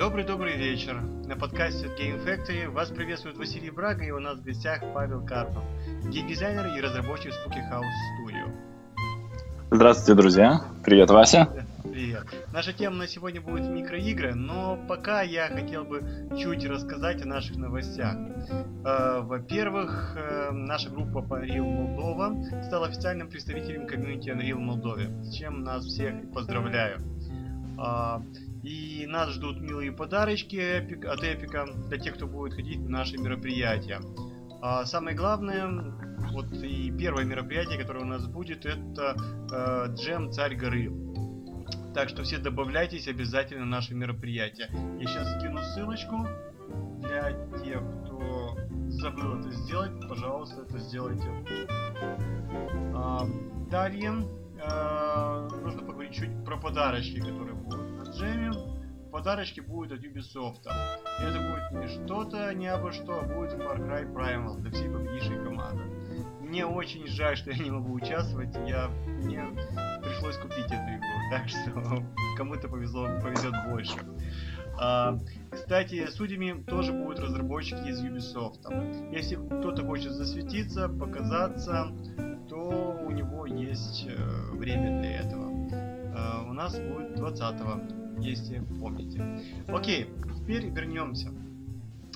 Добрый-добрый 0.00 0.56
вечер. 0.56 1.02
На 1.26 1.36
подкасте 1.36 1.88
Game 1.88 2.24
Factory 2.24 2.70
вас 2.70 2.88
приветствует 2.88 3.36
Василий 3.36 3.68
Брага 3.68 4.02
и 4.02 4.10
у 4.10 4.18
нас 4.18 4.38
в 4.38 4.42
гостях 4.42 4.80
Павел 4.94 5.22
Карпов, 5.26 5.62
геймдизайнер 6.08 6.74
и 6.74 6.80
разработчик 6.80 7.32
Spooky 7.32 7.60
House 7.70 7.84
Studio. 8.16 8.50
Здравствуйте, 9.70 10.14
друзья. 10.14 10.64
Привет, 10.82 11.10
Вася. 11.10 11.66
Привет. 11.82 12.24
Наша 12.50 12.72
тема 12.72 12.96
на 12.96 13.06
сегодня 13.08 13.42
будет 13.42 13.68
микроигры, 13.68 14.34
но 14.34 14.78
пока 14.88 15.20
я 15.20 15.48
хотел 15.48 15.84
бы 15.84 16.02
чуть 16.38 16.64
рассказать 16.64 17.20
о 17.20 17.26
наших 17.26 17.58
новостях. 17.58 18.16
Э, 18.86 19.20
во-первых, 19.20 20.16
э, 20.16 20.50
наша 20.52 20.88
группа 20.88 21.18
Unreal 21.18 21.66
Moldova 21.66 22.62
стала 22.62 22.86
официальным 22.86 23.28
представителем 23.28 23.86
комьюнити 23.86 24.30
Unreal 24.30 24.60
Молдове, 24.60 25.10
с 25.24 25.34
чем 25.34 25.62
нас 25.62 25.84
всех 25.84 26.14
поздравляю. 26.32 27.02
И 28.62 29.06
нас 29.06 29.30
ждут 29.30 29.60
милые 29.60 29.92
подарочки 29.92 30.56
от 31.06 31.24
Эпика 31.24 31.66
для 31.88 31.98
тех, 31.98 32.14
кто 32.14 32.26
будет 32.26 32.54
ходить 32.54 32.80
на 32.80 32.98
наши 32.98 33.16
мероприятия. 33.16 34.00
А 34.62 34.84
самое 34.84 35.16
главное, 35.16 35.66
вот 36.32 36.52
и 36.52 36.90
первое 36.90 37.24
мероприятие, 37.24 37.78
которое 37.78 38.00
у 38.00 38.06
нас 38.06 38.26
будет, 38.26 38.66
это 38.66 39.16
э, 39.50 39.94
Джем 39.94 40.30
Царь 40.30 40.54
Горы. 40.56 40.92
Так 41.94 42.08
что 42.10 42.22
все 42.22 42.38
добавляйтесь 42.38 43.08
обязательно 43.08 43.64
на 43.64 43.70
наше 43.70 43.94
мероприятие. 43.94 44.68
Я 45.00 45.06
сейчас 45.06 45.38
скину 45.38 45.60
ссылочку 45.62 46.26
для 47.00 47.32
тех, 47.64 47.80
кто 48.04 48.56
забыл 48.90 49.40
это 49.40 49.50
сделать. 49.50 49.92
Пожалуйста, 50.08 50.62
это 50.68 50.78
сделайте. 50.78 51.28
А, 52.94 53.26
далее 53.70 54.12
э, 54.62 55.48
нужно 55.62 55.82
поговорить 55.82 56.12
чуть 56.12 56.44
про 56.44 56.58
подарочки, 56.58 57.18
которые 57.18 57.54
будут 57.54 57.89
джеме 58.10 58.52
подарочки 59.10 59.60
будут 59.60 59.92
от 59.92 60.04
Ubisoft. 60.04 60.66
Это 61.18 61.38
будет 61.38 61.70
не 61.72 61.88
что-то, 61.88 62.52
не 62.54 62.68
абы 62.68 62.92
что, 62.92 63.20
а 63.20 63.22
будет 63.22 63.52
Far 63.54 63.78
Cry 63.78 64.12
Primal 64.12 64.58
для 64.60 64.70
всей 64.70 64.88
победившей 64.88 65.36
команды. 65.44 65.82
Мне 66.40 66.66
очень 66.66 67.06
жаль, 67.06 67.36
что 67.36 67.50
я 67.50 67.62
не 67.62 67.70
могу 67.70 67.92
участвовать, 67.92 68.54
я, 68.66 68.88
мне 68.88 69.44
пришлось 70.02 70.36
купить 70.38 70.66
эту 70.66 70.74
игру, 70.74 71.16
так 71.30 71.48
что 71.48 72.04
кому-то 72.36 72.68
повезло, 72.68 73.06
повезет 73.22 73.54
больше. 73.70 73.98
А, 74.80 75.18
кстати, 75.50 76.06
судьями 76.10 76.62
тоже 76.62 76.92
будут 76.92 77.20
разработчики 77.20 77.88
из 77.88 78.02
Ubisoft. 78.02 79.12
Если 79.12 79.36
кто-то 79.36 79.84
хочет 79.84 80.12
засветиться, 80.12 80.88
показаться, 80.88 81.92
то 82.48 82.98
у 83.06 83.10
него 83.10 83.46
есть 83.46 84.06
э, 84.08 84.50
время 84.52 85.00
для 85.00 85.20
этого. 85.20 85.49
Э, 86.20 86.48
у 86.48 86.52
нас 86.52 86.78
будет 86.78 87.14
20 87.16 87.54
если 88.18 88.62
помните. 88.80 89.22
Окей, 89.68 90.10
теперь 90.36 90.66
вернемся 90.66 91.28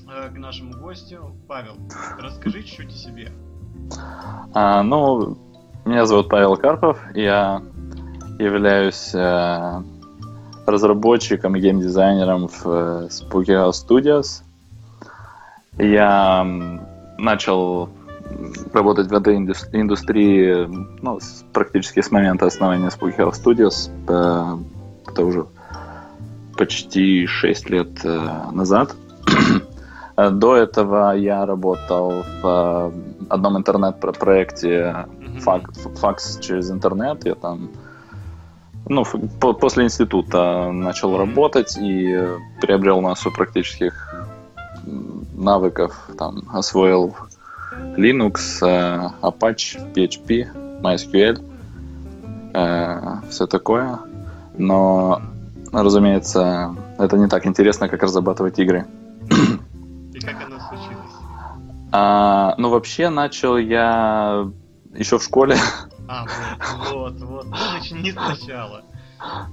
э, 0.08 0.28
к 0.28 0.38
нашему 0.38 0.72
гостю. 0.74 1.34
Павел, 1.48 1.76
расскажи 2.18 2.62
чуть-чуть 2.62 2.90
о 2.90 2.96
себе. 2.96 3.32
А, 4.52 4.82
ну, 4.82 5.38
меня 5.84 6.06
зовут 6.06 6.28
Павел 6.28 6.56
Карпов, 6.56 6.98
я 7.14 7.62
являюсь 8.38 9.14
э, 9.14 9.82
разработчиком 10.66 11.56
и 11.56 11.60
геймдизайнером 11.60 12.48
в 12.48 12.66
э, 12.66 13.08
Spooky 13.08 13.68
House 13.68 13.86
Studios. 13.86 14.42
Я 15.78 16.44
начал 17.18 17.88
работать 18.72 19.08
в 19.08 19.14
этой 19.14 19.36
индустрии 19.36 20.66
ну, 21.02 21.18
практически 21.52 22.00
с 22.00 22.10
момента 22.10 22.46
основания 22.46 22.88
Spooky 22.88 23.16
House 23.16 23.42
Studios. 23.42 23.90
Э, 24.08 24.58
это 25.06 25.24
уже 25.24 25.46
почти 26.56 27.26
6 27.26 27.70
лет 27.70 28.04
э, 28.04 28.28
назад. 28.52 28.94
До 30.16 30.56
этого 30.56 31.16
я 31.16 31.44
работал 31.46 32.24
в 32.42 32.44
э, 32.44 32.92
одном 33.28 33.58
интернет-проекте 33.58 35.06
факс 35.40 36.38
через 36.40 36.70
интернет. 36.70 37.24
Я 37.24 37.34
там 37.34 37.70
ну, 38.86 39.04
после 39.04 39.84
института 39.84 40.70
начал 40.70 41.16
работать 41.16 41.76
и 41.80 42.28
приобрел 42.60 43.00
массу 43.00 43.32
практических 43.32 44.14
навыков. 45.34 46.10
Там 46.18 46.44
освоил 46.52 47.16
Linux, 47.96 48.62
э, 48.62 49.10
Apache, 49.22 49.92
PHP, 49.94 50.80
MySQL, 50.80 51.40
все 53.28 53.46
такое. 53.46 53.98
Но 54.56 55.20
разумеется, 55.72 56.76
это 56.98 57.16
не 57.16 57.28
так 57.28 57.46
интересно, 57.46 57.88
как 57.88 58.02
разрабатывать 58.02 58.58
игры. 58.58 58.86
И 60.14 60.20
как 60.20 60.36
оно 60.46 60.60
случилось? 60.60 61.14
А, 61.92 62.54
ну, 62.58 62.70
вообще, 62.70 63.08
начал 63.08 63.56
я 63.56 64.46
еще 64.94 65.18
в 65.18 65.22
школе. 65.22 65.56
А, 66.08 66.26
вот, 66.92 67.14
вот, 67.14 67.22
вот. 67.22 67.46
Ну, 67.46 67.96
не 67.96 68.12
сначала. 68.12 68.82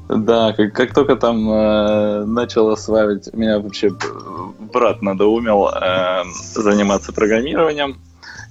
Да, 0.10 0.52
как, 0.54 0.74
как 0.74 0.94
только 0.94 1.16
там 1.16 1.50
э, 1.50 2.26
начал 2.26 2.70
осваивать, 2.70 3.34
меня 3.34 3.60
вообще 3.60 3.92
брат 4.74 5.02
надоумел 5.02 5.70
э, 5.70 6.24
заниматься 6.56 7.14
программированием. 7.14 7.98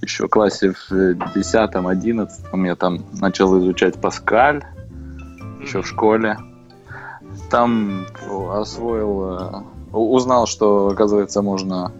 Еще 0.02 0.26
в 0.26 0.30
классе 0.30 0.72
в 0.72 0.92
10-11 0.92 2.66
я 2.66 2.76
там 2.76 3.04
начал 3.20 3.58
изучать 3.58 4.00
Паскаль, 4.00 4.64
еще 5.60 5.82
в 5.82 5.86
школе 5.86 6.38
там 7.50 8.06
освоил, 8.52 9.24
э, 9.24 9.62
узнал, 9.92 10.46
что, 10.46 10.88
оказывается, 10.88 11.42
можно 11.42 11.92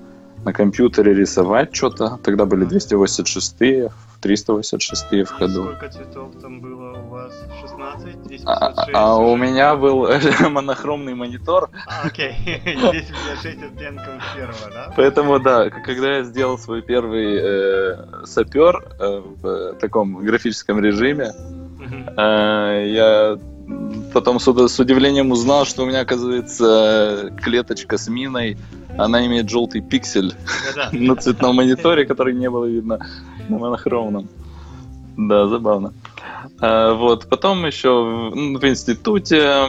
на 0.44 0.52
компьютере 0.52 1.14
рисовать 1.14 1.74
что-то. 1.74 2.18
Тогда 2.22 2.46
были 2.46 2.66
286-е, 2.66 3.90
386-е 4.22 5.24
в 5.24 5.30
ходу. 5.30 5.62
Сколько 5.62 5.88
цветов 5.88 6.30
там 6.40 6.60
было 6.60 6.98
у 6.98 7.08
вас? 7.08 7.32
16? 7.60 8.22
256? 8.22 8.44
А, 8.46 8.74
а 8.92 9.16
у 9.16 9.36
меня 9.36 9.76
был 9.76 10.08
монохромный 10.50 11.14
монитор. 11.14 11.70
А, 11.86 12.06
окей. 12.06 12.34
256 12.64 13.62
оттенков 13.62 14.22
первого, 14.36 14.70
да? 14.72 14.92
Поэтому, 14.96 15.38
да, 15.38 15.70
когда 15.70 16.18
я 16.18 16.24
сделал 16.24 16.58
свой 16.58 16.82
первый 16.82 17.38
э, 17.40 18.26
сапер 18.26 18.84
э, 18.98 19.22
в 19.42 19.74
таком 19.80 20.16
графическом 20.18 20.80
режиме, 20.80 21.32
э, 22.16 22.84
я 22.88 23.38
потом 24.12 24.40
с, 24.40 24.68
с 24.68 24.80
удивлением 24.80 25.30
узнал, 25.30 25.64
что 25.64 25.82
у 25.82 25.86
меня, 25.86 26.00
оказывается, 26.00 27.32
клеточка 27.42 27.98
с 27.98 28.08
миной, 28.08 28.58
она 28.98 29.24
имеет 29.26 29.48
желтый 29.48 29.80
пиксель 29.80 30.34
на 30.92 31.16
цветном 31.16 31.56
мониторе, 31.56 32.04
который 32.04 32.34
не 32.34 32.50
было 32.50 32.66
видно 32.66 32.98
монохромном. 33.58 34.28
Да, 35.16 35.46
забавно. 35.46 35.92
А, 36.60 36.94
вот, 36.94 37.28
потом 37.28 37.66
еще 37.66 37.90
в 38.32 38.64
институте 38.66 39.66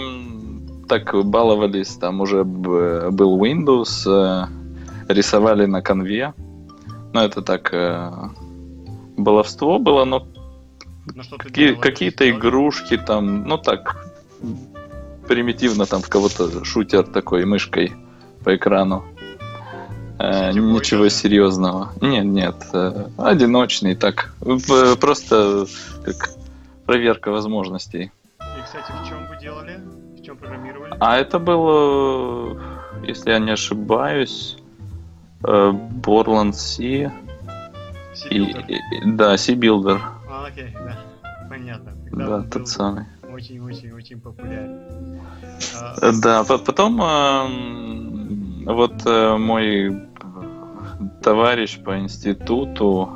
так 0.87 1.13
баловались, 1.25 1.95
там 1.95 2.21
уже 2.21 2.43
был 2.43 3.41
Windows, 3.41 4.05
э, 4.05 4.47
рисовали 5.07 5.65
на 5.65 5.81
конве. 5.81 6.33
Ну, 7.13 7.21
это 7.21 7.41
так 7.41 7.73
э, 7.73 8.11
баловство 9.17 9.79
было, 9.79 10.05
но 10.05 10.27
ну, 11.05 11.23
Какие, 11.37 11.73
какие-то 11.73 12.29
игрушки 12.29 12.97
там, 12.97 13.43
ну 13.43 13.57
так, 13.57 14.07
примитивно 15.27 15.85
там 15.85 16.01
в 16.01 16.09
кого-то 16.09 16.63
шутер 16.63 17.03
такой 17.03 17.45
мышкой 17.45 17.93
по 18.43 18.55
экрану. 18.55 19.03
Э, 20.21 20.51
ничего 20.51 21.09
серьезного. 21.09 21.93
Нет, 21.99 22.25
нет, 22.25 22.55
э, 22.73 23.07
одиночный 23.17 23.95
так. 23.95 24.33
В, 24.39 24.95
просто 24.97 25.65
как 26.05 26.35
проверка 26.85 27.31
возможностей. 27.31 28.11
И, 28.39 28.61
кстати, 28.63 28.91
в 28.91 29.07
чем 29.07 29.25
вы 29.27 29.39
делали? 29.39 29.79
В 30.15 30.23
чем 30.23 30.37
программировали? 30.37 30.93
А 30.99 31.17
это 31.17 31.39
было, 31.39 32.55
если 33.03 33.31
я 33.31 33.39
не 33.39 33.51
ошибаюсь, 33.51 34.57
э, 35.43 35.71
Borland 36.05 36.53
C. 36.53 37.11
И, 38.29 38.43
и, 38.43 38.79
да, 39.05 39.35
C-Builder. 39.37 39.99
А, 40.29 40.45
окей, 40.45 40.71
да. 40.73 40.99
Понятно. 41.49 41.93
Тогда 42.11 42.27
да, 42.27 42.43
тот 42.43 42.67
самый. 42.67 43.05
Очень-очень-очень 43.33 44.21
популярен. 44.21 45.19
А... 45.81 46.11
Да, 46.21 46.43
потом 46.43 46.97
вот 48.65 49.01
э, 49.05 49.37
мой 49.37 50.10
товарищ 51.21 51.79
по 51.79 51.99
институту 51.99 53.09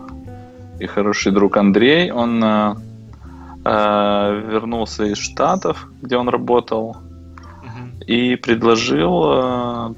и 0.80 0.86
хороший 0.86 1.32
друг 1.32 1.58
Андрей, 1.58 2.12
он 2.12 2.44
э, 2.44 2.76
э, 3.64 4.42
вернулся 4.52 5.06
из 5.06 5.18
Штатов, 5.18 5.88
где 6.02 6.18
он 6.18 6.30
работал, 6.30 6.90
угу. 6.90 8.04
и 8.06 8.36
предложил 8.36 9.24
э, 9.26 9.94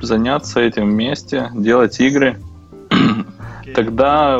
заняться 0.00 0.60
этим 0.60 0.90
вместе, 0.90 1.50
делать 1.54 2.00
игры. 2.00 2.38
Okay. 3.62 3.74
Тогда, 3.74 4.38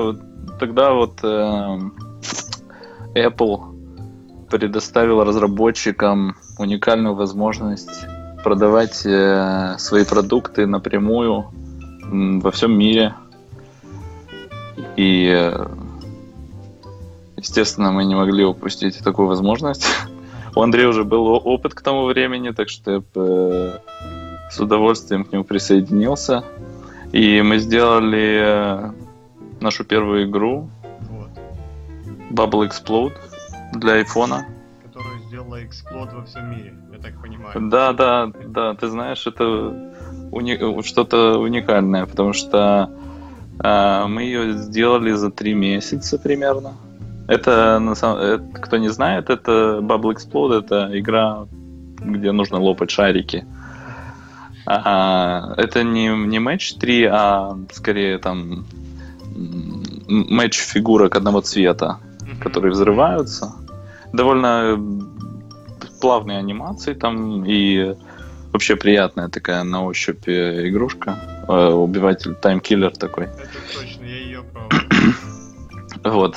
тогда 0.59 0.93
вот 0.93 1.21
э, 1.23 1.79
Apple 3.15 4.49
предоставил 4.50 5.25
разработчикам 5.25 6.35
уникальную 6.59 7.15
возможность 7.15 8.06
продавать 8.43 9.06
э, 9.06 9.77
свои 9.79 10.05
продукты 10.05 10.67
напрямую 10.67 11.47
во 12.12 12.50
всем 12.50 12.76
мире. 12.79 13.14
И, 14.97 15.29
э, 15.35 15.67
естественно, 17.37 17.91
мы 17.91 18.05
не 18.05 18.14
могли 18.14 18.44
упустить 18.44 18.99
такую 18.99 19.29
возможность. 19.29 19.87
У 20.55 20.61
Андрея 20.61 20.88
уже 20.88 21.05
был 21.05 21.26
опыт 21.29 21.75
к 21.75 21.81
тому 21.81 22.05
времени, 22.05 22.50
так 22.50 22.69
что 22.69 22.91
я 22.91 23.03
э, 23.14 23.79
с 24.50 24.61
удовольствием 24.61 25.25
к 25.25 25.32
нему 25.32 25.44
присоединился. 25.44 26.44
И 27.12 27.43
мы 27.43 27.59
сделали 27.59 28.93
нашу 29.61 29.85
первую 29.85 30.29
игру 30.29 30.69
вот. 31.11 31.31
Bubble 32.31 32.69
Explode 32.69 33.17
для 33.75 33.94
айфона. 33.94 34.47
Которую 34.85 35.19
сделала 35.29 35.62
Explode 35.62 36.14
во 36.14 36.25
всем 36.25 36.50
мире, 36.50 36.75
я 36.93 36.99
так 36.99 37.20
понимаю. 37.23 37.70
Да, 37.70 37.93
да, 37.93 38.31
да, 38.47 38.75
ты 38.75 38.88
знаешь, 38.88 39.26
это 39.26 39.93
уни... 40.32 40.82
что-то 40.82 41.38
уникальное, 41.38 42.06
потому 42.06 42.32
что 42.32 42.90
э, 43.62 44.05
мы 44.08 44.23
ее 44.23 44.52
сделали 44.55 45.12
за 45.12 45.31
три 45.31 45.55
месяца 45.55 46.19
примерно. 46.19 46.73
Это, 47.29 47.79
на 47.79 47.94
самом... 47.94 48.19
это, 48.19 48.44
кто 48.61 48.79
не 48.79 48.88
знает, 48.88 49.31
это 49.31 49.79
Bubble 49.81 50.17
Explode, 50.17 50.58
это 50.58 50.90
игра, 50.99 51.46
где 52.00 52.32
нужно 52.32 52.58
лопать 52.58 52.90
шарики. 52.90 53.46
А, 54.67 55.55
это 55.56 55.82
не, 55.82 56.08
не 56.08 56.38
матч 56.38 56.75
3, 56.75 57.05
а 57.05 57.56
скорее 57.73 58.19
там 58.19 58.64
матч 60.08 60.58
фигурок 60.58 61.17
одного 61.17 61.40
цвета, 61.40 61.99
mm-hmm. 62.20 62.43
которые 62.43 62.73
взрываются. 62.73 63.55
Довольно 64.12 64.78
плавные 66.00 66.38
анимации 66.38 66.94
там 66.94 67.44
и 67.44 67.96
вообще 68.52 68.76
приятная 68.76 69.28
такая 69.28 69.64
на 69.64 69.84
ощупь 69.84 70.28
э, 70.28 70.69
игрушка. 70.69 71.44
Э, 71.49 71.72
убиватель, 71.72 72.34
таймкиллер 72.34 72.96
такой. 72.96 73.25
Это 73.25 73.49
точно, 73.75 74.04
я 74.04 74.16
ее 74.16 74.43
пробовал. 74.43 74.82
Вот. 76.04 76.37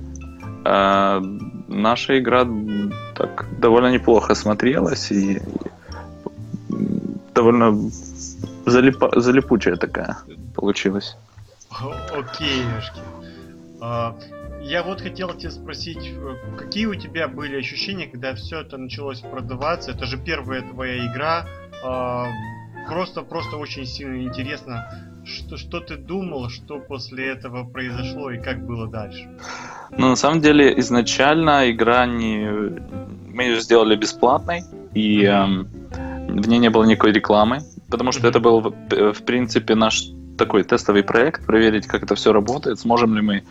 э, 0.64 1.22
наша 1.68 2.18
игра 2.18 2.46
так 3.16 3.46
довольно 3.58 3.92
неплохо 3.92 4.34
смотрелась 4.34 5.10
и 5.10 5.40
довольно 7.34 7.90
залипа, 8.66 9.20
залипучая 9.20 9.76
такая 9.76 10.18
получилась. 10.54 11.16
Окейшки. 12.12 13.00
А, 13.80 14.16
я 14.60 14.82
вот 14.82 15.00
хотел 15.00 15.34
тебя 15.34 15.50
спросить, 15.50 16.12
э, 16.14 16.36
какие 16.56 16.86
у 16.86 16.94
тебя 16.94 17.26
были 17.28 17.58
ощущения, 17.58 18.06
когда 18.06 18.34
все 18.34 18.60
это 18.60 18.76
началось 18.76 19.20
продаваться? 19.20 19.90
Это 19.90 20.06
же 20.06 20.18
первая 20.18 20.62
твоя 20.62 21.06
игра. 21.06 21.46
А, 21.84 22.26
просто, 22.88 23.22
просто 23.22 23.56
очень 23.56 23.86
сильно 23.86 24.22
интересно, 24.22 24.86
что, 25.24 25.56
что 25.56 25.80
ты 25.80 25.96
думал, 25.96 26.48
что 26.48 26.78
после 26.78 27.28
этого 27.28 27.64
произошло 27.64 28.30
и 28.30 28.38
как 28.38 28.64
было 28.66 28.88
дальше? 28.88 29.28
Ну, 29.90 30.10
на 30.10 30.16
самом 30.16 30.40
деле, 30.40 30.78
изначально 30.78 31.70
игра 31.70 32.06
не... 32.06 32.48
Мы 33.28 33.44
ее 33.44 33.60
сделали 33.60 33.96
бесплатной, 33.96 34.62
и 34.94 35.24
эм, 35.24 35.68
в 36.28 36.48
ней 36.48 36.58
не 36.58 36.70
было 36.70 36.84
никакой 36.84 37.12
рекламы, 37.12 37.60
потому 37.90 38.12
что 38.12 38.28
это 38.28 38.40
был, 38.40 38.60
в 38.60 39.22
принципе, 39.24 39.74
наш 39.74 40.04
такой 40.36 40.64
тестовый 40.64 41.02
проект, 41.02 41.46
проверить, 41.46 41.86
как 41.86 42.02
это 42.02 42.14
все 42.14 42.32
работает, 42.32 42.78
сможем 42.80 43.14
ли 43.14 43.22
мы 43.22 43.42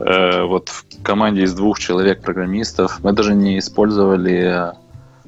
э, 0.00 0.42
вот 0.42 0.68
в 0.68 1.02
команде 1.02 1.42
из 1.42 1.54
двух 1.54 1.78
человек 1.78 2.22
программистов, 2.22 3.00
мы 3.02 3.12
даже 3.12 3.34
не 3.34 3.58
использовали 3.58 4.72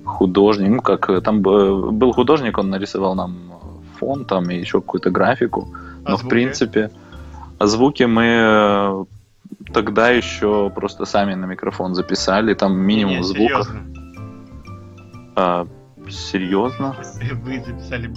художник, 0.04 0.70
ну 0.70 0.82
как 0.82 1.22
там 1.22 1.42
был 1.42 2.12
художник, 2.12 2.58
он 2.58 2.70
нарисовал 2.70 3.14
нам 3.14 3.36
фон 3.98 4.24
там 4.24 4.50
и 4.50 4.56
еще 4.56 4.80
какую-то 4.80 5.10
графику. 5.10 5.68
А 6.04 6.10
Но 6.10 6.16
звуки? 6.16 6.26
в 6.26 6.28
принципе 6.28 6.90
звуки 7.60 8.04
мы 8.04 8.24
э, 8.24 9.04
тогда 9.72 10.10
еще 10.10 10.70
просто 10.70 11.04
сами 11.04 11.34
на 11.34 11.46
микрофон 11.46 11.94
записали, 11.94 12.54
там 12.54 12.76
минимум 12.76 13.16
не, 13.16 13.22
звуков. 13.22 13.66
Серьезно? 13.66 13.96
А, 15.36 15.66
серьезно? 16.08 16.96
Вы 17.42 17.62
записали... 17.64 18.10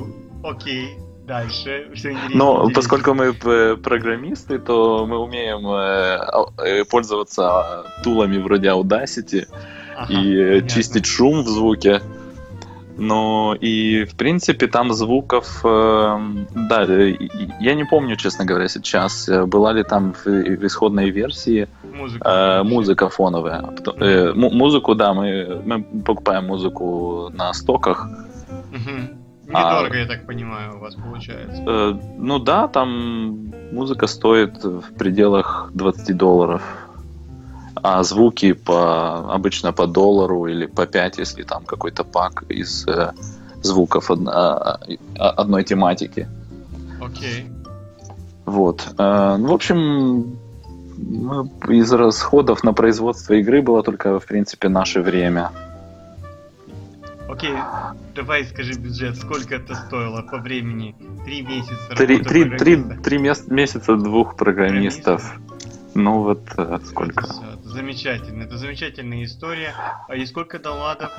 Окей, 0.44 0.98
дальше. 1.30 1.88
Все 1.94 2.18
Но 2.34 2.70
поскольку 2.74 3.14
мы 3.14 3.34
программисты, 3.78 4.60
то 4.60 5.06
мы 5.06 5.18
умеем 5.18 5.68
э, 5.68 6.82
э, 6.82 6.86
пользоваться 6.86 7.86
тулами 8.04 8.38
вроде 8.38 8.70
Audacity 8.70 9.48
ага, 9.96 10.12
и 10.14 10.36
понятно. 10.36 10.70
чистить 10.70 11.06
шум 11.06 11.44
в 11.44 11.48
звуке. 11.48 12.02
Но 12.98 13.56
и, 13.62 14.04
в 14.04 14.16
принципе, 14.16 14.68
там 14.68 14.92
звуков... 14.92 15.62
Э, 15.64 16.20
да, 16.70 16.84
я 17.62 17.76
не 17.76 17.86
помню, 17.86 18.16
честно 18.18 18.46
говоря, 18.46 18.68
сейчас, 18.68 19.30
э, 19.30 19.46
была 19.46 19.74
ли 19.74 19.84
там 19.84 20.14
в, 20.14 20.28
исходной 20.66 21.12
версии 21.12 21.68
музыка, 21.94 22.30
э, 22.30 22.64
музыка 22.64 23.10
фоновая. 23.10 23.64
Э, 24.00 24.34
музыку, 24.34 24.96
да, 24.96 25.14
мы, 25.14 25.62
мы 25.66 25.84
покупаем 26.06 26.48
музыку 26.48 27.30
на 27.34 27.54
стоках. 27.54 28.08
Недорого, 29.50 29.96
а, 29.96 29.98
я 29.98 30.06
так 30.06 30.26
понимаю, 30.26 30.78
у 30.78 30.80
вас 30.80 30.96
получается. 30.96 31.64
Э, 31.68 32.00
ну 32.18 32.40
да, 32.40 32.68
там 32.68 33.52
музыка 33.72 34.08
стоит 34.08 34.64
в 34.64 34.94
пределах 34.94 35.72
20 35.74 36.18
долларов 36.18 36.62
а 37.84 38.04
звуки 38.04 38.54
по 38.54 39.34
обычно 39.34 39.74
по 39.74 39.88
доллару 39.88 40.48
или 40.48 40.66
по 40.66 40.86
5, 40.86 41.20
если 41.20 41.44
там 41.44 41.64
какой-то 41.66 42.04
пак 42.04 42.44
из 42.50 42.88
э, 42.88 43.12
звуков 43.62 44.12
од, 44.12 44.20
а, 44.28 44.80
одной 45.16 45.64
тематики. 45.64 46.28
Окей. 47.02 47.44
Okay. 47.44 47.60
Вот. 48.46 48.88
Э, 48.98 49.38
ну, 49.38 49.48
в 49.48 49.54
общем, 49.54 50.38
из 51.70 51.94
расходов 51.94 52.64
на 52.64 52.74
производство 52.74 53.34
игры 53.34 53.62
было 53.62 53.84
только, 53.84 54.20
в 54.20 54.26
принципе, 54.26 54.70
наше 54.70 55.02
время. 55.02 55.52
Окей, 57.30 57.54
давай 58.16 58.44
скажи 58.44 58.74
бюджет, 58.74 59.16
сколько 59.16 59.56
это 59.56 59.76
стоило 59.76 60.24
по 60.24 60.40
времени? 60.40 60.96
Три 61.26 61.44
месяца. 61.44 61.96
Три, 61.96 62.18
три, 62.24 62.58
три, 62.58 62.84
три 63.04 63.18
месяца 63.20 63.96
двух 63.96 64.36
программистов. 64.36 65.22
программистов. 65.22 65.60
Ну 65.94 66.24
вот 66.24 66.42
э, 66.58 66.80
сколько? 66.86 67.26
Замечательно, 67.64 68.44
это 68.44 68.58
замечательная 68.58 69.24
история. 69.24 69.74
А 70.08 70.16
и 70.16 70.26
сколько 70.26 70.58
даунлодов? 70.58 71.12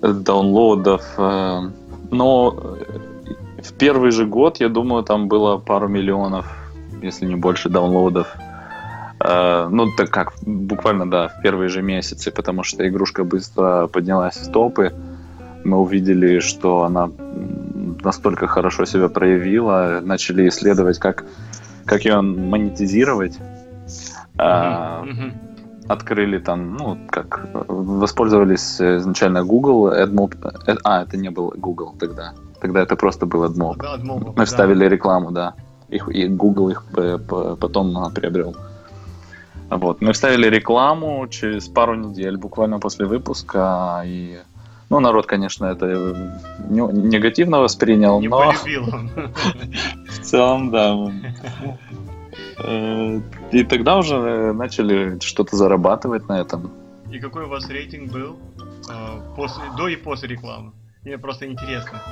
Даунлодов, 0.00 1.04
э, 1.16 1.70
но 2.10 2.54
э, 2.56 3.62
в 3.62 3.72
первый 3.74 4.10
же 4.10 4.26
год, 4.26 4.58
я 4.58 4.68
думаю, 4.68 5.04
там 5.04 5.28
было 5.28 5.58
пару 5.58 5.88
миллионов, 5.88 6.46
если 7.02 7.26
не 7.26 7.36
больше 7.36 7.68
даунлодов. 7.68 8.34
Э, 9.20 9.68
ну, 9.70 9.86
так 9.96 10.10
как, 10.10 10.32
буквально, 10.42 11.10
да, 11.10 11.28
в 11.28 11.42
первые 11.42 11.68
же 11.68 11.82
месяцы, 11.82 12.30
потому 12.30 12.62
что 12.62 12.86
игрушка 12.86 13.24
быстро 13.24 13.88
поднялась 13.88 14.36
в 14.36 14.52
топы. 14.52 14.92
Мы 15.64 15.76
увидели, 15.78 16.38
что 16.38 16.82
она 16.84 17.10
настолько 18.04 18.46
хорошо 18.46 18.84
себя 18.84 19.08
проявила, 19.08 20.00
начали 20.02 20.48
исследовать, 20.48 20.98
как, 20.98 21.24
как 21.84 22.04
ее 22.04 22.20
монетизировать. 22.20 23.38
А, 24.38 25.04
открыли 25.88 26.38
там, 26.38 26.76
ну, 26.76 26.98
как, 27.10 27.48
воспользовались 27.66 28.80
изначально 28.80 29.42
Google, 29.42 29.88
AdMob, 29.88 30.36
э, 30.66 30.76
а, 30.84 31.02
это 31.02 31.16
не 31.16 31.30
был 31.30 31.52
Google 31.56 31.94
тогда, 31.98 32.34
тогда 32.60 32.82
это 32.82 32.94
просто 32.94 33.26
был 33.26 33.44
AdMob. 33.44 33.78
Да, 33.78 33.96
AdMob 33.96 34.26
Мы 34.26 34.34
да. 34.34 34.44
вставили 34.44 34.84
рекламу, 34.84 35.32
да, 35.32 35.54
их, 35.88 36.08
и 36.08 36.28
Google 36.28 36.68
их 36.68 36.84
потом 37.58 38.12
приобрел. 38.14 38.54
Вот, 39.70 40.00
мы 40.00 40.12
вставили 40.12 40.48
рекламу 40.48 41.26
через 41.28 41.68
пару 41.68 41.94
недель, 41.94 42.36
буквально 42.36 42.78
после 42.78 43.06
выпуска, 43.06 44.02
и 44.04 44.38
ну, 44.90 45.00
народ, 45.00 45.26
конечно, 45.26 45.66
это 45.66 45.86
негативно 46.68 47.60
воспринял, 47.60 48.20
Не 48.20 48.28
но... 48.28 48.52
В 50.06 50.18
целом, 50.22 50.70
да. 50.70 50.96
Э, 52.58 53.20
и 53.52 53.64
тогда 53.64 53.98
уже 53.98 54.52
начали 54.52 55.18
что-то 55.20 55.56
зарабатывать 55.56 56.26
на 56.28 56.40
этом. 56.40 56.70
И 57.10 57.18
какой 57.18 57.44
у 57.44 57.48
вас 57.48 57.68
рейтинг 57.68 58.10
был 58.10 58.36
э, 58.90 59.34
после, 59.36 59.62
до 59.76 59.88
и 59.88 59.96
после 59.96 60.28
рекламы? 60.28 60.72
Мне 61.08 61.16
просто 61.16 61.46
интересно. 61.46 62.02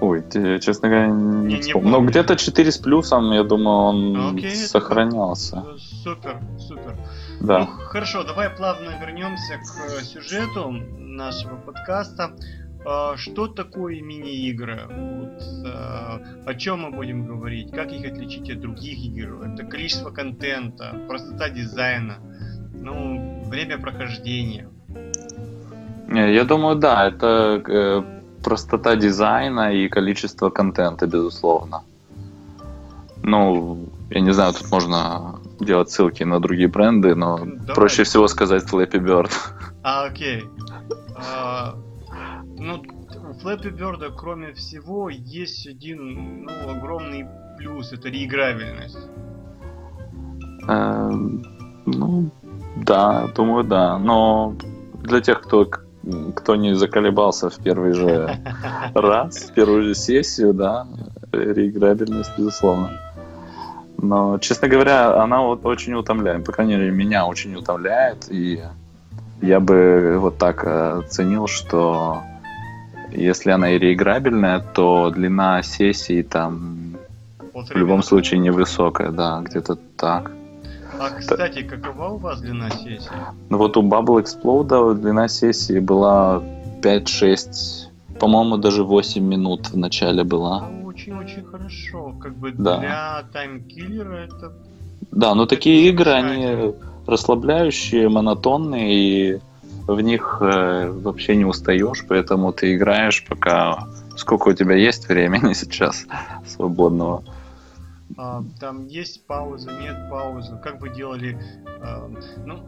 Ой, 0.00 0.24
честно 0.58 0.88
говоря, 0.88 1.06
не, 1.06 1.54
не 1.54 1.60
вспомню. 1.60 1.90
Но 1.90 2.00
где-то 2.00 2.34
4 2.34 2.72
с 2.72 2.78
плюсом, 2.78 3.30
я 3.30 3.44
думаю, 3.44 3.76
он 3.76 4.36
Окей, 4.36 4.56
сохранялся. 4.56 5.58
Это, 5.58 5.78
супер, 5.78 6.40
супер. 6.58 6.96
Да. 7.40 7.58
Ну, 7.60 7.66
хорошо, 7.66 8.24
давай 8.24 8.50
плавно 8.50 8.98
вернемся 9.00 9.58
к 9.58 10.00
э, 10.00 10.02
сюжету 10.02 10.72
нашего 10.98 11.54
подкаста. 11.54 12.34
А, 12.84 13.16
что 13.16 13.46
такое 13.46 14.02
мини-игры? 14.02 14.88
Вот, 14.88 15.40
а, 15.64 16.20
о 16.44 16.54
чем 16.54 16.80
мы 16.80 16.90
будем 16.90 17.24
говорить? 17.24 17.70
Как 17.70 17.92
их 17.92 18.04
отличить 18.10 18.50
от 18.50 18.58
других 18.58 18.98
игр? 18.98 19.40
Это 19.44 19.64
количество 19.64 20.10
контента, 20.10 21.00
простота 21.08 21.48
дизайна, 21.48 22.16
ну, 22.74 23.44
время 23.44 23.78
прохождения. 23.78 24.68
Я 26.08 26.44
думаю, 26.44 26.76
да, 26.76 27.06
это 27.06 27.62
э, 27.66 28.21
простота 28.42 28.96
дизайна 28.96 29.72
и 29.72 29.88
количество 29.88 30.50
контента, 30.50 31.06
безусловно. 31.06 31.82
Ну, 33.22 33.88
я 34.10 34.20
не 34.20 34.32
знаю, 34.32 34.52
тут 34.52 34.70
можно 34.70 35.38
делать 35.60 35.90
ссылки 35.90 36.24
на 36.24 36.40
другие 36.40 36.68
бренды, 36.68 37.14
но 37.14 37.38
Давай. 37.38 37.74
проще 37.74 38.02
всего 38.02 38.28
сказать 38.28 38.64
Flappy 38.64 38.98
Bird. 38.98 39.30
А, 39.82 40.04
окей. 40.04 40.44
А, 41.16 41.74
ну, 42.58 42.82
у 43.32 43.32
Flappy 43.32 43.70
Bird, 43.70 44.12
кроме 44.16 44.52
всего, 44.52 45.08
есть 45.08 45.66
один 45.66 46.44
ну, 46.44 46.70
огромный 46.70 47.26
плюс, 47.58 47.92
это 47.92 48.08
реиграбельность. 48.08 48.98
Э, 50.68 51.10
ну, 51.86 52.30
да, 52.76 53.28
думаю, 53.34 53.64
да. 53.64 53.98
Но 53.98 54.56
для 55.02 55.20
тех, 55.20 55.42
кто, 55.42 55.68
кто 56.34 56.56
не 56.56 56.74
заколебался 56.74 57.48
в 57.50 57.56
первый 57.58 57.92
же 57.92 58.38
раз, 58.94 59.36
в 59.36 59.52
первую 59.52 59.84
же 59.84 59.94
сессию, 59.94 60.52
да, 60.52 60.86
реиграбельность, 61.32 62.30
безусловно. 62.36 62.90
Но, 63.98 64.38
честно 64.38 64.68
говоря, 64.68 65.22
она 65.22 65.42
вот 65.42 65.64
очень 65.64 65.94
утомляет. 65.94 66.44
По 66.44 66.52
крайней 66.52 66.74
мере, 66.74 66.90
меня 66.90 67.24
очень 67.24 67.54
утомляет. 67.54 68.26
И 68.30 68.60
я 69.40 69.60
бы 69.60 70.16
вот 70.18 70.38
так 70.38 70.64
оценил, 70.64 71.46
что 71.46 72.20
если 73.12 73.50
она 73.50 73.70
и 73.70 73.78
реиграбельная, 73.78 74.64
то 74.74 75.10
длина 75.10 75.62
сессии 75.62 76.22
там 76.22 76.96
в 77.54 77.76
любом 77.76 78.02
случае 78.02 78.40
невысокая, 78.40 79.10
да, 79.10 79.40
где-то 79.44 79.76
так. 79.96 80.32
А, 80.98 81.10
кстати, 81.10 81.62
какова 81.62 82.08
у 82.08 82.18
вас 82.18 82.40
длина 82.40 82.70
сессии? 82.70 83.10
Ну 83.48 83.58
вот 83.58 83.76
у 83.76 83.82
Bubble 83.82 84.22
Explode 84.22 84.94
длина 84.94 85.28
сессии 85.28 85.78
была 85.78 86.42
5-6, 86.82 87.88
по-моему, 88.18 88.58
даже 88.58 88.84
8 88.84 89.22
минут 89.22 89.70
в 89.70 89.76
начале 89.76 90.24
была. 90.24 90.68
Очень-очень 90.84 91.44
хорошо. 91.44 92.14
Как 92.20 92.34
бы 92.36 92.52
да. 92.52 92.78
для 92.78 93.24
таймкиллера 93.32 94.26
это... 94.26 94.52
Да, 95.10 95.30
но 95.30 95.42
ну 95.42 95.46
такие 95.46 95.88
игры, 95.88 96.10
они 96.12 96.74
расслабляющие, 97.06 98.08
монотонные, 98.08 98.94
и 98.94 99.40
в 99.86 100.00
них 100.00 100.38
э, 100.40 100.90
вообще 100.90 101.36
не 101.36 101.44
устаешь, 101.44 102.04
поэтому 102.08 102.52
ты 102.52 102.74
играешь, 102.74 103.24
пока 103.28 103.88
сколько 104.16 104.48
у 104.48 104.52
тебя 104.52 104.76
есть 104.76 105.08
времени 105.08 105.52
сейчас 105.54 106.06
свободного. 106.46 107.24
Там 108.60 108.86
есть 108.86 109.26
пауза, 109.26 109.72
нет 109.80 110.10
паузы, 110.10 110.56
как 110.62 110.80
вы 110.80 110.90
делали, 110.90 111.38
э, 111.66 112.08
ну, 112.44 112.62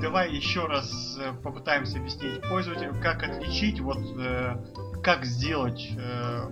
давай 0.00 0.32
еще 0.32 0.66
раз 0.66 1.18
э, 1.20 1.32
попытаемся 1.42 1.98
объяснить 1.98 2.40
пользователю, 2.48 2.94
как 3.02 3.22
отличить, 3.22 3.80
вот, 3.80 3.98
э, 4.18 4.56
как 5.02 5.24
сделать 5.24 5.88
э, 5.96 6.48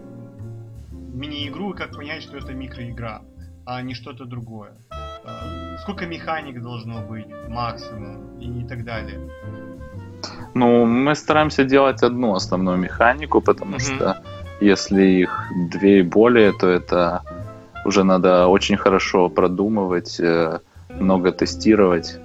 мини-игру 0.91 1.73
и 1.73 1.77
как 1.77 1.93
понять, 1.93 2.23
что 2.23 2.37
это 2.37 2.53
микроигра, 2.53 3.23
а 3.67 3.83
не 3.83 3.95
что-то 3.95 4.25
другое. 4.25 4.73
Э, 5.25 5.77
сколько 5.83 6.07
механик 6.07 6.63
должно 6.63 7.03
быть 7.03 7.27
максимум 7.49 8.39
и 8.39 8.65
так 8.67 8.85
далее. 8.85 9.19
Ну, 10.55 10.87
мы 10.87 11.15
стараемся 11.15 11.65
делать 11.65 12.03
одну 12.03 12.35
основную 12.35 12.79
механику, 12.79 13.41
потому 13.41 13.77
mm-hmm. 13.77 13.97
что 13.97 14.23
если 14.61 15.03
их 15.03 15.45
две 15.71 16.01
и 16.01 16.03
более, 16.03 16.53
то 16.53 16.69
это 16.69 17.23
уже 17.85 18.05
надо 18.05 18.47
очень 18.47 18.77
хорошо 18.77 19.29
продумывать, 19.29 20.21
э, 20.21 20.61
много 21.01 21.33
тестировать. 21.33 22.19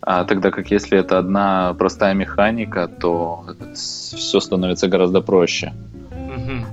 А 0.00 0.24
тогда 0.24 0.50
как 0.50 0.70
если 0.70 0.98
это 0.98 1.18
одна 1.18 1.74
простая 1.74 2.14
механика, 2.14 2.88
то 2.88 3.44
все 3.74 4.40
становится 4.40 4.88
гораздо 4.88 5.20
проще. 5.20 5.72
Mm-hmm. 6.10 6.64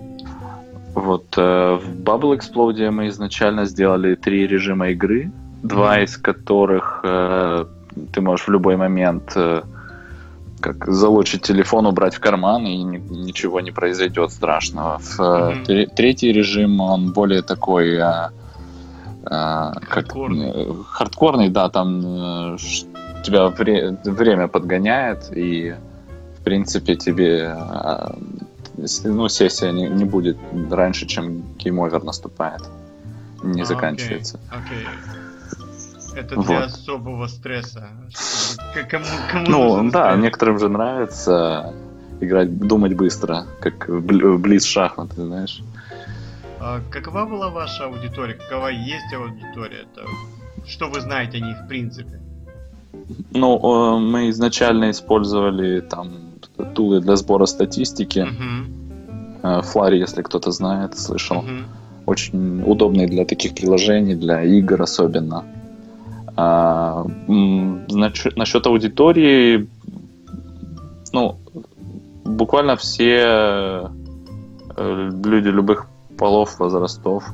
Вот 0.96 1.38
э, 1.38 1.80
в 1.82 2.02
Bubble 2.02 2.38
Explode 2.38 2.92
мы 2.92 3.08
изначально 3.08 3.66
сделали 3.66 4.16
три 4.16 4.48
режима 4.48 4.90
игры 4.90 5.32
два 5.64 6.00
из 6.00 6.18
которых 6.18 7.02
э, 7.04 7.66
ты 8.12 8.22
можешь 8.22 8.48
в 8.48 8.52
любой 8.52 8.78
момент 8.78 9.34
э, 9.36 9.62
как 10.60 10.88
залочить 10.88 11.42
телефон, 11.42 11.86
убрать 11.86 12.16
в 12.16 12.20
карман, 12.20 12.66
и 12.66 12.78
ни, 12.84 12.98
ничего 12.98 13.62
не 13.62 13.72
произойдет 13.72 14.32
страшного. 14.32 15.00
В, 15.00 15.20
mm-hmm. 15.20 15.96
Третий 15.96 16.32
режим, 16.32 16.80
он 16.82 17.12
более 17.14 17.42
такой... 17.42 17.96
Э, 17.96 18.30
э, 19.24 19.26
как, 19.26 19.90
хардкорный. 19.90 20.54
Хардкорный, 20.88 21.50
да, 21.50 21.70
там 21.70 22.58
тебя 23.24 23.48
вре, 23.48 23.98
время 24.04 24.48
подгоняет, 24.48 25.30
и 25.36 25.76
в 26.40 26.44
принципе 26.44 26.96
тебе 26.96 27.56
ну, 29.04 29.28
сессия 29.28 29.72
не, 29.72 29.88
не 29.88 30.06
будет 30.06 30.38
раньше, 30.72 31.06
чем 31.06 31.44
game 31.58 31.81
over 31.81 32.04
наступает, 32.04 32.62
не 33.44 33.62
а, 33.62 33.66
заканчивается. 33.66 34.40
Okay. 34.52 34.84
Okay. 34.84 35.29
Это 36.16 36.36
для 36.36 36.60
вот. 36.60 36.64
особого 36.66 37.28
стресса. 37.28 37.90
Кому, 38.90 39.06
кому 39.32 39.46
ну, 39.48 39.92
да, 39.92 40.12
стресс? 40.12 40.24
некоторым 40.24 40.60
же 40.60 40.70
нравится 40.70 41.74
играть, 42.20 42.58
думать 42.58 42.94
быстро, 42.96 43.46
как 43.62 43.88
блиц 43.90 44.66
шахматы, 44.66 45.16
знаешь. 45.16 45.62
А 46.60 46.82
какова 46.90 47.26
была 47.26 47.50
ваша 47.50 47.86
аудитория? 47.86 48.34
Какова 48.34 48.68
есть 48.68 49.14
аудитория? 49.14 49.86
Это... 49.94 50.06
Что 50.68 50.90
вы 50.90 51.00
знаете 51.02 51.38
о 51.38 51.42
ней 51.42 51.56
в 51.56 51.68
принципе? 51.68 52.20
Ну, 53.32 54.00
мы 54.00 54.30
изначально 54.30 54.92
использовали 54.92 55.80
там 55.80 56.12
тулы 56.76 57.00
для 57.00 57.16
сбора 57.16 57.46
статистики. 57.46 58.28
Uh-huh. 59.42 59.62
Флари, 59.62 59.98
если 60.00 60.22
кто-то 60.22 60.52
знает, 60.52 60.98
слышал. 60.98 61.38
Uh-huh. 61.38 61.64
Очень 62.06 62.64
удобный 62.66 63.08
для 63.08 63.24
таких 63.26 63.56
приложений, 63.56 64.16
для 64.16 64.44
игр 64.44 64.82
особенно. 64.82 65.46
А, 66.42 67.04
насчет, 67.28 68.38
насчет 68.38 68.66
аудитории, 68.66 69.68
ну, 71.12 71.38
буквально 72.24 72.78
все 72.78 73.92
э, 74.78 75.10
люди 75.26 75.50
любых 75.50 75.88
полов, 76.18 76.58
возрастов. 76.60 77.26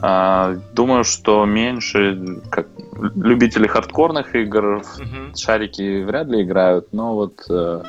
А, 0.00 0.56
думаю, 0.72 1.04
что 1.04 1.44
меньше 1.44 2.40
как 2.50 2.68
любители 3.14 3.66
хардкорных 3.66 4.34
игр 4.34 4.78
uh-huh. 4.78 5.36
шарики 5.36 6.02
вряд 6.02 6.28
ли 6.28 6.44
играют, 6.44 6.86
но 6.92 7.14
вот 7.14 7.44
э, 7.50 7.82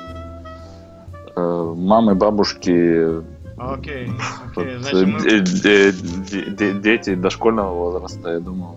э, 1.34 1.74
мамы, 1.78 2.16
бабушки, 2.16 2.72
okay. 2.72 3.24
Okay. 3.58 4.10
Вот, 4.56 4.68
Значит, 4.82 5.08
мы... 6.60 6.82
дети 6.82 7.16
дошкольного 7.16 7.74
возраста, 7.74 8.32
я 8.32 8.40
думаю, 8.40 8.76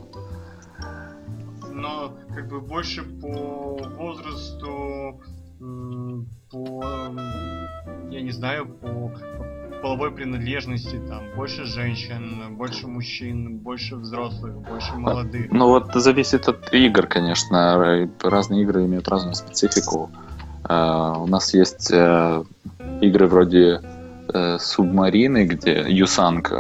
как 2.34 2.48
бы 2.48 2.60
больше 2.60 3.02
по 3.02 3.78
возрасту, 3.98 5.20
по, 6.50 6.84
я 8.10 8.22
не 8.22 8.30
знаю, 8.30 8.66
по, 8.66 9.12
половой 9.82 10.12
принадлежности, 10.12 11.00
там, 11.08 11.22
больше 11.36 11.64
женщин, 11.64 12.56
больше 12.56 12.86
мужчин, 12.86 13.58
больше 13.58 13.96
взрослых, 13.96 14.54
больше 14.54 14.94
молодых? 14.94 15.50
Ну 15.50 15.68
вот 15.68 15.92
зависит 15.94 16.48
от 16.48 16.72
игр, 16.72 17.06
конечно. 17.06 18.08
Разные 18.22 18.62
игры 18.62 18.86
имеют 18.86 19.08
разную 19.08 19.34
специфику. 19.34 20.10
Uh, 20.64 21.20
у 21.20 21.26
нас 21.26 21.52
есть 21.54 21.92
uh, 21.92 22.46
игры 23.00 23.26
вроде 23.26 23.80
uh, 24.28 24.58
Субмарины, 24.60 25.44
где 25.44 25.84
Юсанг, 25.88 26.52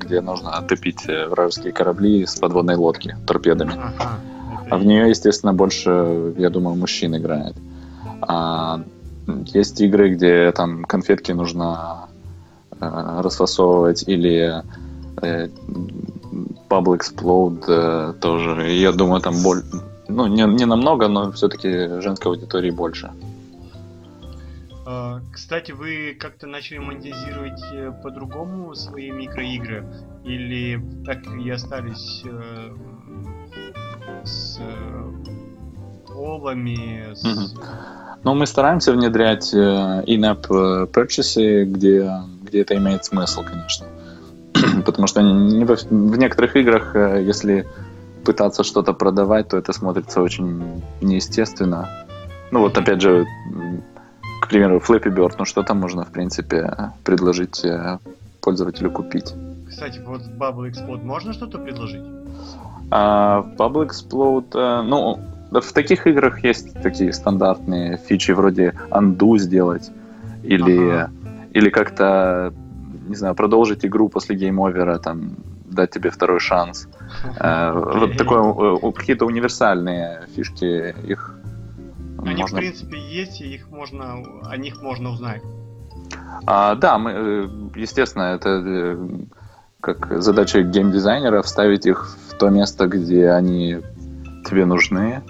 где 0.00 0.22
нужно 0.22 0.52
отопить 0.52 1.06
вражеские 1.06 1.72
корабли 1.72 2.24
с 2.24 2.36
подводной 2.36 2.76
лодки 2.76 3.14
торпедами. 3.26 3.74
Ага, 3.74 4.18
а 4.70 4.78
в 4.78 4.84
нее, 4.84 5.08
естественно, 5.10 5.52
больше, 5.52 6.34
я 6.38 6.50
думаю, 6.50 6.76
мужчин 6.76 7.16
играет. 7.16 7.54
А 8.20 8.80
есть 9.54 9.80
игры, 9.80 10.14
где 10.14 10.52
там 10.52 10.84
конфетки 10.84 11.32
нужно 11.32 12.08
э, 12.80 13.20
расфасовывать 13.22 14.04
или 14.08 14.62
э, 15.22 15.48
Bubble 16.68 16.98
Explode 16.98 17.64
э, 17.68 18.12
тоже. 18.20 18.72
Я 18.72 18.92
думаю, 18.92 19.20
там 19.20 19.34
боль... 19.42 19.62
ну, 20.08 20.26
не, 20.26 20.42
не 20.42 20.66
намного, 20.66 21.08
но 21.08 21.32
все-таки 21.32 22.00
женской 22.00 22.32
аудитории 22.32 22.70
больше. 22.70 23.10
А, 24.88 25.20
кстати, 25.32 25.72
вы 25.72 26.16
как-то 26.18 26.46
начали 26.46 26.78
монетизировать 26.78 27.60
э, 27.72 27.92
по-другому 28.02 28.74
свои 28.74 29.10
микроигры? 29.10 29.84
Или 30.24 30.80
так 31.04 31.18
и 31.26 31.50
остались 31.50 32.22
э, 32.24 32.76
с 34.26 34.58
э, 34.60 36.14
олами, 36.14 37.14
с... 37.14 37.24
Угу. 37.24 37.64
Но 38.24 38.34
мы 38.34 38.46
стараемся 38.46 38.92
внедрять 38.92 39.54
э, 39.54 39.56
in-app 40.06 40.46
э, 40.50 40.86
purchase, 40.86 41.64
где, 41.64 42.10
где 42.42 42.62
это 42.62 42.76
имеет 42.76 43.04
смысл, 43.04 43.42
конечно. 43.44 43.86
Потому 44.84 45.06
что 45.06 45.22
не 45.22 45.64
в, 45.64 45.68
в 45.68 46.18
некоторых 46.18 46.56
играх, 46.56 46.94
если 46.94 47.66
пытаться 48.24 48.64
что-то 48.64 48.92
продавать, 48.92 49.48
то 49.48 49.56
это 49.56 49.72
смотрится 49.72 50.20
очень 50.20 50.82
неестественно. 51.00 51.88
Ну 52.50 52.60
вот 52.60 52.76
опять 52.76 53.00
же, 53.00 53.24
к 54.42 54.48
примеру, 54.48 54.78
Flappy 54.78 55.14
Bird, 55.14 55.34
ну 55.38 55.44
что 55.44 55.62
там 55.62 55.78
можно, 55.78 56.04
в 56.04 56.10
принципе, 56.10 56.92
предложить 57.04 57.64
пользователю 58.40 58.90
купить. 58.90 59.32
Кстати, 59.68 60.00
вот 60.04 60.22
в 60.22 60.38
Bubble 60.38 60.70
Explode 60.70 61.04
можно 61.04 61.32
что-то 61.32 61.58
предложить? 61.58 62.02
А, 62.90 63.42
в 63.42 63.48
Bubble 63.56 63.88
Explode, 63.88 64.82
ну, 64.82 65.20
в 65.50 65.72
таких 65.72 66.06
играх 66.06 66.44
есть 66.44 66.74
такие 66.82 67.12
стандартные 67.12 67.98
фичи 67.98 68.32
вроде 68.32 68.74
undo 68.90 69.38
сделать 69.38 69.90
или, 70.42 70.90
ага. 70.90 71.10
или 71.52 71.70
как-то, 71.70 72.52
не 73.08 73.16
знаю, 73.16 73.34
продолжить 73.34 73.84
игру 73.84 74.08
после 74.08 74.36
game 74.36 74.61
over 74.61 74.86
а, 74.86 74.98
там, 74.98 75.36
дать 75.64 75.90
тебе 75.90 76.10
второй 76.10 76.40
шанс. 76.40 76.88
Э, 77.38 77.72
вот 77.72 78.16
такое, 78.16 78.42
э, 78.42 78.92
какие-то 78.92 79.26
универсальные 79.26 80.26
фишки, 80.34 80.94
их 81.06 81.38
Они, 82.18 82.42
можно... 82.42 82.56
в 82.56 82.60
принципе, 82.60 82.98
есть, 82.98 83.40
и 83.40 83.54
их 83.54 83.70
можно, 83.70 84.22
о 84.44 84.56
них 84.56 84.82
можно 84.82 85.10
узнать. 85.10 85.42
А, 86.46 86.74
да, 86.74 86.98
мы, 86.98 87.10
э, 87.12 87.48
естественно, 87.76 88.34
это 88.34 88.98
как 89.86 90.20
задача 90.20 90.62
геймдизайнера 90.62 91.42
вставить 91.42 91.86
их 91.86 92.16
в 92.28 92.34
то 92.34 92.48
место, 92.48 92.88
где 92.88 93.30
они 93.30 93.82
тебе 94.44 94.64
нужны, 94.64 95.22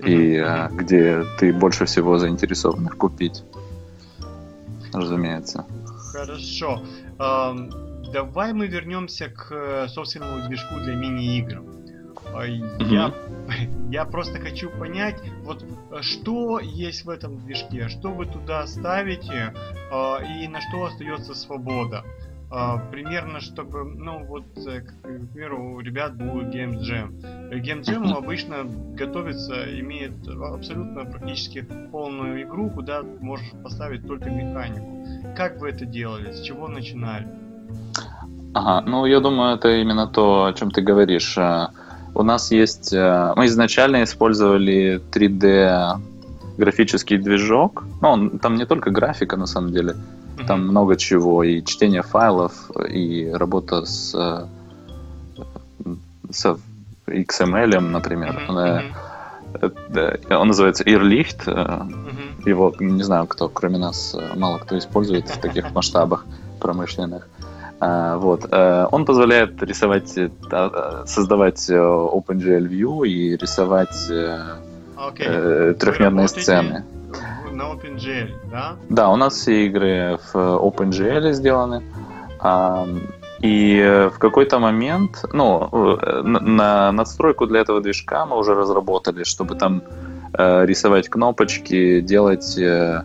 и 0.00 0.36
а, 0.36 0.68
где 0.68 1.24
ты 1.38 1.50
больше 1.54 1.86
всего 1.86 2.18
заинтересован 2.18 2.86
их 2.86 2.98
купить. 2.98 3.42
Разумеется. 4.92 5.64
Хорошо. 6.12 6.82
Эм, 7.18 7.70
давай 8.12 8.52
мы 8.52 8.66
вернемся 8.66 9.28
к 9.28 9.48
э, 9.50 9.88
собственному 9.88 10.46
движку 10.46 10.74
для 10.80 10.94
мини-игр. 10.94 11.62
Я, 12.80 13.14
я 13.90 14.04
просто 14.04 14.38
хочу 14.40 14.68
понять, 14.68 15.16
вот 15.42 15.64
что 16.02 16.58
есть 16.60 17.06
в 17.06 17.08
этом 17.08 17.38
движке, 17.38 17.88
что 17.88 18.10
вы 18.10 18.26
туда 18.26 18.66
ставите 18.66 19.54
э, 19.90 20.42
и 20.42 20.48
на 20.48 20.60
что 20.60 20.84
остается 20.84 21.34
свобода. 21.34 22.04
А, 22.04 22.21
примерно, 22.90 23.40
чтобы, 23.40 23.84
ну 23.84 24.24
вот, 24.24 24.44
э, 24.66 24.80
к, 24.80 24.92
примеру, 25.02 25.74
у 25.74 25.80
ребят 25.80 26.16
был 26.16 26.42
Game 26.42 26.80
Jam. 26.80 27.10
Game 27.50 27.82
Jam 27.82 28.12
обычно 28.12 28.64
готовится, 28.94 29.54
имеет 29.80 30.12
абсолютно 30.28 31.04
практически 31.04 31.64
полную 31.90 32.42
игру, 32.42 32.70
куда 32.70 33.02
можешь 33.20 33.50
поставить 33.62 34.06
только 34.06 34.30
механику. 34.30 35.06
Как 35.34 35.60
вы 35.60 35.70
это 35.70 35.86
делали? 35.86 36.32
С 36.32 36.40
чего 36.42 36.68
начинали? 36.68 37.26
Ага, 38.54 38.86
ну 38.86 39.06
я 39.06 39.20
думаю, 39.20 39.56
это 39.56 39.68
именно 39.80 40.06
то, 40.06 40.44
о 40.44 40.52
чем 40.52 40.70
ты 40.70 40.82
говоришь. 40.82 41.38
Э, 41.38 41.68
у 42.14 42.22
нас 42.22 42.52
есть... 42.52 42.92
Э, 42.92 43.32
мы 43.34 43.46
изначально 43.46 44.02
использовали 44.02 45.00
3D 45.10 45.98
графический 46.58 47.16
движок. 47.16 47.84
Ну, 48.02 48.08
он, 48.08 48.38
там 48.38 48.56
не 48.56 48.66
только 48.66 48.90
графика, 48.90 49.36
на 49.36 49.46
самом 49.46 49.72
деле. 49.72 49.94
Там 50.46 50.66
много 50.66 50.96
чего, 50.96 51.42
и 51.44 51.62
чтение 51.64 52.02
файлов, 52.02 52.70
и 52.88 53.30
работа 53.32 53.84
с, 53.84 54.14
с 56.30 56.56
XML, 57.06 57.80
например. 57.80 58.40
Mm-hmm. 58.48 60.34
Он 60.34 60.48
называется 60.48 60.84
Earlicht. 60.84 61.44
Mm-hmm. 61.46 62.48
Его, 62.48 62.74
не 62.80 63.02
знаю, 63.02 63.26
кто, 63.26 63.48
кроме 63.48 63.78
нас, 63.78 64.16
мало 64.34 64.58
кто 64.58 64.78
использует 64.78 65.28
в 65.28 65.38
таких 65.38 65.70
масштабах 65.74 66.24
промышленных. 66.60 67.28
Вот. 67.80 68.46
Он 68.52 69.04
позволяет 69.04 69.60
рисовать, 69.62 70.10
создавать 70.10 71.68
OpenGL 71.68 72.68
View 72.68 73.06
и 73.08 73.36
рисовать 73.36 74.08
okay. 74.96 75.74
трехмерные 75.74 76.28
сцены 76.28 76.84
на 77.62 77.74
OpenGL, 77.74 78.28
да? 78.50 78.76
Да, 78.88 79.08
у 79.10 79.16
нас 79.16 79.34
все 79.34 79.66
игры 79.66 80.18
в 80.32 80.36
OpenGL 80.36 81.32
сделаны. 81.32 81.82
И 83.40 84.08
в 84.14 84.18
какой-то 84.18 84.58
момент, 84.58 85.24
ну, 85.32 85.98
на 86.22 86.92
надстройку 86.92 87.46
для 87.46 87.60
этого 87.60 87.80
движка 87.80 88.24
мы 88.26 88.38
уже 88.38 88.54
разработали, 88.54 89.24
чтобы 89.24 89.56
там 89.56 89.82
э, 90.32 90.66
рисовать 90.66 91.08
кнопочки, 91.08 92.00
делать 92.00 92.56
э, 92.56 93.02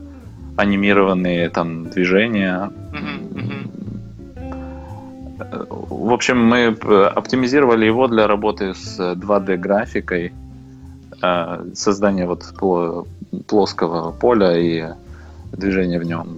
анимированные 0.55 1.49
там 1.49 1.89
движения. 1.89 2.71
В 5.69 6.13
общем, 6.13 6.37
мы 6.37 6.67
оптимизировали 7.15 7.85
его 7.85 8.07
для 8.07 8.27
работы 8.27 8.75
с 8.75 8.99
2D 8.99 9.57
графикой, 9.57 10.33
э, 11.23 11.65
создания 11.73 12.27
вот 12.27 12.43
плоского 13.45 14.11
поля 14.11 14.57
и 14.57 14.93
движения 15.51 15.99
в 15.99 16.03
нем 16.03 16.37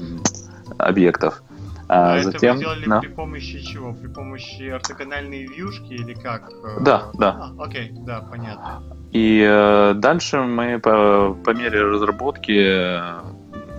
объектов. 0.77 1.41
А, 1.87 2.17
а 2.17 2.23
затем, 2.23 2.57
это 2.57 2.57
вы 2.57 2.59
делали 2.59 2.85
да. 2.85 2.99
при 2.99 3.07
помощи 3.07 3.59
чего? 3.61 3.93
При 3.93 4.07
помощи 4.07 4.69
ортогональной 4.69 5.47
вьюшки 5.47 5.93
или 5.93 6.13
как? 6.13 6.51
Да, 6.81 7.09
да. 7.15 7.51
А, 7.57 7.63
окей, 7.63 7.91
да, 8.05 8.21
понятно. 8.21 8.83
И 9.11 9.43
э, 9.43 9.93
дальше 9.95 10.37
мы 10.43 10.79
по, 10.79 11.35
по 11.43 11.49
мере 11.49 11.81
разработки, 11.81 13.01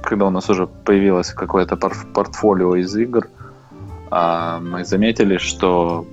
когда 0.02 0.26
у 0.26 0.30
нас 0.30 0.50
уже 0.50 0.66
появилось 0.66 1.32
какое-то 1.32 1.76
портфолио 1.76 2.74
из 2.74 2.96
игр, 2.96 3.28
э, 4.10 4.58
мы 4.60 4.84
заметили, 4.84 5.38
что, 5.38 6.04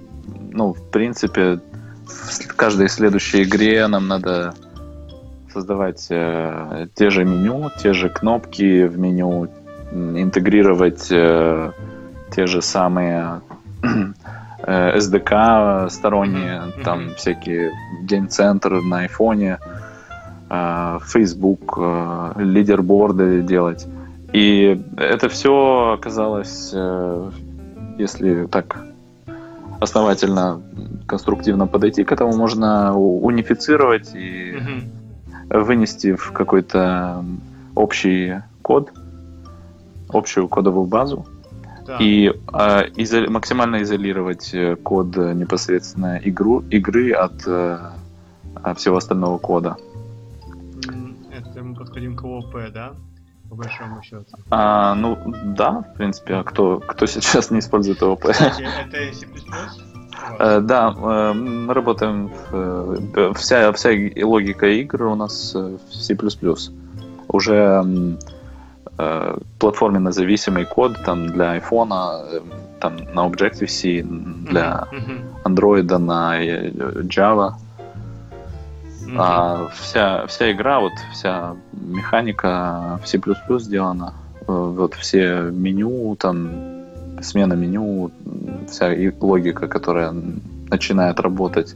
ну, 0.52 0.74
в 0.74 0.92
принципе, 0.92 1.60
в 2.06 2.56
каждой 2.56 2.90
следующей 2.90 3.42
игре 3.42 3.88
нам 3.88 4.08
надо 4.08 4.54
создавать 5.58 6.06
э, 6.12 6.88
те 6.94 7.10
же 7.10 7.26
меню, 7.26 7.72
те 7.82 7.94
же 7.94 8.10
кнопки 8.10 8.86
в 8.86 9.00
меню, 9.00 9.48
интегрировать 9.92 11.08
э, 11.10 11.72
те 12.36 12.46
же 12.46 12.62
самые 12.62 13.42
э, 14.64 14.98
SDK 14.98 15.90
сторонние, 15.90 16.62
mm-hmm. 16.62 16.84
там 16.84 17.16
всякие 17.16 17.72
гейм-центры 18.04 18.84
на 18.84 19.00
айфоне, 19.00 19.58
э, 20.50 21.00
Facebook, 21.04 21.80
э, 21.80 22.34
лидерборды 22.38 23.42
делать. 23.42 23.88
И 24.34 24.80
это 24.96 25.28
все 25.28 25.96
оказалось, 25.98 26.70
э, 26.72 27.32
если 27.98 28.46
так 28.46 28.78
основательно, 29.80 30.62
конструктивно 31.08 31.66
подойти 31.66 32.04
к 32.04 32.12
этому, 32.12 32.38
можно 32.38 32.96
унифицировать 32.96 34.14
и 34.14 34.52
mm-hmm 34.52 34.97
вынести 35.50 36.16
в 36.16 36.32
какой-то 36.32 37.24
общий 37.76 38.42
код, 38.62 38.92
общую 40.10 40.48
кодовую 40.48 40.88
базу 40.88 41.26
да. 41.86 41.98
и 42.00 42.28
э, 42.28 42.90
изо- 42.96 43.30
максимально 43.30 43.82
изолировать 43.82 44.54
э, 44.54 44.76
код 44.76 45.16
непосредственно 45.16 46.20
игру, 46.24 46.64
игры 46.70 47.12
от 47.12 47.44
э, 47.48 47.80
всего 48.76 48.98
остального 48.98 49.38
кода. 49.38 49.78
Это 51.32 51.64
мы 51.64 51.76
подходим 51.76 52.16
к 52.16 52.24
ООП, 52.24 52.56
да? 52.74 52.94
по 53.50 53.56
большому 53.56 54.02
счету. 54.04 54.26
А, 54.50 54.94
ну, 54.96 55.18
да, 55.56 55.82
в 55.82 55.94
принципе, 55.94 56.36
а 56.36 56.44
кто, 56.44 56.80
кто 56.80 57.06
сейчас 57.06 57.52
не 57.52 57.60
использует 57.60 58.02
ООП? 58.04 58.28
Кстати, 58.32 58.64
это 58.64 59.14
C++? 59.16 59.26
Э, 60.40 60.60
Да, 60.62 60.94
э, 60.96 61.34
мы 61.34 61.74
работаем, 61.74 62.30
э, 62.52 63.32
вся, 63.36 63.72
вся 63.72 63.90
логика 64.24 64.68
игр 64.68 65.04
у 65.04 65.16
нас 65.16 65.56
в 65.56 65.94
C++. 65.94 66.16
Уже 67.28 67.84
платформенно 69.60 70.12
зависимый 70.12 70.66
код 70.66 70.98
там 71.06 71.28
для 71.28 71.58
iPhone, 71.58 72.42
там 72.80 72.96
на 73.14 73.28
Objective-C, 73.28 74.02
для 74.50 74.88
Android 75.44 75.98
на 75.98 76.42
Java. 77.04 77.54
мгм. 79.06 79.18
А 79.20 79.68
вся, 79.76 80.26
вся 80.26 80.52
игра, 80.52 80.80
вот 80.80 80.94
вся 81.14 81.56
механика 81.74 83.00
в 83.04 83.08
C++ 83.08 83.20
сделана. 83.60 84.14
Вот 84.48 84.96
все 84.96 85.52
меню, 85.52 86.16
там 86.16 86.77
смена 87.22 87.54
меню, 87.54 88.12
вся 88.68 88.94
и 88.94 89.12
логика, 89.20 89.68
которая 89.68 90.14
начинает 90.70 91.20
работать 91.20 91.76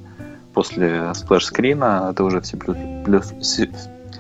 после 0.54 1.14
сплэш-скрина, 1.14 2.10
это 2.12 2.24
уже 2.24 2.42
в 2.42 2.46
C++. 2.46 2.58
C++. 3.42 3.70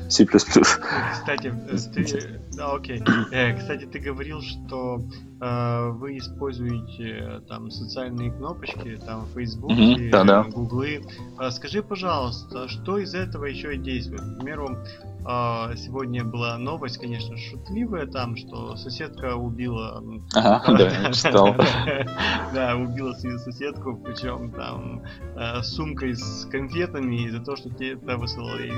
C++. 0.09 0.25
Кстати, 0.25 1.53
э, 1.69 1.77
ты, 1.93 2.39
да, 2.53 2.73
окей. 2.73 3.03
Э, 3.31 3.57
Кстати, 3.57 3.85
ты 3.85 3.99
говорил, 3.99 4.41
что 4.41 5.01
вы 5.41 6.19
используете 6.19 7.17
э, 7.19 7.41
там 7.47 7.71
социальные 7.71 8.31
кнопочки, 8.31 8.99
там 9.03 9.25
Facebook, 9.33 9.71
Мгм, 9.71 10.11
да-да. 10.11 10.43
Гуглы. 10.43 11.03
А 11.39 11.49
Скажи, 11.49 11.81
пожалуйста, 11.81 12.67
что 12.67 12.99
из 12.99 13.15
этого 13.15 13.45
еще 13.45 13.75
действует? 13.75 14.21
К 14.21 14.37
примеру, 14.37 14.77
а, 15.25 15.75
сегодня 15.75 16.23
была 16.23 16.59
новость, 16.59 16.99
конечно, 16.99 17.35
шутливая, 17.37 18.05
там, 18.05 18.35
что 18.35 18.75
соседка 18.75 19.35
убила 19.35 20.03
Ага, 20.35 20.73
да, 20.77 20.89
я 20.89 21.11
читал. 21.13 21.55
Да, 22.53 22.75
убила 22.75 23.13
свою 23.13 23.39
соседку, 23.39 23.95
причем 23.95 24.51
там 24.51 25.01
с 25.35 25.73
сумкой 25.75 26.15
с 26.15 26.45
конфетами 26.51 27.25
из-за 27.27 27.39
того, 27.39 27.57
что 27.57 27.69
тебе 27.69 27.95
высылал 27.95 28.57
ей 28.59 28.73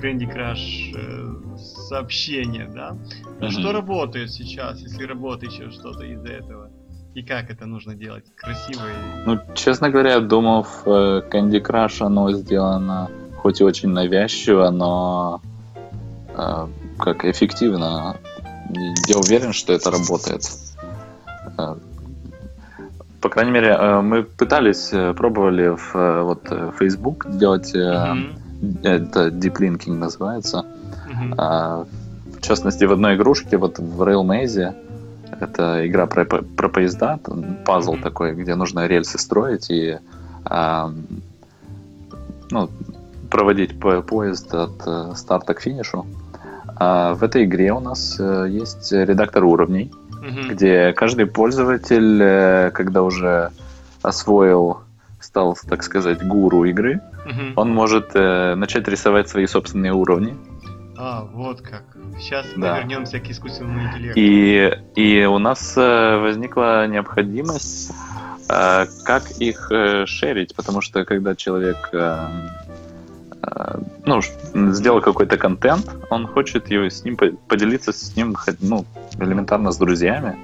Candy 0.00 0.32
Crush 0.32 0.94
э, 0.96 1.56
сообщение, 1.88 2.70
да? 2.72 2.96
А 3.40 3.50
Что 3.50 3.72
работает 3.72 4.30
сейчас, 4.30 4.80
если 4.80 5.04
работает 5.04 5.52
еще 5.52 5.70
что-то 5.70 6.03
из 6.04 6.24
этого? 6.24 6.70
И 7.14 7.22
как 7.22 7.50
это 7.50 7.66
нужно 7.66 7.94
делать? 7.94 8.24
Красиво 8.36 8.82
и... 8.86 9.26
Ну, 9.26 9.38
честно 9.54 9.90
говоря, 9.90 10.14
я 10.14 10.20
думал, 10.20 10.64
в 10.64 10.86
э, 10.86 11.22
Candy 11.30 11.62
Crush 11.62 12.04
оно 12.04 12.32
сделано 12.32 13.10
хоть 13.44 13.60
и 13.60 13.64
очень 13.64 13.90
навязчиво, 13.90 14.70
но 14.70 15.42
э, 16.34 16.66
как 16.98 17.24
эффективно. 17.24 18.16
Я 19.06 19.18
уверен, 19.18 19.52
что 19.52 19.74
это 19.74 19.90
работает. 19.90 20.42
Э, 21.58 21.76
По 23.20 23.28
крайней 23.28 23.52
мере, 23.52 23.68
э, 23.68 24.00
мы 24.00 24.22
пытались, 24.22 24.90
пробовали 25.14 25.68
в 25.68 26.22
вот 26.24 26.74
Facebook 26.78 27.26
делать, 27.38 27.74
Мгм, 27.74 28.38
это 28.82 29.28
Deep 29.28 29.56
Linking 29.58 29.94
называется. 29.98 30.64
А, 31.36 31.84
в 32.36 32.40
частности, 32.40 32.84
в 32.84 32.92
одной 32.92 33.16
игрушке, 33.16 33.56
вот 33.58 33.78
в 33.78 34.02
Rail 34.02 34.24
Maze, 34.24 34.74
это 35.40 35.86
игра 35.86 36.06
про, 36.06 36.24
про 36.24 36.68
поезда, 36.68 37.18
пазл 37.64 37.96
такой, 38.02 38.34
где 38.34 38.54
нужно 38.54 38.86
рельсы 38.86 39.18
строить 39.18 39.70
и 39.70 39.98
а, 40.44 40.90
ну, 42.50 42.68
проводить 43.30 43.78
по- 43.80 44.02
поезд 44.02 44.54
от 44.54 44.82
э, 44.86 45.12
старта 45.16 45.54
к 45.54 45.60
финишу. 45.60 46.06
А 46.76 47.14
в 47.14 47.22
этой 47.24 47.44
игре 47.44 47.72
у 47.72 47.80
нас 47.80 48.16
э, 48.20 48.46
есть 48.50 48.92
редактор 48.92 49.44
уровней, 49.44 49.90
Мгм. 50.22 50.48
где 50.48 50.92
каждый 50.92 51.26
пользователь, 51.26 52.20
э, 52.22 52.70
когда 52.72 53.02
уже 53.02 53.50
освоил, 54.02 54.78
стал, 55.20 55.56
так 55.68 55.82
сказать, 55.82 56.22
гуру 56.26 56.64
игры, 56.64 57.00
Мгм. 57.26 57.52
он 57.56 57.70
может 57.74 58.10
э, 58.14 58.54
начать 58.54 58.86
рисовать 58.88 59.28
свои 59.28 59.46
собственные 59.46 59.92
уровни. 59.92 60.36
А, 60.96 61.24
вот 61.24 61.60
как. 61.60 61.82
Сейчас 62.18 62.46
мы 62.54 62.62
Да. 62.66 62.78
вернемся 62.78 63.18
к 63.18 63.28
искусственному 63.28 63.88
интеллекту. 63.88 64.20
И, 64.20 64.78
и 64.94 65.24
у 65.24 65.38
нас 65.38 65.76
э, 65.76 66.16
возникла 66.18 66.86
необходимость, 66.86 67.90
э, 68.48 68.86
как 69.04 69.30
их 69.32 69.72
э, 69.72 70.06
шерить, 70.06 70.54
потому 70.54 70.80
что 70.80 71.04
когда 71.04 71.34
человек 71.34 71.90
ну, 74.06 74.20
сделал 74.72 75.02
какой-то 75.02 75.36
контент, 75.36 75.90
он 76.08 76.26
хочет 76.26 76.70
его 76.70 76.88
с 76.88 77.04
ним 77.04 77.16
по- 77.18 77.30
поделиться 77.46 77.92
с 77.92 78.16
ним 78.16 78.34
ну, 78.60 78.86
элементарно 79.18 79.70
с 79.70 79.76
друзьями. 79.76 80.36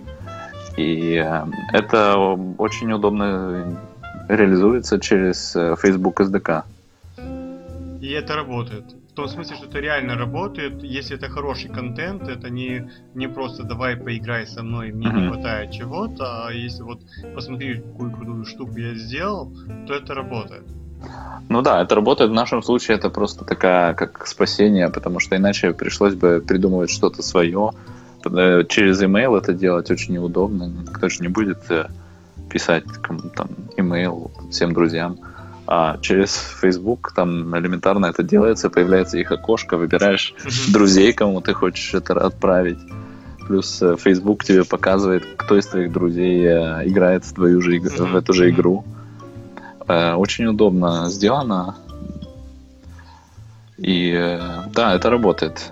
И 0.77 1.25
это 1.73 2.17
очень 2.59 2.93
удобно 2.93 3.79
реализуется 4.29 5.01
через 5.01 5.53
Facebook 5.81 6.21
SDK. 6.21 6.65
И 8.01 8.11
это 8.13 8.35
работает. 8.35 8.85
В 9.11 9.15
том 9.15 9.29
смысле, 9.29 9.57
что 9.57 9.67
это 9.67 9.79
реально 9.79 10.17
работает, 10.17 10.83
если 10.83 11.17
это 11.17 11.29
хороший 11.29 11.69
контент, 11.69 12.29
это 12.29 12.49
не, 12.49 12.91
не 13.15 13.29
просто 13.29 13.65
давай 13.65 13.97
поиграй 13.97 14.47
со 14.47 14.63
мной, 14.63 14.93
мне 14.93 15.09
не 15.11 15.29
хватает 15.29 15.73
чего-то, 15.73 16.47
а 16.47 16.53
если 16.53 16.83
вот 16.83 17.01
посмотри, 17.35 17.77
какую 17.77 18.13
крутую 18.13 18.45
штуку 18.47 18.79
я 18.79 18.95
сделал, 18.95 19.53
то 19.87 19.95
это 19.95 20.15
работает. 20.15 20.65
Ну 21.49 21.63
да, 21.63 21.83
это 21.83 21.95
работает. 21.95 22.31
В 22.31 22.35
нашем 22.35 22.63
случае 22.63 22.97
это 22.97 23.11
просто 23.11 23.45
такая, 23.45 23.95
как 23.95 24.27
спасение, 24.27 24.89
потому 24.89 25.19
что 25.19 25.37
иначе 25.37 25.73
пришлось 25.73 26.15
бы 26.15 26.43
придумывать 26.47 26.91
что-то 26.91 27.23
свое. 27.23 27.73
Э, 28.25 28.65
Через 28.69 29.03
email 29.03 29.37
это 29.37 29.53
делать 29.53 29.91
очень 29.91 30.15
неудобно. 30.15 30.65
Никто 30.65 31.09
же 31.09 31.23
не 31.23 31.29
будет 31.29 31.59
э, 31.71 31.87
писать 32.51 32.85
там 33.35 33.49
email 33.77 34.31
всем 34.51 34.73
друзьям. 34.73 35.19
А 35.73 35.99
через 35.99 36.35
Facebook 36.61 37.13
там 37.15 37.57
элементарно 37.57 38.07
это 38.07 38.25
делается, 38.25 38.71
появляется 38.71 39.19
их 39.19 39.31
окошко, 39.31 39.77
выбираешь 39.77 40.35
друзей, 40.73 41.13
кому 41.13 41.41
ты 41.41 41.53
хочешь 41.53 41.95
это 41.95 42.15
отправить. 42.15 42.79
Плюс 43.47 43.81
э, 43.81 43.95
Facebook 43.97 44.43
тебе 44.43 44.65
показывает, 44.65 45.25
кто 45.37 45.57
из 45.57 45.69
твоих 45.69 45.93
друзей 45.93 46.45
э, 46.45 46.89
играет 46.89 47.25
в 47.25 47.33
твою 47.35 47.61
же 47.61 47.79
в 47.79 48.17
эту 48.17 48.33
же 48.33 48.51
игру. 48.51 48.85
Э, 49.87 50.15
Очень 50.15 50.47
удобно 50.47 51.09
сделано. 51.09 51.77
И 53.79 54.13
да, 54.75 54.95
это 54.97 55.09
работает. 55.09 55.71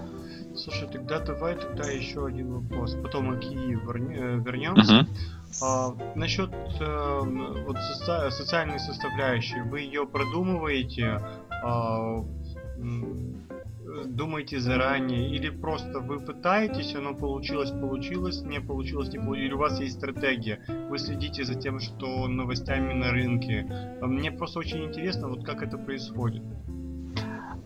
Слушай, 0.57 0.89
тогда 0.93 1.19
давай 1.19 1.57
тогда 1.57 1.91
еще 1.91 2.25
один 2.25 2.53
вопрос. 2.53 2.97
Потом 3.03 3.27
мы 3.27 3.37
к 3.37 3.41
Киеву 3.41 3.93
вернемся. 3.93 4.93
Мгм. 4.93 5.09
А, 5.61 5.95
насчет 6.15 6.51
э, 6.81 7.21
вот 7.67 7.77
соци- 7.77 8.31
социальной 8.31 8.79
составляющей, 8.79 9.61
вы 9.63 9.81
ее 9.81 10.07
продумываете, 10.07 11.21
э, 11.65 12.23
думаете 14.07 14.61
заранее, 14.61 15.29
или 15.35 15.49
просто 15.49 16.01
вы 16.01 16.21
пытаетесь, 16.21 16.95
оно 16.95 17.15
получилось, 17.15 17.71
получилось, 17.71 18.43
не 18.43 18.61
получилось, 18.61 19.09
не 19.09 19.19
получилось, 19.19 19.45
или 19.45 19.55
у 19.55 19.59
вас 19.59 19.81
есть 19.81 19.97
стратегия, 19.97 20.61
вы 20.89 20.99
следите 20.99 21.45
за 21.45 21.55
тем, 21.55 21.81
что 21.81 22.29
новостями 22.29 22.93
на 22.93 23.11
рынке. 23.11 23.67
А 24.01 24.07
Мне 24.07 24.31
просто 24.31 24.61
очень 24.61 24.85
интересно, 24.85 25.29
вот 25.29 25.45
как 25.45 25.63
это 25.63 25.79
происходит. 25.79 26.43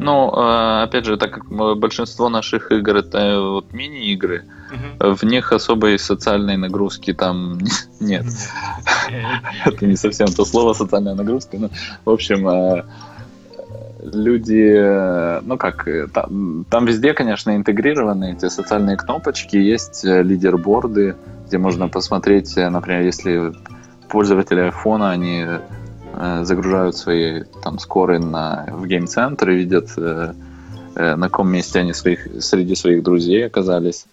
Ну, 0.03 0.33
э, 0.35 0.83
опять 0.83 1.05
же, 1.05 1.17
так 1.17 1.31
как 1.33 1.49
большинство 1.79 2.29
наших 2.29 2.73
игр 2.73 2.97
это 2.97 3.19
э, 3.19 3.41
вот 3.41 3.73
мини-игры, 3.73 4.45
Мгм. 4.71 5.15
в 5.15 5.23
них 5.25 5.53
особой 5.53 5.99
социальной 5.99 6.57
нагрузки 6.57 7.13
там 7.13 7.59
нет. 8.01 8.25
Это 9.67 9.87
не 9.87 9.97
совсем 9.97 10.29
то 10.29 10.45
слово 10.45 10.73
социальная 10.73 11.15
нагрузка, 11.15 11.59
но 11.59 11.69
в 12.05 12.11
общем 12.11 12.49
э, 12.49 12.85
люди, 14.03 15.43
ну 15.45 15.57
как, 15.57 15.87
там, 16.13 16.65
там 16.71 16.87
везде, 16.87 17.13
конечно, 17.15 17.55
интегрированы 17.55 18.33
эти 18.33 18.49
социальные 18.49 18.97
кнопочки, 18.97 19.57
есть 19.57 20.05
лидерборды, 20.05 21.15
где 21.47 21.59
можно 21.59 21.89
посмотреть, 21.89 22.57
например, 22.57 23.03
если 23.03 23.53
пользователи 24.09 24.61
айфона, 24.61 25.11
они 25.11 25.47
загружают 26.43 26.97
свои 26.97 27.43
там 27.63 27.79
скоры 27.79 28.19
на, 28.19 28.67
в 28.71 28.87
гейм-центр 28.87 29.51
и 29.51 29.57
видят, 29.57 29.91
э, 29.97 30.35
э, 30.95 31.17
на 31.17 31.29
каком 31.29 31.51
месте 31.51 31.81
они 31.81 31.93
своих, 31.93 32.27
среди 32.41 32.75
своих 32.75 33.03
друзей 33.03 33.47
оказались. 33.47 34.07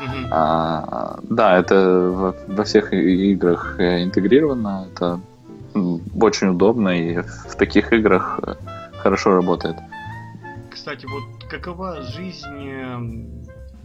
Мгм. 0.00 0.28
А, 0.30 1.18
да, 1.22 1.58
это 1.58 2.10
во, 2.10 2.34
во 2.46 2.64
всех 2.64 2.92
играх 2.92 3.76
э, 3.78 4.02
интегрировано. 4.02 4.86
Это 4.92 5.20
очень 6.20 6.48
удобно 6.48 6.88
и 6.88 7.22
в 7.22 7.54
таких 7.56 7.92
играх 7.92 8.40
э, 8.42 8.54
хорошо 9.02 9.34
работает. 9.34 9.76
Кстати, 10.70 11.06
вот 11.06 11.50
какова 11.50 12.02
жизнь, 12.02 12.68
э, 12.68 12.98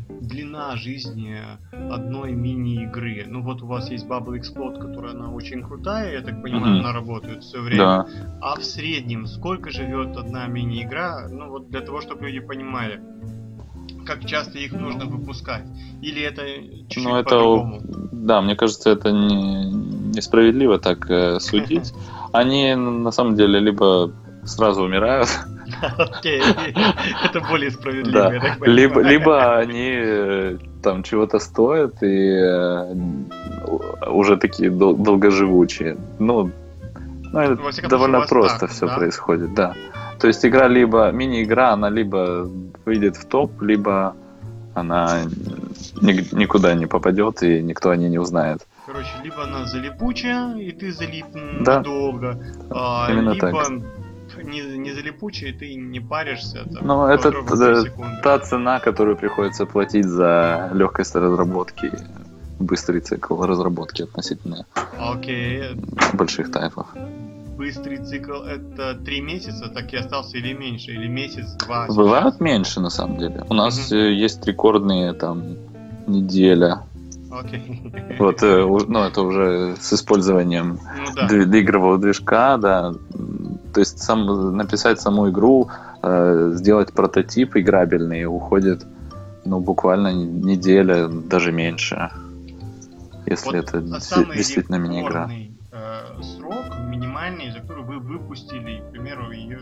длина 0.10 0.76
жизни 0.76 1.38
одной 1.72 2.32
мини-игры? 2.34 3.26
Ну 3.28 3.42
вот 3.42 3.62
у 3.62 3.68
вас 3.68 3.90
есть 3.92 4.06
Bubble 4.06 4.40
Explode, 4.40 4.80
которая 4.80 5.12
она 5.14 5.32
очень 5.32 5.64
крутая, 5.64 6.14
я 6.14 6.22
так 6.22 6.42
понимаю, 6.42 6.76
Мгм. 6.78 6.80
она 6.86 6.94
работает 6.94 7.44
все 7.44 7.62
время. 7.62 7.84
Да. 7.84 8.08
А 8.42 8.56
в 8.56 8.64
среднем 8.64 9.26
сколько 9.28 9.72
живет 9.72 10.16
одна 10.18 10.48
мини-игра? 10.48 11.28
Ну 11.30 11.50
вот 11.50 11.70
для 11.70 11.82
того, 11.82 12.02
чтобы 12.02 12.26
люди 12.28 12.40
понимали. 12.46 13.00
как 14.06 14.24
часто 14.26 14.60
их 14.60 14.72
нужно 14.74 15.06
выпускать? 15.06 15.64
Или 16.04 16.22
это 16.22 16.42
чуть-чуть 16.90 17.04
Ну, 17.06 17.16
это, 17.16 17.30
по-другому? 17.30 17.82
да, 18.12 18.40
мне 18.42 18.56
кажется, 18.56 18.92
это 18.92 19.12
не, 19.12 19.66
несправедливо 20.16 20.78
так 20.78 21.10
э, 21.10 21.40
судить. 21.40 21.92
Они 22.32 22.76
на 22.76 23.12
самом 23.12 23.36
деле 23.36 23.60
либо 23.60 24.12
сразу 24.44 24.84
умирают, 24.84 25.28
Окей, 25.98 26.42
это 27.24 27.42
более 27.42 27.72
справедливо, 27.72 28.30
да, 28.30 28.66
либо, 28.66 29.02
либо 29.02 29.58
они 29.58 29.92
э, 29.96 30.58
там 30.84 31.04
чего-то 31.04 31.40
стоят 31.40 32.04
и 32.04 32.38
э, 32.38 32.96
уже 34.08 34.38
такие 34.38 34.70
дол- 34.70 34.96
долгоживучие. 34.96 35.98
Ну, 36.20 36.52
ну, 37.34 37.40
это 37.40 37.90
довольно 37.90 38.22
просто 38.22 38.60
так, 38.60 38.72
все 38.72 38.88
да? 38.88 38.96
происходит, 38.96 39.54
да. 39.54 39.74
То 40.20 40.28
есть 40.28 40.46
игра 40.46 40.68
либо 40.68 41.12
мини-игра, 41.12 41.72
она 41.74 41.90
либо 41.90 42.50
выйдет 42.86 43.18
в 43.18 43.26
топ, 43.26 43.62
либо 43.62 44.16
она 44.74 45.24
ни- 46.02 46.36
никуда 46.36 46.74
не 46.74 46.86
попадет 46.86 47.44
и 47.44 47.62
никто 47.62 47.90
о 47.90 47.96
ней 47.96 48.10
не 48.10 48.20
узнает. 48.20 48.66
Короче, 48.86 49.10
либо 49.24 49.44
она 49.44 49.66
залипучая, 49.66 50.56
и 50.58 50.72
ты 50.72 50.92
залип 50.92 51.26
Да. 51.62 51.78
надолго, 51.78 52.38
а, 52.70 53.08
Именно 53.10 53.32
либо 53.32 53.52
так. 53.52 53.66
Не, 54.44 54.62
не 54.78 54.92
залипучая, 54.94 55.50
и 55.50 55.54
ты 55.54 55.76
не 55.76 56.00
паришься. 56.00 56.66
Там, 56.74 56.88
Ну, 56.88 57.06
это. 57.08 57.32
Та 58.24 58.40
цена, 58.40 58.80
которую 58.80 59.18
приходится 59.18 59.66
платить 59.66 60.06
за 60.06 60.70
легкость 60.74 61.16
разработки, 61.16 61.92
быстрый 62.60 63.02
цикл 63.02 63.42
разработки 63.44 64.04
относительно 64.04 64.66
Окей, 64.98 65.64
больших 66.14 66.52
тайпов. 66.52 66.88
быстрый 67.58 67.98
цикл 67.98 68.44
это 68.44 68.96
три 69.06 69.22
месяца, 69.22 69.70
так 69.70 69.94
и 69.94 69.98
остался 69.98 70.38
или 70.38 70.54
меньше, 70.54 70.92
или 70.92 71.08
месяц, 71.08 71.54
два. 71.66 71.88
Бывают 71.88 72.40
меньше, 72.42 72.80
на 72.80 72.90
самом 72.90 73.18
деле. 73.18 73.44
У 73.50 73.54
нас 73.54 73.92
э, 73.92 74.14
есть 74.14 74.46
рекордные 74.46 75.14
там 75.14 75.58
неделя. 76.08 76.82
Окей. 77.40 78.18
Вот, 78.20 78.44
э, 78.44 78.66
ну, 78.88 79.00
это 79.04 79.22
уже 79.22 79.76
с 79.80 79.94
использованием 79.94 80.80
Ну 80.98 81.46
да. 81.46 81.60
игрового 81.60 81.98
движка, 81.98 82.58
да. 82.58 82.94
То 83.74 83.80
есть 83.80 84.00
сам, 84.00 84.56
написать 84.56 85.02
саму 85.02 85.30
игру, 85.30 85.70
э, 86.02 86.52
сделать 86.54 86.94
прототип 86.94 87.58
играбельный 87.58 88.26
уходит, 88.26 88.86
ну, 89.44 89.60
буквально 89.60 90.14
неделя, 90.14 91.08
даже 91.08 91.52
меньше. 91.52 92.10
Если 93.26 93.46
Вот, 93.46 93.56
это 93.56 93.82
действительно 93.82 94.76
мини-игра. 94.76 95.30
э, 95.72 96.22
срок 96.22 96.66
минимальный, 96.90 97.52
за 97.52 97.60
который 97.60 97.84
вы 97.84 98.00
выпустили, 98.00 98.84
к 98.88 98.92
примеру, 98.92 99.32
ее, 99.32 99.60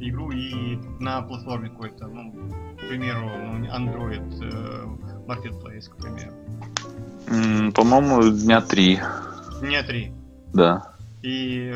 игру 0.00 0.30
и 0.30 0.78
на 0.98 1.22
платформе 1.22 1.68
какой-то, 1.68 2.06
ну, 2.06 2.32
к 2.76 2.88
примеру, 2.88 3.30
ну, 3.38 3.66
Android 3.66 4.42
э, 4.42 4.86
Marketplace, 5.26 5.90
к 5.90 5.96
примеру. 5.96 6.32
По-моему, 7.74 8.22
дня 8.30 8.60
три, 8.60 9.00
Не 9.62 9.82
три. 9.82 10.12
да. 10.52 10.92
И 11.22 11.74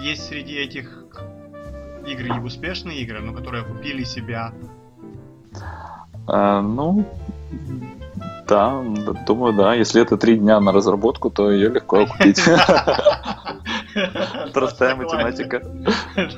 есть 0.00 0.26
среди 0.26 0.54
этих 0.56 1.04
игр 2.06 2.36
и 2.36 2.40
успешные 2.40 3.00
игры, 3.00 3.20
но 3.20 3.32
которые 3.32 3.64
купили 3.64 4.04
себя. 4.04 4.52
А, 6.26 6.60
ну, 6.60 7.06
да, 8.46 8.82
думаю, 9.26 9.54
да. 9.54 9.72
Если 9.74 10.02
это 10.02 10.18
три 10.18 10.36
дня 10.36 10.60
на 10.60 10.72
разработку, 10.72 11.30
то 11.30 11.50
ее 11.50 11.70
легко 11.70 12.06
купить. 12.06 12.42
Простая 14.52 14.96
математика. 14.96 15.62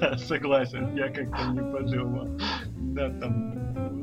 Да, 0.01 0.17
согласен, 0.19 0.95
я 0.97 1.09
как-то 1.09 1.45
не 1.53 1.61
подумал. 1.73 2.29
Да, 2.95 3.09
там 3.21 3.56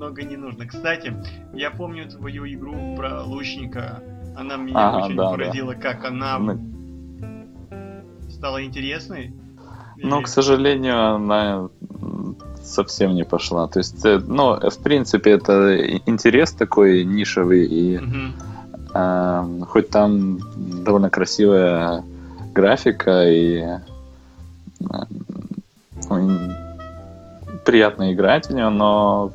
много 0.04 0.24
не 0.24 0.36
нужно. 0.38 0.66
Кстати, 0.68 1.14
я 1.54 1.72
помню 1.72 2.10
твою 2.10 2.46
игру 2.46 2.96
про 2.98 3.24
лучника. 3.24 4.02
Она 4.36 4.58
меня 4.58 4.90
Ага, 4.90 5.06
очень 5.06 5.16
да, 5.16 5.24
да. 5.24 5.32
поразила, 5.32 5.74
как 5.74 6.06
она 6.06 6.40
Мы- 6.40 6.60
стала 8.30 8.64
интересной. 8.64 9.34
Но, 9.98 10.18
Или- 10.18 10.24
к 10.24 10.28
сожалению, 10.28 11.16
она 11.16 11.70
совсем 12.62 13.14
не 13.16 13.24
пошла. 13.24 13.68
То 13.68 13.80
есть, 13.80 14.06
э, 14.06 14.20
ну, 14.28 14.60
в 14.70 14.84
принципе, 14.84 15.32
это 15.32 15.78
интерес 16.06 16.52
такой 16.52 17.06
нишевый, 17.06 17.66
и 17.66 18.00
Мгм. 18.00 18.34
а, 18.94 19.48
хоть 19.70 19.90
там 19.90 20.40
довольно 20.84 21.10
красивая 21.10 22.04
графика 22.54 23.24
и 23.30 23.64
ну, 26.10 26.20
и 26.20 26.50
приятно 27.66 28.14
играть 28.14 28.48
в 28.48 28.54
нее, 28.54 28.70
но 28.70 29.32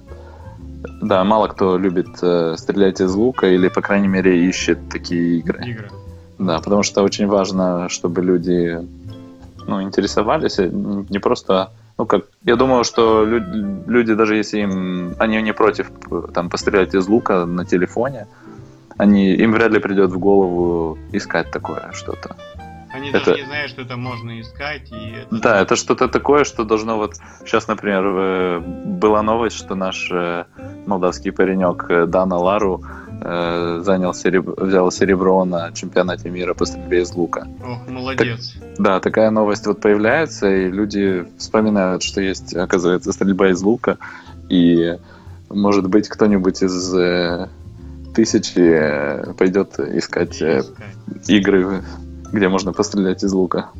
да, 1.01 1.25
мало 1.25 1.49
кто 1.49 1.77
любит 1.79 2.09
э, 2.23 2.55
стрелять 2.57 3.01
из 3.01 3.15
лука 3.15 3.47
или, 3.49 3.69
по 3.69 3.81
крайней 3.81 4.09
мере, 4.09 4.47
ищет 4.49 4.89
такие 4.89 5.39
игры. 5.39 5.65
Игры. 5.67 5.89
Да, 6.39 6.59
потому 6.59 6.83
что 6.83 7.03
очень 7.03 7.27
важно, 7.27 7.89
чтобы 7.89 8.23
люди 8.23 8.79
ну, 9.67 9.83
интересовались, 9.83 10.59
э, 10.59 10.69
не 10.71 11.19
просто, 11.19 11.71
ну 11.99 12.07
как, 12.07 12.25
я 12.45 12.57
думаю, 12.57 12.85
что 12.85 13.25
лю- 13.25 13.85
люди, 13.87 14.15
даже 14.15 14.37
если 14.37 14.61
им, 14.61 15.15
они 15.19 15.43
не 15.43 15.53
против 15.53 15.91
э, 16.11 16.23
там 16.33 16.49
пострелять 16.49 16.95
из 16.95 17.09
лука 17.09 17.45
на 17.47 17.65
телефоне, 17.65 18.27
они, 18.97 19.35
им 19.35 19.53
вряд 19.53 19.73
ли 19.73 19.79
придет 19.81 20.11
в 20.11 20.19
голову 20.19 20.99
искать 21.13 21.51
такое 21.51 21.91
что-то. 21.93 22.37
Они 22.91 23.11
Это- 23.11 23.19
даже 23.27 23.41
не 23.43 23.47
знают, 23.47 23.71
что 23.71 23.83
это 23.83 23.97
можно 23.97 24.41
искать. 24.41 24.91
И 24.91 25.15
это- 25.21 25.37
Да, 25.43 25.61
это 25.61 25.77
что-то 25.77 26.09
такое, 26.09 26.45
что 26.45 26.65
должно 26.65 26.97
вот... 26.97 27.17
Сейчас, 27.45 27.69
например, 27.69 28.03
э, 28.07 28.61
была 28.61 29.23
новость, 29.23 29.57
что 29.57 29.75
наш 29.75 30.11
молдавский 30.89 31.31
паренек 31.31 31.87
э, 31.89 32.07
Дана 32.07 32.39
Лару 32.39 32.83
э, 33.21 33.81
занял 33.85 34.13
сереб- 34.13 34.55
взял 34.61 34.91
серебро 34.91 35.45
на 35.45 35.71
чемпионате 35.73 36.31
мира 36.31 36.55
по 36.55 36.65
стрельбе 36.65 37.03
из 37.03 37.15
лука. 37.15 37.47
Ох, 37.63 37.89
молодец. 37.89 38.55
Да, 38.79 38.99
такая 39.01 39.31
новость 39.31 39.67
вот 39.67 39.81
появляется, 39.81 40.49
и 40.51 40.71
люди 40.71 41.27
вспоминают, 41.39 42.03
что 42.03 42.21
есть, 42.21 42.57
оказывается, 42.57 43.13
стрельба 43.13 43.51
из 43.51 43.63
лука, 43.63 43.99
и, 44.49 44.97
может 45.51 45.89
быть, 45.89 46.09
кто-нибудь 46.09 46.63
из 46.63 46.95
э, 46.95 47.49
тысячи 48.15 48.59
э, 48.59 49.35
пойдет 49.35 49.79
искать 49.79 50.41
э, 50.41 50.63
игры, 51.29 51.83
где 52.33 52.49
можно 52.49 52.73
пострелять 52.73 53.23
из 53.23 53.33
лука. 53.33 53.71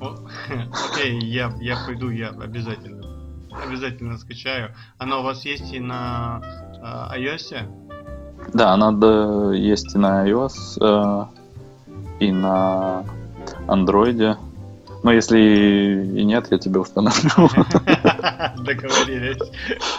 О, 0.00 0.16
Окей, 0.92 1.20
я, 1.20 1.52
я 1.60 1.76
пойду, 1.86 2.10
я 2.10 2.28
обязательно. 2.30 3.05
Обязательно 3.64 4.18
скачаю. 4.18 4.74
Она 4.98 5.18
у 5.18 5.22
вас 5.22 5.44
есть 5.44 5.72
и 5.72 5.80
на 5.80 6.40
э, 7.12 7.18
iOS? 7.18 7.66
Да, 8.52 8.72
она 8.72 8.92
да, 8.92 9.52
есть 9.52 9.94
и 9.94 9.98
на 9.98 10.28
iOS, 10.28 10.78
э, 10.80 11.26
и 12.20 12.32
на 12.32 13.04
Android. 13.66 14.36
Но 15.02 15.12
если 15.12 15.38
и 15.38 16.24
нет, 16.24 16.48
я 16.50 16.58
тебе 16.58 16.80
установлю. 16.80 17.30
Договорились. 18.64 19.42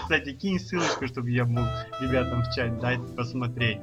Кстати, 0.01 0.33
кинь 0.33 0.59
ссылочку, 0.59 1.07
чтобы 1.07 1.29
я 1.31 1.45
мог 1.45 1.67
ребятам 2.01 2.43
в 2.43 2.53
чат 2.53 2.79
дать 2.79 3.15
посмотреть. 3.15 3.79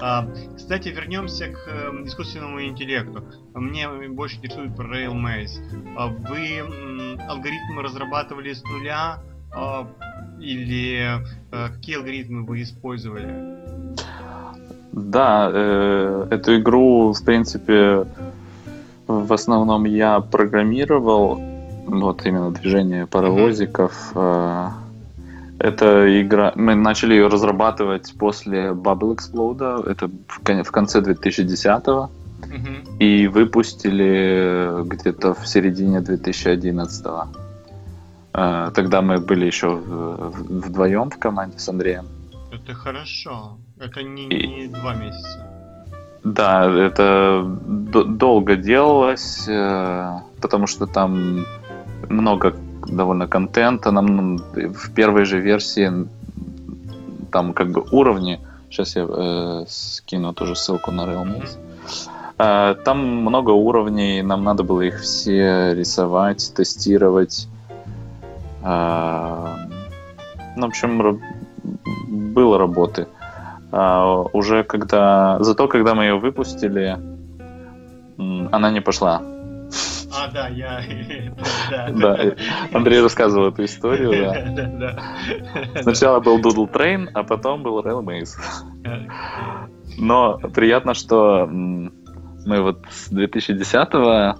А, 0.00 0.26
кстати, 0.56 0.88
вернемся 0.88 1.48
к 1.48 1.68
эм, 1.68 2.06
искусственному 2.06 2.62
интеллекту. 2.62 3.24
Мне 3.54 3.88
больше 4.08 4.36
интересует 4.36 4.76
про 4.76 4.86
RailMaze. 4.86 5.94
А 5.96 6.06
вы 6.06 6.60
алгоритмы 7.28 7.82
разрабатывали 7.82 8.52
с 8.52 8.62
нуля 8.64 9.18
а, 9.52 9.88
или 10.40 11.20
э, 11.50 11.68
какие 11.74 11.96
алгоритмы 11.96 12.44
вы 12.44 12.62
использовали? 12.62 13.58
Да, 14.92 15.50
э, 15.52 16.28
эту 16.30 16.56
игру, 16.58 17.12
в 17.12 17.24
принципе, 17.24 18.06
в 19.06 19.32
основном 19.32 19.84
я 19.84 20.20
программировал. 20.20 21.40
Вот 21.86 22.24
именно 22.26 22.50
движение 22.50 23.06
паровозиков. 23.06 24.12
Э, 24.14 24.68
Это 25.58 26.06
игра. 26.22 26.52
Мы 26.54 26.74
начали 26.74 27.14
ее 27.14 27.26
разрабатывать 27.28 28.14
после 28.18 28.70
Bubble 28.70 29.16
Explode. 29.16 29.90
Это 29.90 30.08
в 30.28 30.40
кон- 30.44 30.62
в 30.62 30.70
конце 30.70 31.00
2010-го. 31.00 32.10
Мгм. 32.46 32.98
И 33.00 33.26
выпустили 33.26 34.84
где-то 34.84 35.34
в 35.34 35.46
середине 35.46 35.98
2011-го. 36.00 37.26
Э, 38.34 38.70
Тогда 38.74 39.02
мы 39.02 39.18
были 39.18 39.46
еще 39.46 39.68
вдвоем 39.68 41.10
в 41.10 41.18
команде 41.18 41.58
с 41.58 41.68
Андреем. 41.68 42.04
Это 42.52 42.74
хорошо. 42.74 43.58
Это 43.80 44.02
не, 44.02 44.28
И- 44.28 44.46
не 44.46 44.68
два 44.68 44.94
месяца. 44.94 45.44
Да, 46.24 46.66
это 46.70 47.44
долго 48.18 48.56
делалось, 48.56 49.48
э, 49.48 50.20
потому 50.40 50.66
что 50.66 50.86
там 50.86 51.44
много 52.08 52.54
довольно 52.86 53.26
контента. 53.26 53.90
Нам 53.90 54.38
в 54.38 54.92
первой 54.94 55.24
же 55.24 55.40
версии 55.40 55.90
там 57.30 57.52
как 57.52 57.70
бы 57.70 57.84
уровни. 57.92 58.40
Сейчас 58.70 58.96
я 58.96 59.06
э, 59.08 59.64
скину 59.68 60.32
тоже 60.32 60.54
ссылку 60.54 60.90
на 60.90 61.02
Realms. 61.02 61.58
Э, 62.38 62.74
Там 62.84 62.98
много 62.98 63.50
уровней, 63.50 64.22
нам 64.22 64.44
надо 64.44 64.62
было 64.62 64.82
их 64.82 65.00
все 65.00 65.74
рисовать, 65.74 66.52
тестировать. 66.54 67.48
Э, 68.62 69.56
Ну, 70.56 70.66
в 70.66 70.68
общем, 70.68 71.20
было 72.34 72.58
работы. 72.58 73.06
А, 73.70 74.24
уже 74.32 74.64
когда... 74.64 75.38
Зато 75.40 75.68
когда 75.68 75.94
мы 75.94 76.04
ее 76.04 76.18
выпустили, 76.18 76.98
она 78.52 78.70
не 78.70 78.80
пошла. 78.80 79.22
А, 80.18 80.30
да, 80.32 80.48
я... 80.48 80.82
Да, 81.92 82.34
Андрей 82.72 83.00
рассказывал 83.00 83.48
эту 83.48 83.64
историю, 83.64 84.12
да. 84.78 85.82
Сначала 85.82 86.20
был 86.20 86.40
Doodle 86.40 86.70
Train, 86.70 87.08
а 87.14 87.22
потом 87.22 87.62
был 87.62 87.80
Rail 87.80 88.02
Maze. 88.02 88.36
Но 89.98 90.38
приятно, 90.54 90.94
что 90.94 91.46
мы 91.48 92.62
вот 92.62 92.78
с 92.90 93.08
2010 93.10 94.38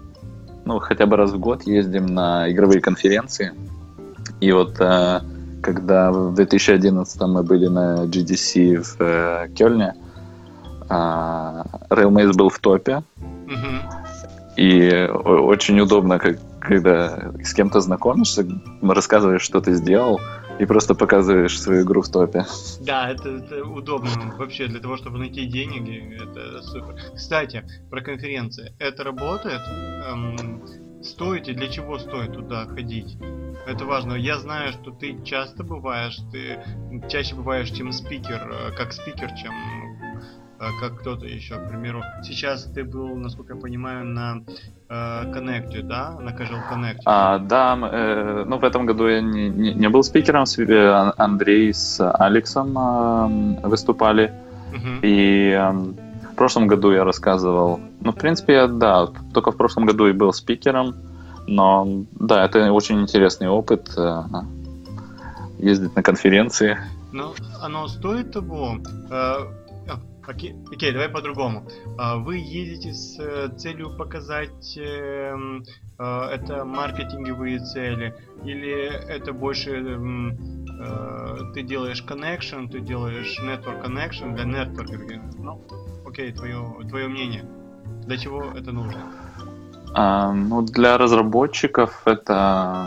ну, 0.68 0.80
хотя 0.80 1.06
бы 1.06 1.16
раз 1.16 1.32
в 1.32 1.38
год 1.38 1.62
ездим 1.66 2.06
на 2.06 2.50
игровые 2.52 2.82
конференции. 2.82 3.52
И 4.40 4.52
вот 4.52 4.78
э, 4.78 5.20
когда 5.62 6.12
в 6.12 6.34
2011 6.34 7.20
мы 7.22 7.42
были 7.42 7.68
на 7.68 8.04
GDC 8.04 8.82
в 8.82 9.00
э, 9.00 9.48
Кёльне, 9.56 9.94
э, 10.90 11.62
Railmaze 11.88 12.34
был 12.36 12.50
в 12.50 12.58
топе. 12.58 13.02
И 14.58 15.06
очень 15.06 15.78
удобно, 15.78 16.18
как, 16.18 16.38
когда 16.60 17.32
с 17.44 17.54
кем-то 17.54 17.80
знакомишься, 17.80 18.44
рассказываешь, 18.82 19.42
что 19.42 19.60
ты 19.60 19.74
сделал, 19.74 20.20
и 20.58 20.64
просто 20.64 20.96
показываешь 20.96 21.60
свою 21.60 21.84
игру 21.84 22.02
в 22.02 22.08
топе. 22.08 22.44
Да, 22.80 23.08
это, 23.08 23.28
это 23.36 23.64
удобно 23.64 24.10
вообще 24.36 24.66
для 24.66 24.80
того, 24.80 24.96
чтобы 24.96 25.18
найти 25.18 25.46
деньги. 25.46 26.20
Это 26.20 26.60
супер. 26.62 26.96
Кстати, 27.14 27.62
про 27.88 28.00
конференции. 28.00 28.74
Это 28.80 29.04
работает? 29.04 29.60
Эм, 30.08 30.64
стоит 31.04 31.46
и 31.46 31.54
для 31.54 31.68
чего 31.68 31.96
стоит 32.00 32.32
туда 32.32 32.66
ходить? 32.66 33.16
Это 33.64 33.84
важно. 33.84 34.14
Я 34.14 34.38
знаю, 34.38 34.72
что 34.72 34.90
ты 34.90 35.22
часто 35.22 35.62
бываешь, 35.62 36.18
ты 36.32 36.58
чаще 37.08 37.36
бываешь, 37.36 37.70
чем 37.70 37.92
спикер, 37.92 38.50
э, 38.50 38.76
как 38.76 38.92
спикер, 38.92 39.30
чем 39.34 39.52
как 40.58 41.00
кто-то 41.00 41.26
еще, 41.26 41.54
к 41.54 41.68
примеру. 41.68 42.02
Сейчас 42.22 42.64
ты 42.64 42.84
был, 42.84 43.16
насколько 43.16 43.54
я 43.54 43.60
понимаю, 43.60 44.04
на 44.04 44.42
э, 44.88 44.94
Connect, 45.32 45.82
да? 45.82 46.16
На 46.20 46.30
Casual 46.30 46.62
Connect. 46.70 47.00
А, 47.04 47.38
да, 47.38 47.78
э, 47.80 48.44
ну 48.46 48.58
в 48.58 48.64
этом 48.64 48.86
году 48.86 49.06
я 49.08 49.20
не, 49.20 49.48
не, 49.48 49.74
не 49.74 49.88
был 49.88 50.02
спикером, 50.02 50.44
э, 50.44 51.12
Андрей 51.16 51.72
с 51.72 52.00
Алексом 52.00 52.76
э, 52.76 53.66
выступали. 53.68 54.32
Uh-huh. 54.72 55.00
И 55.02 55.50
э, 55.50 55.72
в 56.32 56.34
прошлом 56.34 56.66
году 56.66 56.92
я 56.92 57.04
рассказывал, 57.04 57.80
ну 58.00 58.12
в 58.12 58.16
принципе, 58.16 58.52
я, 58.54 58.66
да, 58.66 59.08
только 59.32 59.52
в 59.52 59.56
прошлом 59.56 59.86
году 59.86 60.06
и 60.06 60.12
был 60.12 60.32
спикером, 60.32 60.94
но 61.46 62.04
да, 62.12 62.44
это 62.44 62.72
очень 62.72 63.00
интересный 63.00 63.48
опыт 63.48 63.90
э, 63.96 64.22
ездить 65.58 65.94
на 65.96 66.02
конференции. 66.02 66.78
Ну, 67.12 67.32
оно 67.62 67.88
стоит 67.88 68.32
того. 68.32 68.78
Э, 69.10 69.36
Окей, 70.28 70.54
окей, 70.70 70.92
давай 70.92 71.08
по-другому. 71.08 71.66
А, 71.96 72.16
вы 72.18 72.36
едете 72.36 72.92
с 72.92 73.18
э, 73.18 73.48
целью 73.56 73.96
показать 73.96 74.76
э, 74.76 75.34
э, 75.98 76.04
это 76.04 76.66
маркетинговые 76.66 77.60
цели, 77.60 78.14
или 78.44 78.92
это 79.08 79.32
больше 79.32 79.70
э, 79.70 81.52
ты 81.54 81.62
делаешь 81.62 82.04
connection, 82.06 82.68
ты 82.68 82.80
делаешь 82.80 83.40
network 83.42 83.82
connection 83.82 84.34
для 84.34 84.44
network? 84.44 85.18
Ну, 85.38 85.64
окей, 86.06 86.30
твое, 86.32 86.76
твое 86.90 87.08
мнение. 87.08 87.46
Для 88.04 88.18
чего 88.18 88.44
это 88.54 88.70
нужно? 88.70 89.00
А, 89.94 90.30
ну, 90.32 90.60
для 90.60 90.98
разработчиков 90.98 92.02
это 92.04 92.86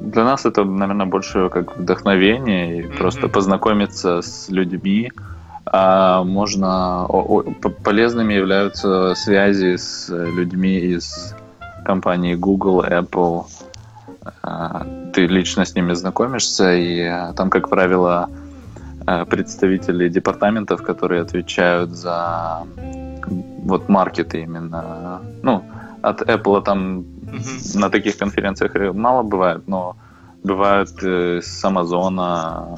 для 0.00 0.24
нас 0.24 0.44
это, 0.44 0.64
наверное, 0.64 1.06
больше 1.06 1.48
как 1.48 1.78
вдохновение 1.78 2.78
и 2.78 2.82
mm-hmm. 2.82 2.98
просто 2.98 3.28
познакомиться 3.28 4.20
с 4.20 4.50
людьми, 4.50 5.10
можно 5.72 7.06
полезными 7.84 8.34
являются 8.34 9.14
связи 9.14 9.76
с 9.76 10.08
людьми 10.08 10.78
из 10.78 11.34
компании 11.88 12.34
Google, 12.34 12.84
Apple. 12.84 13.46
А, 14.42 14.86
ты 15.14 15.26
лично 15.26 15.64
с 15.64 15.74
ними 15.74 15.94
знакомишься, 15.94 16.74
и 16.74 17.00
а, 17.02 17.32
там, 17.32 17.50
как 17.50 17.68
правило, 17.68 18.28
а, 19.06 19.24
представители 19.24 20.08
департаментов, 20.08 20.82
которые 20.82 21.22
отвечают 21.22 21.90
за 21.90 22.66
вот 23.64 23.88
маркеты 23.88 24.42
именно. 24.42 25.20
Ну, 25.42 25.64
от 26.02 26.22
Apple 26.22 26.62
там 26.62 27.00
mm-hmm. 27.00 27.78
на 27.78 27.88
таких 27.90 28.18
конференциях 28.18 28.94
мало 28.94 29.22
бывает, 29.22 29.66
но 29.66 29.96
бывают 30.44 30.90
э, 31.02 31.40
с 31.42 31.64
Амазона 31.64 32.76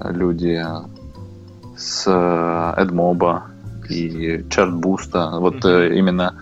люди, 0.00 0.64
с 1.76 2.06
AdMob 2.08 3.42
э, 3.88 3.92
и 3.92 4.38
ChartBoost. 4.38 5.38
Вот 5.40 5.64
mm-hmm. 5.64 5.96
именно 5.96 6.34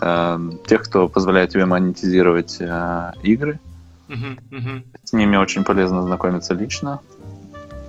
э, 0.00 0.38
тех, 0.66 0.82
кто 0.82 1.08
позволяет 1.08 1.50
тебе 1.50 1.66
монетизировать 1.66 2.60
э, 2.60 3.12
игры. 3.22 3.58
Mm-hmm. 4.08 4.38
Mm-hmm. 4.50 4.82
С 5.04 5.12
ними 5.12 5.36
очень 5.36 5.64
полезно 5.64 6.02
знакомиться 6.02 6.54
лично. 6.54 7.00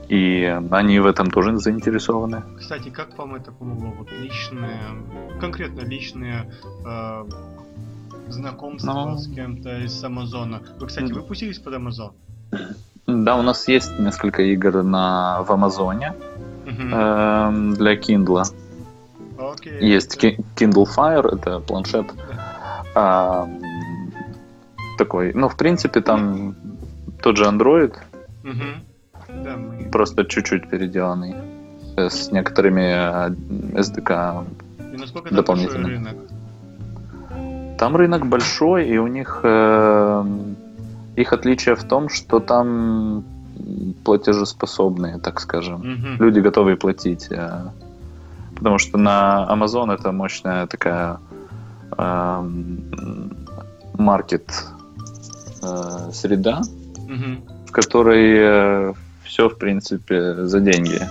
И 0.07 0.43
они 0.71 0.99
в 0.99 1.05
этом 1.05 1.31
тоже 1.31 1.57
заинтересованы. 1.57 2.43
Кстати, 2.59 2.89
как 2.89 3.17
вам 3.17 3.35
это 3.35 3.51
помогло? 3.53 3.93
Вот 3.97 4.11
личные, 4.11 4.81
конкретно 5.39 5.81
личные 5.81 6.51
э, 6.85 7.25
знакомства. 8.27 8.91
Ну. 8.91 9.17
с 9.17 9.33
кем-то 9.33 9.79
из 9.79 10.03
Амазона. 10.03 10.61
Вы, 10.79 10.87
кстати, 10.87 11.13
выпустились 11.13 11.59
под 11.59 11.75
Амазон? 11.75 12.11
Да, 13.07 13.37
у 13.37 13.41
нас 13.41 13.67
есть 13.67 13.99
несколько 13.99 14.41
игр 14.41 14.83
на, 14.83 15.43
в 15.43 15.51
Амазоне 15.51 16.13
э, 16.13 16.30
для 16.89 17.95
Kindle. 17.95 18.43
Okay. 19.37 19.79
Есть 19.79 20.23
Kindle 20.23 20.85
Fire, 20.85 21.35
это 21.35 21.59
планшет. 21.59 22.05
А, 22.93 23.49
такой, 24.97 25.33
ну, 25.33 25.49
в 25.49 25.57
принципе, 25.57 26.01
там 26.01 26.55
тот 27.21 27.37
же 27.37 27.45
Android, 27.45 27.95
просто 29.91 30.25
чуть-чуть 30.25 30.69
переделанный 30.69 31.35
э, 31.97 32.09
с 32.09 32.31
некоторыми 32.31 33.31
SDK 33.77 34.45
и 34.93 34.97
насколько 34.97 35.33
дополнительными. 35.33 35.93
Рынок? 35.93 36.15
Там 37.77 37.95
рынок 37.95 38.27
большой, 38.27 38.87
и 38.87 38.97
у 38.97 39.07
них 39.07 39.41
э, 39.43 40.25
их 41.15 41.33
отличие 41.33 41.75
в 41.75 41.83
том, 41.83 42.09
что 42.09 42.39
там 42.39 43.23
платежеспособные, 44.03 45.19
так 45.19 45.39
скажем. 45.39 45.79
Угу. 45.79 46.23
Люди 46.23 46.39
готовы 46.39 46.75
платить. 46.75 47.27
Э, 47.31 47.69
потому 48.55 48.77
что 48.77 48.97
на 48.97 49.47
Amazon 49.49 49.93
это 49.93 50.11
мощная 50.11 50.67
такая 50.67 51.19
э, 51.97 52.49
маркет 53.97 54.65
э, 55.63 56.11
среда, 56.13 56.61
угу. 56.97 57.41
в 57.67 57.71
которой 57.71 58.35
э, 58.37 58.93
все, 59.23 59.49
в 59.49 59.57
принципе, 59.57 60.45
за 60.45 60.59
деньги. 60.59 61.01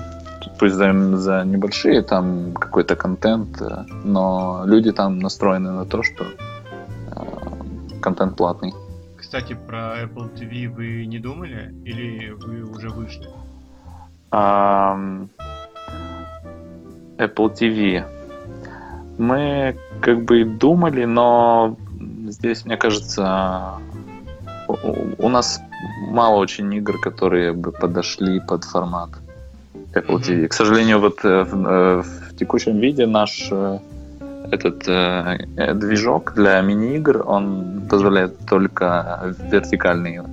Пусть 0.59 0.75
за, 0.75 0.93
за 1.17 1.45
небольшие 1.45 2.03
там 2.03 2.53
какой-то 2.53 2.95
контент, 2.95 3.61
э, 3.63 3.85
но 4.05 4.63
люди 4.67 4.93
там 4.93 5.19
настроены 5.19 5.71
на 5.71 5.85
то, 5.85 6.03
что 6.03 6.25
э, 6.25 8.01
контент 8.01 8.37
платный. 8.37 8.75
Кстати, 9.31 9.57
про 9.69 10.03
Apple 10.03 10.35
TV 10.35 10.67
вы 10.67 11.07
не 11.07 11.21
думали 11.21 11.73
или 11.85 12.31
вы 12.31 12.65
уже 12.65 12.89
вышли? 12.89 13.29
Um, 14.33 15.29
Apple 17.17 17.55
TV. 17.55 18.05
Мы 19.19 19.77
как 20.01 20.25
бы 20.25 20.43
думали, 20.43 21.05
но 21.05 21.77
здесь, 22.27 22.65
мне 22.65 22.77
кажется, 22.77 23.75
у, 24.67 25.29
нас 25.29 25.61
мало 26.09 26.39
очень 26.39 26.75
игр, 26.75 27.01
которые 27.01 27.53
бы 27.53 27.71
подошли 27.71 28.41
под 28.41 28.65
формат 28.65 29.11
Apple 29.95 30.17
mm-hmm. 30.17 30.43
TV. 30.43 30.49
К 30.49 30.53
сожалению, 30.53 30.99
вот 30.99 31.25
э, 31.25 31.45
в, 31.45 31.69
э, 31.69 32.03
в 32.03 32.37
текущем 32.37 32.81
виде 32.81 33.07
наш 33.07 33.49
э, 33.53 33.79
этот 34.51 34.89
э, 34.89 35.47
э, 35.57 35.75
движок 35.75 36.35
для 36.35 36.61
мини-игр, 36.61 37.23
он 37.27 37.83
позволяет 37.89 38.39
только 38.47 39.35
вертикальный, 39.51 40.17
э, 40.17 40.25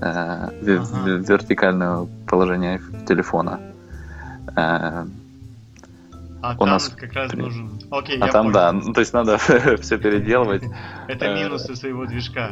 ага. 0.00 0.52
вертикальное 0.62 2.06
положение 2.26 2.80
телефона. 3.06 3.60
Э, 4.56 5.06
а 6.42 6.54
у 6.54 6.58
там 6.58 6.68
нас 6.68 6.88
как 6.88 7.12
раз 7.12 7.32
нужен. 7.32 7.80
Окей, 7.90 8.18
а 8.18 8.28
там 8.28 8.46
понял. 8.46 8.54
да, 8.54 8.72
ну, 8.72 8.92
то 8.92 9.00
есть 9.00 9.12
надо 9.12 9.38
все 9.80 9.98
переделывать. 9.98 10.62
Это 11.08 11.26
э, 11.26 11.34
минусы 11.34 11.76
своего 11.76 12.06
движка. 12.06 12.50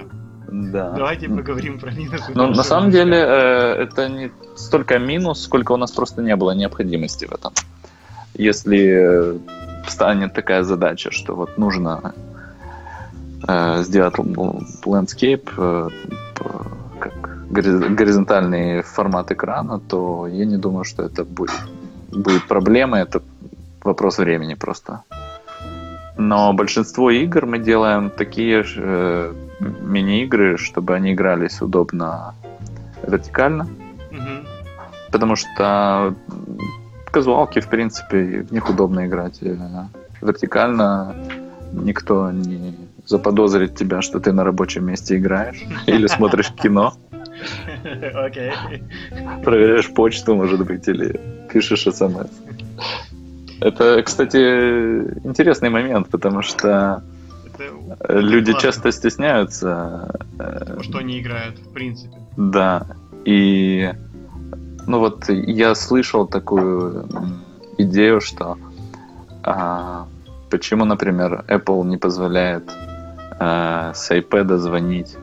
Да. 0.50 0.90
Давайте 0.90 1.28
поговорим 1.28 1.78
про 1.78 1.90
минусы. 1.90 2.32
Ну, 2.34 2.48
на 2.48 2.62
самом 2.62 2.90
деле, 2.90 3.16
это 3.16 4.08
не 4.08 4.30
столько 4.54 4.98
минус, 4.98 5.44
сколько 5.44 5.72
у 5.72 5.78
нас 5.78 5.90
просто 5.92 6.20
не 6.20 6.36
было 6.36 6.50
необходимости 6.50 7.24
в 7.24 7.32
этом. 7.32 7.54
Если 8.34 9.40
станет 9.88 10.32
такая 10.34 10.62
задача, 10.62 11.10
что 11.10 11.34
вот 11.34 11.58
нужно 11.58 12.14
э, 13.48 13.82
сделать 13.82 14.14
landscape, 14.14 15.48
э, 15.56 15.88
как 17.00 17.12
горизонтальный 17.50 18.82
формат 18.82 19.30
экрана, 19.30 19.78
то 19.78 20.26
я 20.26 20.46
не 20.46 20.56
думаю, 20.56 20.84
что 20.84 21.02
это 21.02 21.24
будет, 21.24 21.50
будет 22.12 22.46
проблемой. 22.48 23.02
Это 23.02 23.20
вопрос 23.84 24.18
времени 24.18 24.54
просто. 24.54 25.02
Но 26.16 26.52
большинство 26.52 27.10
игр 27.10 27.46
мы 27.46 27.58
делаем 27.58 28.10
такие 28.10 28.64
э, 28.76 29.32
мини-игры, 29.60 30.56
чтобы 30.56 30.94
они 30.94 31.12
игрались 31.12 31.62
удобно 31.62 32.34
вертикально. 33.06 33.64
Угу. 34.10 34.46
Потому 35.10 35.36
что 35.36 36.14
казуалки, 37.12 37.60
в 37.60 37.68
принципе, 37.68 38.42
в 38.42 38.52
них 38.52 38.68
удобно 38.68 39.06
играть 39.06 39.38
э, 39.42 39.56
вертикально. 40.20 41.14
Никто 41.72 42.30
не 42.32 42.74
заподозрит 43.06 43.76
тебя, 43.76 44.02
что 44.02 44.20
ты 44.20 44.32
на 44.32 44.44
рабочем 44.44 44.86
месте 44.86 45.16
играешь 45.16 45.62
или 45.86 46.06
смотришь 46.06 46.50
кино. 46.50 46.94
Окей. 48.14 48.52
Проверяешь 49.44 49.92
почту, 49.92 50.34
может 50.34 50.66
быть, 50.66 50.88
или 50.88 51.20
пишешь 51.52 51.82
смс. 51.82 52.30
Это, 53.60 54.02
кстати, 54.02 54.36
интересный 55.24 55.70
момент, 55.70 56.08
потому 56.08 56.42
что 56.42 57.02
это 57.54 58.18
люди 58.18 58.52
классно. 58.52 58.68
часто 58.68 58.92
стесняются. 58.92 60.20
Потому 60.36 60.82
что 60.82 60.98
они 60.98 61.20
играют, 61.20 61.58
в 61.58 61.72
принципе. 61.72 62.16
Да. 62.36 62.86
И 63.24 63.92
ну 64.86 64.98
вот 64.98 65.28
я 65.28 65.74
слышал 65.74 66.26
такую 66.26 67.08
идею, 67.78 68.20
что 68.20 68.58
а, 69.42 70.06
почему, 70.50 70.84
например, 70.84 71.44
Apple 71.48 71.84
не 71.84 71.96
позволяет 71.96 72.70
а, 73.38 73.92
с 73.94 74.10
iPad 74.10 74.56
звонить. 74.58 75.16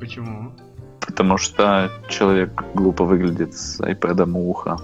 Почему? 0.00 0.52
Потому 1.00 1.38
что 1.38 1.90
человек 2.08 2.50
глупо 2.74 3.04
выглядит 3.04 3.54
с 3.54 3.80
iPad 3.80 4.30
у 4.30 4.50
уха. 4.50 4.76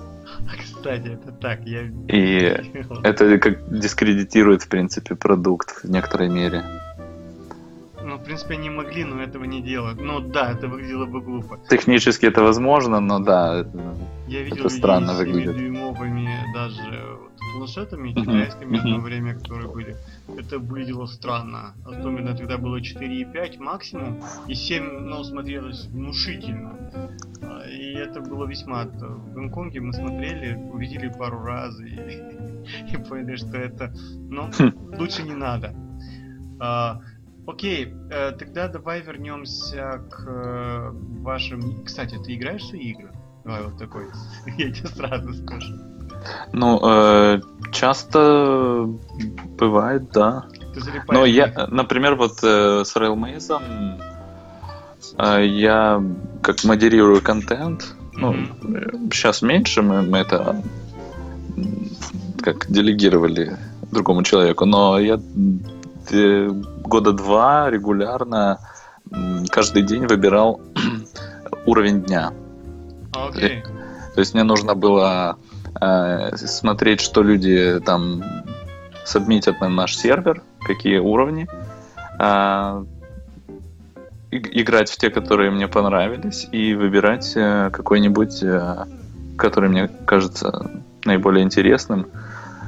Кстати, 0.63 1.09
это 1.09 1.33
так, 1.33 1.61
я... 1.67 1.83
И 2.09 2.63
это 3.03 3.39
как 3.39 3.79
дискредитирует, 3.79 4.63
в 4.63 4.69
принципе, 4.69 5.15
продукт 5.15 5.85
в 5.85 5.91
некоторой 5.91 6.29
мере. 6.29 6.65
Ну, 8.15 8.21
в 8.21 8.23
принципе, 8.23 8.55
они 8.55 8.71
могли, 8.71 9.03
но 9.03 9.21
этого 9.21 9.43
не 9.43 9.61
делают. 9.61 10.01
Ну 10.01 10.21
да, 10.21 10.53
это 10.53 10.69
выглядело 10.69 11.05
бы 11.07 11.21
глупо. 11.21 11.59
Технически 11.69 12.27
это 12.27 12.45
возможно, 12.45 13.01
но 13.01 13.19
да, 13.19 13.67
Я 14.29 14.43
видел 14.43 14.67
это 14.67 14.69
странно 14.69 15.15
выглядит. 15.15 15.57
дюймовыми 15.57 16.29
даже 16.55 17.19
планшетами 17.57 18.13
китайскими 18.13 18.79
одно 18.79 19.01
время, 19.01 19.35
которые 19.35 19.69
были. 19.69 19.97
Это 20.39 20.61
выглядело 20.61 21.07
странно. 21.07 21.75
Особенно 21.85 22.37
тогда 22.37 22.57
было 22.57 22.81
4,5 22.81 23.59
максимум, 23.59 24.23
и 24.47 24.55
7, 24.55 24.85
ну, 24.85 25.25
смотрелось 25.25 25.87
внушительно. 25.87 26.79
А, 27.43 27.69
и 27.69 27.95
это 27.95 28.21
было 28.21 28.47
весьма... 28.47 28.85
В 28.85 29.35
Гонконге 29.35 29.81
мы 29.81 29.93
смотрели, 29.93 30.55
увидели 30.55 31.13
пару 31.19 31.43
раз 31.43 31.81
и, 31.81 31.85
и 32.93 32.97
поняли, 32.97 33.35
что 33.35 33.57
это... 33.57 33.93
Ну, 34.31 34.51
хм. 34.57 34.95
лучше 35.01 35.25
не 35.25 35.35
надо. 35.35 35.75
Окей, 37.47 37.95
э, 38.11 38.33
тогда 38.33 38.69
давай 38.69 39.03
вернемся 39.03 40.03
к 40.11 40.25
э, 40.27 40.91
вашим... 41.21 41.85
Кстати, 41.85 42.17
ты 42.25 42.35
играешь 42.35 42.71
в 42.71 42.75
игры? 42.75 43.13
Давай 43.45 43.63
вот 43.65 43.79
такой, 43.79 44.07
я 44.59 44.71
тебе 44.71 44.89
сразу 44.89 45.35
скажу. 45.35 45.75
Ну, 46.53 46.81
э, 46.83 47.41
часто 47.73 48.89
бывает, 49.59 50.11
да. 50.13 50.47
Но 51.09 51.25
я, 51.27 51.67
например, 51.69 52.15
вот 52.15 52.39
э, 52.43 52.83
с 52.85 52.97
Railmaze 52.97 54.01
э, 55.19 55.47
я 55.47 56.03
как 56.43 56.65
модерирую 56.65 57.21
контент. 57.21 57.95
Ну, 58.15 58.33
mm-hmm. 58.33 59.13
сейчас 59.13 59.43
меньше 59.43 59.83
мы, 59.83 60.03
мы 60.03 60.19
это 60.19 60.63
как 62.41 62.71
делегировали 62.71 63.57
другому 63.91 64.23
человеку, 64.23 64.65
но 64.65 64.99
я 64.99 65.21
года 66.11 67.13
два 67.13 67.71
регулярно 67.71 68.59
каждый 69.51 69.83
день 69.83 70.07
выбирал 70.07 70.61
уровень 71.67 72.03
дня. 72.03 72.33
Okay. 73.13 73.63
То 74.15 74.21
есть 74.21 74.35
мне 74.35 74.45
нужно 74.45 74.75
было 74.75 75.39
э, 75.81 76.37
смотреть, 76.37 77.01
что 77.01 77.23
люди 77.23 77.81
там 77.85 78.23
сабмитят 79.05 79.61
на 79.61 79.69
наш 79.69 79.97
сервер, 79.97 80.43
какие 80.61 80.99
уровни, 80.99 81.49
э, 82.19 82.85
играть 84.31 84.91
в 84.91 84.97
те, 84.97 85.11
которые 85.11 85.51
мне 85.51 85.69
понравились, 85.69 86.49
и 86.51 86.75
выбирать 86.75 87.33
э, 87.37 87.71
какой-нибудь, 87.73 88.43
э, 88.43 88.87
который 89.37 89.69
мне 89.69 89.89
кажется 90.07 90.71
наиболее 91.05 91.45
интересным. 91.45 92.07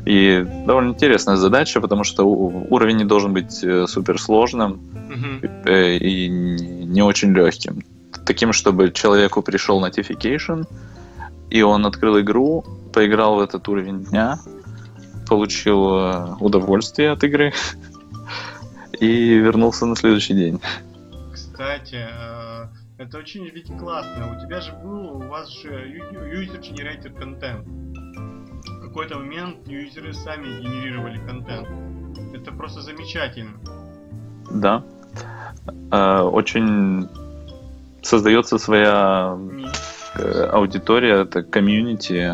И 0.07 0.47
довольно 0.67 0.91
интересная 0.91 1.35
задача, 1.35 1.81
потому 1.81 2.05
что 2.05 2.25
уровень 2.25 2.97
не 2.97 3.05
должен 3.05 3.33
быть 3.33 3.65
э, 3.65 3.89
суперсложным 3.89 4.81
mm-hmm. 5.11 5.99
и 5.99 6.29
не 6.29 7.03
очень 7.03 7.35
легким. 7.35 7.83
Таким, 8.25 8.53
чтобы 8.53 8.93
человеку 8.93 9.43
пришел 9.43 9.85
notification, 9.85 10.65
и 11.51 11.63
он 11.63 11.85
открыл 11.87 12.21
игру, 12.21 12.65
поиграл 12.93 13.35
в 13.35 13.41
этот 13.41 13.69
уровень 13.69 14.05
дня, 14.05 14.39
получил 15.29 15.97
э, 15.97 16.37
удовольствие 16.39 17.11
от 17.11 17.25
игры 17.25 17.53
и 19.01 19.35
вернулся 19.35 19.87
на 19.87 19.97
следующий 19.97 20.35
день. 20.35 20.61
Кстати, 21.33 22.07
это 22.97 23.19
очень 23.19 23.45
ведь 23.49 23.77
классно. 23.77 24.37
У 24.37 24.41
тебя 24.41 24.61
же 24.61 24.73
был, 24.85 25.17
у 25.17 25.29
вас 25.29 25.51
же 25.51 25.71
user-generated 26.33 27.19
content 27.19 27.86
какой-то 28.97 29.19
момент 29.19 29.57
юзеры 29.67 30.15
сами 30.15 30.59
генерировали 30.59 31.19
контент. 31.19 31.69
Это 32.33 32.51
просто 32.51 32.81
замечательно. 32.81 33.53
Да. 34.51 34.83
Э, 35.93 36.23
очень 36.23 37.07
создается 38.01 38.57
своя 38.57 39.39
э, 40.15 40.49
аудитория, 40.51 41.25
это 41.25 41.43
комьюнити, 41.43 42.33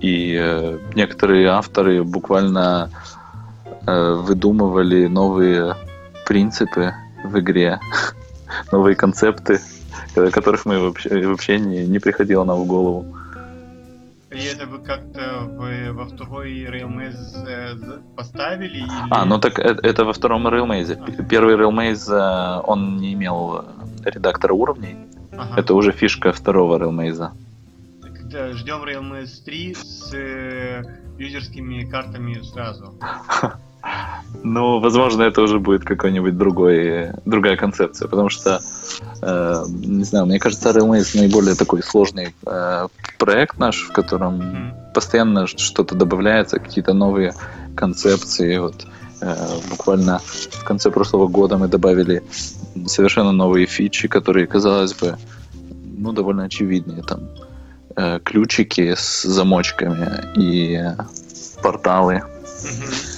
и 0.00 0.36
э, 0.38 0.78
некоторые 0.94 1.48
авторы 1.48 2.04
буквально 2.04 2.90
выдумывали 3.86 5.06
новые 5.06 5.76
принципы 6.26 6.92
в 7.24 7.38
игре, 7.38 7.80
новые 8.72 8.96
концепты, 8.96 9.60
которых 10.14 10.66
мы 10.66 10.78
вообще, 10.78 11.26
вообще 11.26 11.58
не, 11.58 11.86
не 11.86 12.00
приходило 12.00 12.44
нам 12.44 12.64
в 12.64 12.66
голову. 12.66 13.06
И 14.34 14.44
это 14.44 14.66
вы 14.66 14.78
как-то 14.78 15.48
во 15.92 16.04
второй 16.06 16.64
Railmaze 16.64 17.46
э, 17.46 18.00
поставили? 18.16 18.78
Или... 18.78 18.88
А, 19.10 19.24
ну 19.24 19.38
так 19.38 19.58
это, 19.58 19.86
это 19.86 20.04
во 20.04 20.12
втором 20.12 20.46
Railmaze. 20.48 20.96
А. 21.00 21.22
Первый 21.22 21.54
Railmaze, 21.54 22.12
э, 22.12 22.60
он 22.66 22.96
не 22.96 23.14
имел 23.14 23.64
редактора 24.04 24.52
уровней. 24.54 24.96
Ага. 25.36 25.60
Это 25.60 25.74
уже 25.74 25.92
фишка 25.92 26.32
второго 26.32 26.78
Railmaze. 26.78 27.30
Тогда 28.02 28.52
ждем 28.52 28.82
Railmaze 28.84 29.44
3 29.44 29.74
с 29.74 30.14
э, 30.14 30.82
юзерскими 31.18 31.84
картами 31.84 32.40
сразу. 32.42 32.94
Ну, 34.42 34.78
возможно, 34.78 35.22
это 35.22 35.40
уже 35.42 35.58
будет 35.58 35.84
какой-нибудь 35.84 36.36
другой, 36.36 37.12
другая 37.24 37.56
концепция, 37.56 38.08
потому 38.08 38.28
что, 38.28 38.60
э, 39.22 39.64
не 39.68 40.04
знаю, 40.04 40.26
мне 40.26 40.38
кажется, 40.38 40.70
Railmaze 40.70 41.18
наиболее 41.18 41.54
такой 41.54 41.82
сложный 41.82 42.34
э, 42.46 42.88
проект 43.18 43.58
наш, 43.58 43.88
в 43.88 43.92
котором 43.92 44.40
mm-hmm. 44.40 44.92
постоянно 44.92 45.46
что-то 45.46 45.94
добавляется, 45.94 46.58
какие-то 46.58 46.92
новые 46.92 47.32
концепции. 47.74 48.58
Вот 48.58 48.86
э, 49.22 49.34
буквально 49.70 50.18
в 50.18 50.64
конце 50.64 50.90
прошлого 50.90 51.28
года 51.28 51.56
мы 51.56 51.68
добавили 51.68 52.22
совершенно 52.86 53.32
новые 53.32 53.66
фичи, 53.66 54.08
которые, 54.08 54.46
казалось 54.46 54.92
бы, 54.92 55.16
ну, 55.96 56.12
довольно 56.12 56.44
очевидные. 56.44 57.02
Там 57.02 57.20
э, 57.96 58.20
ключики 58.22 58.94
с 58.94 59.22
замочками 59.22 60.22
и 60.36 60.74
э, 60.74 60.96
порталы. 61.62 62.22
Mm-hmm 62.62 63.13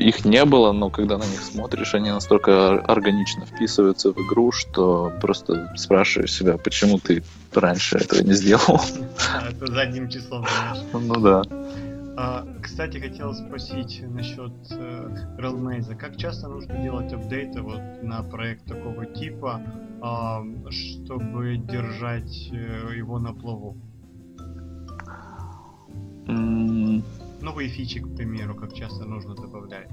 их 0.00 0.24
не 0.24 0.44
было, 0.44 0.72
но 0.72 0.90
когда 0.90 1.18
на 1.18 1.24
них 1.24 1.42
смотришь, 1.42 1.94
они 1.94 2.10
настолько 2.10 2.80
органично 2.80 3.44
вписываются 3.44 4.12
в 4.12 4.16
игру, 4.16 4.52
что 4.52 5.12
просто 5.20 5.72
спрашиваешь 5.76 6.32
себя, 6.32 6.56
почему 6.56 6.98
ты 6.98 7.22
раньше 7.52 7.98
этого 7.98 8.20
не 8.20 8.32
сделал. 8.32 8.80
Это 9.50 9.66
задним 9.66 10.08
числом. 10.08 10.46
Ну 10.92 11.20
да. 11.20 11.42
А, 12.16 12.46
кстати, 12.62 12.98
хотел 12.98 13.34
спросить 13.34 14.02
насчет 14.02 14.52
э, 14.72 15.36
Railmaze. 15.38 15.94
Как 15.96 16.16
часто 16.16 16.48
нужно 16.48 16.76
делать 16.82 17.10
апдейты 17.12 17.62
вот 17.62 17.80
на 18.02 18.22
проект 18.22 18.66
такого 18.66 19.06
типа, 19.06 19.62
э, 20.02 20.70
чтобы 20.70 21.56
держать 21.56 22.50
э, 22.52 22.96
его 22.96 23.18
на 23.18 23.32
плаву? 23.32 23.76
Новые 27.42 27.68
фичи, 27.68 28.00
к 28.00 28.16
примеру, 28.16 28.54
как 28.54 28.74
часто 28.74 29.04
нужно 29.04 29.34
добавлять? 29.34 29.88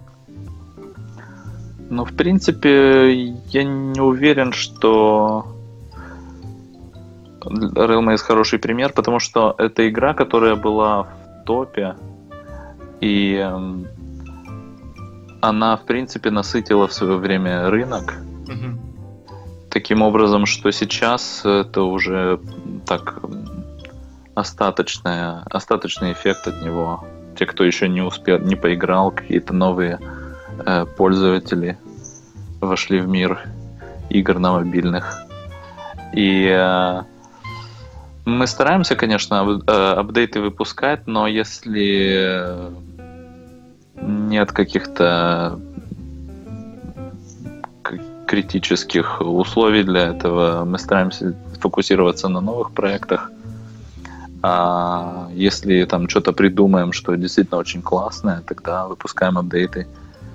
Ну, 1.90 2.04
в 2.04 2.14
принципе, 2.16 3.14
я 3.52 3.64
не 3.64 4.02
уверен, 4.02 4.52
что 4.52 5.46
Railmaze 7.42 8.18
хороший 8.18 8.60
пример, 8.60 8.92
потому 8.94 9.20
что 9.20 9.56
это 9.58 9.88
игра, 9.88 10.14
которая 10.14 10.56
была 10.56 11.04
в 11.04 11.46
топе, 11.46 11.96
и 13.00 13.36
эм, 13.36 13.88
она, 15.42 15.78
в 15.78 15.86
принципе, 15.86 16.32
насытила 16.32 16.88
в 16.88 16.94
свое 16.94 17.18
время 17.18 17.70
рынок. 17.70 18.16
Таким 19.70 20.02
образом, 20.02 20.46
что 20.46 20.72
сейчас 20.72 21.46
это 21.46 21.84
уже 21.84 22.40
так 22.88 23.22
остаточная, 24.34 25.44
остаточный 25.52 26.14
эффект 26.14 26.48
от 26.48 26.64
него. 26.64 27.06
Те, 27.38 27.46
кто 27.46 27.64
еще 27.64 27.88
не 27.88 28.02
успел, 28.02 28.40
не 28.40 28.56
поиграл, 28.56 29.12
какие-то 29.12 29.54
новые 29.54 30.00
э, 30.66 30.86
пользователи 30.98 31.78
вошли 32.62 33.00
в 33.00 33.08
мир 33.08 33.40
игр 34.10 34.40
на 34.40 34.54
мобильных. 34.54 35.24
И 36.14 36.48
э, 36.50 37.02
мы 38.26 38.48
стараемся, 38.48 38.96
конечно, 38.96 39.36
ап- 39.36 39.64
э, 39.68 39.94
апдейты 40.00 40.42
выпускать, 40.42 41.06
но 41.08 41.28
если 41.28 42.72
нет 44.02 44.52
каких-то 44.52 45.60
критических 48.28 49.22
условий 49.22 49.84
для 49.84 50.08
этого. 50.10 50.66
Мы 50.66 50.78
стараемся 50.78 51.34
фокусироваться 51.60 52.28
на 52.28 52.42
новых 52.42 52.72
проектах. 52.72 53.32
А 54.44 55.30
если 55.34 55.84
там 55.86 56.08
что-то 56.10 56.34
придумаем, 56.34 56.92
что 56.92 57.16
действительно 57.16 57.58
очень 57.58 57.82
классное, 57.82 58.42
тогда 58.48 58.88
выпускаем 58.88 59.38
апдейты. 59.38 59.88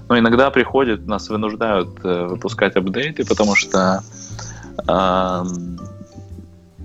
Но 0.09 0.18
иногда 0.18 0.50
приходят, 0.50 1.07
нас 1.07 1.28
вынуждают 1.30 1.88
э, 2.05 2.26
выпускать 2.26 2.76
апдейты, 2.76 3.24
потому 3.24 3.55
что 3.55 4.03
э, 4.88 5.44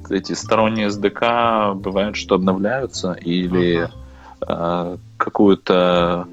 эти 0.09 0.33
сторонние 0.33 0.87
SDK 0.87 1.75
бывают, 1.75 2.15
что 2.15 2.35
обновляются 2.35 3.13
или 3.13 3.89
э, 4.47 4.97
какую-то 5.17 6.27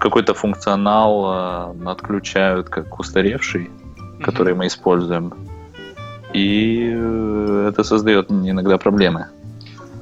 какой-то 0.00 0.34
функционал 0.34 1.74
э, 1.84 1.90
отключают 1.90 2.68
как 2.68 3.00
устаревший, 3.00 3.70
mm-hmm. 3.70 4.22
который 4.22 4.54
мы 4.54 4.66
используем. 4.66 5.32
И 6.34 6.92
э, 6.94 7.68
это 7.70 7.82
создает 7.84 8.30
иногда 8.30 8.78
проблемы. 8.78 9.28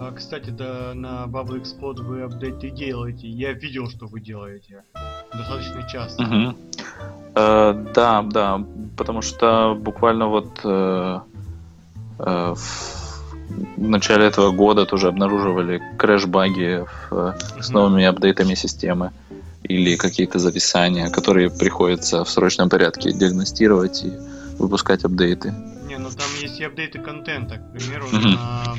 А, 0.07 0.13
кстати, 0.13 0.51
да, 0.51 0.93
на 0.95 1.25
Bubble 1.27 1.63
Explode 1.63 2.03
вы 2.03 2.23
апдейты 2.23 2.71
делаете. 2.71 3.27
Я 3.27 3.53
видел, 3.53 3.91
что 3.91 4.07
вы 4.07 4.21
делаете. 4.21 4.85
Достаточно 5.33 5.83
часто. 5.89 6.23
Угу. 6.23 6.57
Э, 7.35 7.87
да, 7.95 8.23
да, 8.23 8.65
потому 8.97 9.23
что 9.23 9.75
буквально 9.75 10.29
вот 10.29 10.61
э, 10.63 11.21
э, 12.21 12.55
в 12.55 13.89
начале 13.89 14.27
этого 14.27 14.53
года 14.53 14.87
тоже 14.87 15.09
обнаруживали 15.09 15.83
крэш-баги 15.99 16.85
в, 17.11 17.37
с 17.61 17.71
новыми 17.71 18.05
апдейтами 18.05 18.55
системы 18.55 19.11
или 19.65 19.97
какие-то 19.97 20.39
зависания, 20.39 21.11
которые 21.11 21.51
приходится 21.51 22.23
в 22.23 22.31
срочном 22.31 22.69
порядке 22.69 23.13
диагностировать 23.13 24.05
и 24.05 24.13
выпускать 24.59 25.05
апдейты. 25.05 25.53
Ну 26.07 26.13
там 26.17 26.29
есть 26.41 26.61
и 26.61 26.65
апдейты 26.65 27.01
контента, 27.01 27.57
к 27.57 27.73
примеру, 27.73 28.07
на 28.13 28.75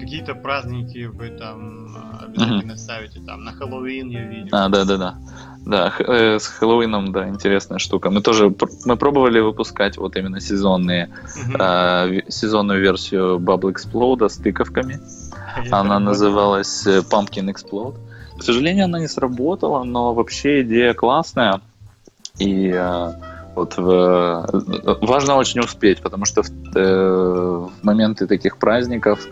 какие-то 0.00 0.34
праздники 0.34 1.06
вы 1.06 1.28
там 1.30 1.96
обязательно 2.20 2.72
mm-hmm. 2.72 2.76
ставите, 2.76 3.20
там 3.20 3.44
на 3.44 3.52
Хэллоуин 3.52 4.08
я 4.08 4.22
видел. 4.22 4.48
А, 4.52 4.68
да, 4.68 4.84
да, 4.84 4.96
да. 4.96 5.18
Да, 5.66 5.92
э, 5.98 6.38
с 6.38 6.46
Хэллоуином, 6.46 7.12
да, 7.12 7.28
интересная 7.28 7.78
штука. 7.78 8.10
Мы 8.10 8.22
тоже 8.22 8.54
мы 8.84 8.96
пробовали 8.96 9.40
выпускать 9.40 9.96
вот 9.98 10.16
именно 10.16 10.40
сезонные, 10.40 11.10
э, 11.58 12.20
сезонную 12.28 12.80
версию 12.80 13.38
Bubble 13.38 13.72
Explode 13.72 14.28
с 14.28 14.36
тыковками. 14.36 15.00
Она 15.70 15.98
называлась 15.98 16.86
э, 16.86 16.98
Pumpkin 16.98 17.52
Explode. 17.52 17.96
К 18.38 18.42
сожалению, 18.42 18.84
она 18.84 19.00
не 19.00 19.08
сработала, 19.08 19.84
но 19.84 20.14
вообще 20.14 20.62
идея 20.62 20.94
классная. 20.94 21.60
И 22.38 22.70
э, 22.72 23.12
вот 23.56 23.76
в, 23.78 24.48
важно 25.00 25.36
очень 25.36 25.60
успеть, 25.60 26.02
потому 26.02 26.26
что 26.26 26.42
в, 26.42 26.50
э, 26.76 26.78
в 26.78 27.72
моменты 27.82 28.26
таких 28.26 28.58
праздников 28.58 29.26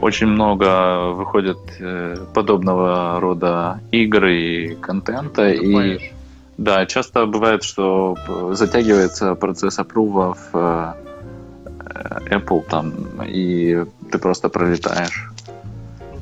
очень 0.00 0.26
много 0.26 1.12
выходит 1.12 1.58
э, 1.78 2.16
подобного 2.34 3.20
рода 3.20 3.80
игр 3.92 4.26
и 4.26 4.74
контента. 4.76 5.50
И 5.50 6.12
да, 6.56 6.86
часто 6.86 7.26
бывает, 7.26 7.62
что 7.62 8.16
затягивается 8.52 9.34
процесс 9.34 9.78
опрува 9.78 10.32
в 10.32 10.54
э, 10.54 12.36
Apple 12.36 12.64
там, 12.70 12.92
и 13.22 13.84
ты 14.10 14.18
просто 14.18 14.48
пролетаешь. 14.48 15.30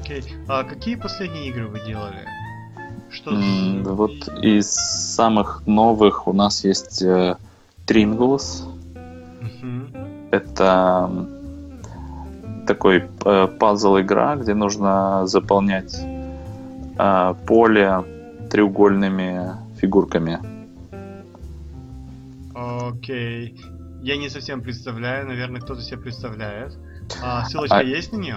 Окей. 0.00 0.24
А 0.48 0.64
какие 0.64 0.96
последние 0.96 1.48
игры 1.48 1.68
вы 1.68 1.80
делали? 1.86 2.33
Что 3.14 3.30
mm, 3.30 3.82
вот 3.94 4.28
из 4.42 4.72
самых 4.72 5.62
новых 5.66 6.26
у 6.26 6.32
нас 6.32 6.64
есть 6.64 7.00
э, 7.00 7.36
Tringles. 7.86 8.66
Uh-huh. 9.40 10.28
Это 10.32 11.10
такой 12.66 13.04
э, 13.24 13.46
пазл-игра, 13.46 14.34
где 14.34 14.54
нужно 14.54 15.28
заполнять 15.28 15.96
э, 16.98 17.34
поле 17.46 18.04
треугольными 18.50 19.52
фигурками. 19.80 20.40
Окей. 22.52 23.60
Я 24.02 24.16
не 24.16 24.28
совсем 24.28 24.60
представляю, 24.60 25.28
наверное, 25.28 25.60
кто-то 25.60 25.82
себе 25.82 25.98
представляет. 25.98 26.76
А, 27.22 27.44
ссылочка 27.44 27.78
а, 27.78 27.82
есть 27.82 28.12
на 28.12 28.16
нее? 28.16 28.36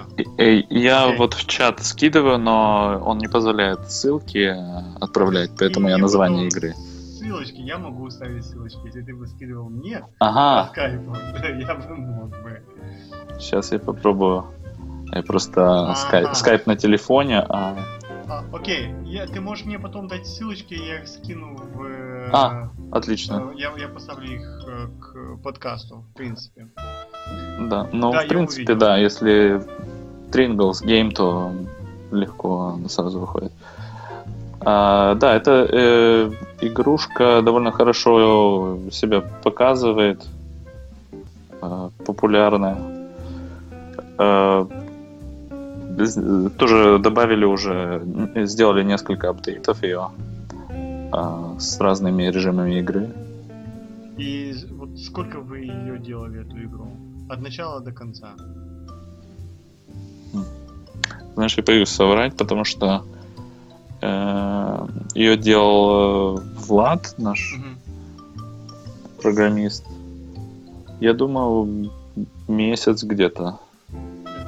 Я 0.70 1.10
okay. 1.10 1.16
вот 1.16 1.34
в 1.34 1.46
чат 1.46 1.84
скидываю, 1.84 2.38
но 2.38 3.02
он 3.04 3.18
не 3.18 3.28
позволяет 3.28 3.90
ссылки 3.90 4.54
отправлять, 5.00 5.50
поэтому 5.58 5.88
И 5.88 5.90
я 5.90 5.98
название 5.98 6.48
игры. 6.48 6.74
Ссылочки, 6.74 7.60
я 7.60 7.78
могу 7.78 8.08
ставить 8.10 8.44
ссылочки. 8.44 8.80
Если 8.86 9.02
ты 9.02 9.14
бы 9.14 9.26
скидывал 9.26 9.68
мне 9.68 10.04
ага. 10.18 10.64
по 10.64 10.72
скайпу, 10.72 11.14
я 11.58 11.74
бы 11.74 11.96
мог 11.96 12.30
бы. 12.30 12.62
Сейчас 13.38 13.72
я 13.72 13.78
попробую. 13.78 14.46
Я 15.12 15.22
просто 15.22 15.92
ага. 15.92 16.34
скайп, 16.34 16.66
на 16.66 16.76
телефоне, 16.76 17.40
а 17.40 17.76
а, 18.28 18.44
окей, 18.52 18.92
я, 19.04 19.26
ты 19.26 19.40
можешь 19.40 19.64
мне 19.64 19.78
потом 19.78 20.06
дать 20.06 20.26
ссылочки, 20.26 20.74
я 20.74 21.00
их 21.00 21.08
скину 21.08 21.56
в... 21.56 21.82
Э, 21.82 22.30
а, 22.30 22.70
отлично. 22.92 23.52
Э, 23.54 23.58
я, 23.58 23.72
я 23.78 23.88
поставлю 23.88 24.34
их 24.34 24.64
э, 24.66 24.88
к 25.00 25.42
подкасту, 25.42 26.04
в 26.10 26.14
принципе. 26.14 26.68
Да, 27.58 27.88
ну, 27.92 28.12
да, 28.12 28.20
в 28.20 28.28
принципе, 28.28 28.74
да, 28.74 28.96
если 28.96 29.62
Tringles 30.30 30.84
Game, 30.84 31.12
то 31.12 31.52
легко 32.10 32.78
сразу 32.88 33.20
выходит. 33.20 33.52
А, 34.60 35.14
да, 35.14 35.36
это 35.36 35.68
э, 35.70 36.30
игрушка 36.60 37.42
довольно 37.42 37.70
хорошо 37.70 38.78
себя 38.90 39.22
показывает, 39.42 40.26
э, 41.62 41.90
популярная. 42.04 42.76
Э, 44.18 44.66
тоже 46.58 46.98
добавили 46.98 47.44
уже, 47.44 48.02
сделали 48.36 48.84
несколько 48.84 49.30
апдейтов 49.30 49.82
ее 49.82 50.10
а, 51.12 51.56
с 51.58 51.80
разными 51.80 52.24
режимами 52.24 52.78
игры. 52.78 53.10
И 54.16 54.54
вот 54.70 54.98
сколько 54.98 55.40
вы 55.40 55.60
ее 55.60 55.98
делали, 55.98 56.42
эту 56.42 56.56
игру? 56.62 56.88
От 57.28 57.40
начала 57.40 57.80
до 57.80 57.92
конца? 57.92 58.30
Знаешь, 61.34 61.56
я 61.56 61.62
боюсь 61.62 61.88
соврать, 61.88 62.36
потому 62.36 62.64
что 62.64 63.04
э, 64.00 64.86
ее 65.14 65.36
делал 65.36 66.38
э, 66.38 66.42
Влад, 66.66 67.14
наш 67.18 67.54
угу. 67.54 68.42
программист. 69.22 69.84
Я 71.00 71.14
думаю, 71.14 71.92
месяц 72.48 73.04
где-то. 73.04 73.60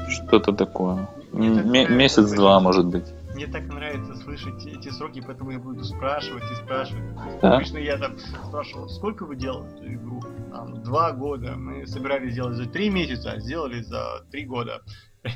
Что-то 0.09 0.53
такое. 0.53 1.09
Месяц-два, 1.33 2.59
может 2.59 2.87
быть. 2.87 3.05
Мне 3.35 3.47
так 3.47 3.62
нравится 3.68 4.16
слышать 4.16 4.66
эти 4.66 4.91
сроки, 4.91 5.22
поэтому 5.24 5.53
я 5.53 5.59
буду 5.59 5.85
спрашивать 5.85 6.43
и 6.51 6.55
спрашивать. 6.57 7.05
Да? 7.41 7.55
Обычно 7.55 7.78
я 7.78 7.97
там 7.97 8.12
спрашивал, 8.49 8.89
сколько 8.89 9.24
вы 9.24 9.37
делали 9.37 9.68
эту 9.76 9.93
игру? 9.95 10.22
Там, 10.51 10.83
два 10.83 11.13
года. 11.13 11.55
Мы 11.57 11.87
собирались 11.87 12.33
сделать 12.33 12.57
за 12.57 12.67
три 12.67 12.91
месяца, 12.91 13.33
а 13.33 13.41
сделали 13.41 13.83
за 13.83 14.25
три 14.31 14.45
года. 14.45 14.83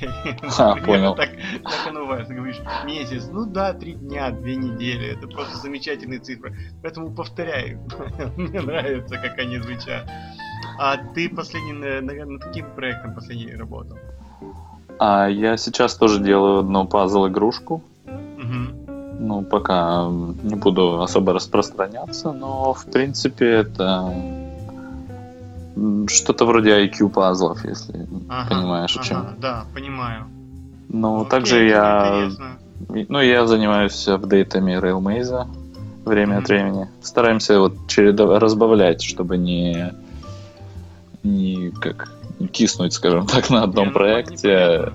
А, 0.57 0.75
понял. 0.77 1.15
Так, 1.15 1.29
так 1.63 1.87
оно 1.87 2.01
бывает. 2.01 2.27
Ты 2.27 2.33
говоришь, 2.33 2.59
месяц, 2.85 3.27
ну 3.31 3.45
да, 3.45 3.73
три 3.73 3.93
дня, 3.93 4.31
две 4.31 4.55
недели. 4.55 5.15
Это 5.15 5.27
просто 5.27 5.57
замечательные 5.57 6.19
цифры. 6.19 6.55
Поэтому 6.81 7.13
повторяю. 7.13 7.87
Мне 8.37 8.61
нравится, 8.61 9.17
как 9.17 9.37
они 9.37 9.59
звучат. 9.59 10.09
А 10.79 10.97
ты 10.97 11.29
последний, 11.29 11.73
наверное, 11.73 12.25
над 12.25 12.43
каким 12.43 12.65
проектом 12.75 13.13
последний 13.13 13.55
работал? 13.55 13.97
А 14.99 15.27
я 15.27 15.57
сейчас 15.57 15.95
тоже 15.95 16.19
делаю 16.19 16.59
одну 16.59 16.87
пазл-игрушку. 16.87 17.83
Угу. 18.05 18.85
Ну, 19.19 19.43
пока 19.43 20.07
не 20.43 20.55
буду 20.55 21.01
особо 21.01 21.33
распространяться, 21.33 22.31
но 22.31 22.73
в 22.73 22.85
принципе 22.85 23.45
это 23.45 24.13
что-то 26.07 26.45
вроде 26.45 26.85
IQ 26.85 27.09
пазлов, 27.09 27.65
если 27.65 28.07
ага, 28.29 28.49
понимаешь, 28.49 28.97
о 28.97 29.03
чем. 29.03 29.17
Ага, 29.17 29.35
да, 29.37 29.65
понимаю. 29.73 30.25
Ну, 30.89 31.21
Окей, 31.21 31.29
также 31.29 31.65
я, 31.65 32.29
ну, 32.89 33.21
я 33.21 33.45
занимаюсь 33.45 34.07
апдейтами 34.07 34.73
Railmaze 34.79 35.47
время 36.05 36.35
mm-hmm. 36.35 36.41
от 36.41 36.47
времени. 36.47 36.89
Стараемся 37.01 37.59
вот 37.59 37.87
чередов... 37.87 38.39
разбавлять, 38.39 39.01
чтобы 39.01 39.37
не, 39.37 39.93
не 41.23 41.71
как 41.71 42.11
не 42.39 42.47
киснуть, 42.47 42.93
скажем 42.93 43.25
так, 43.27 43.49
на 43.49 43.63
одном 43.63 43.85
не, 43.85 43.91
ну, 43.91 43.93
проекте. 43.93 44.93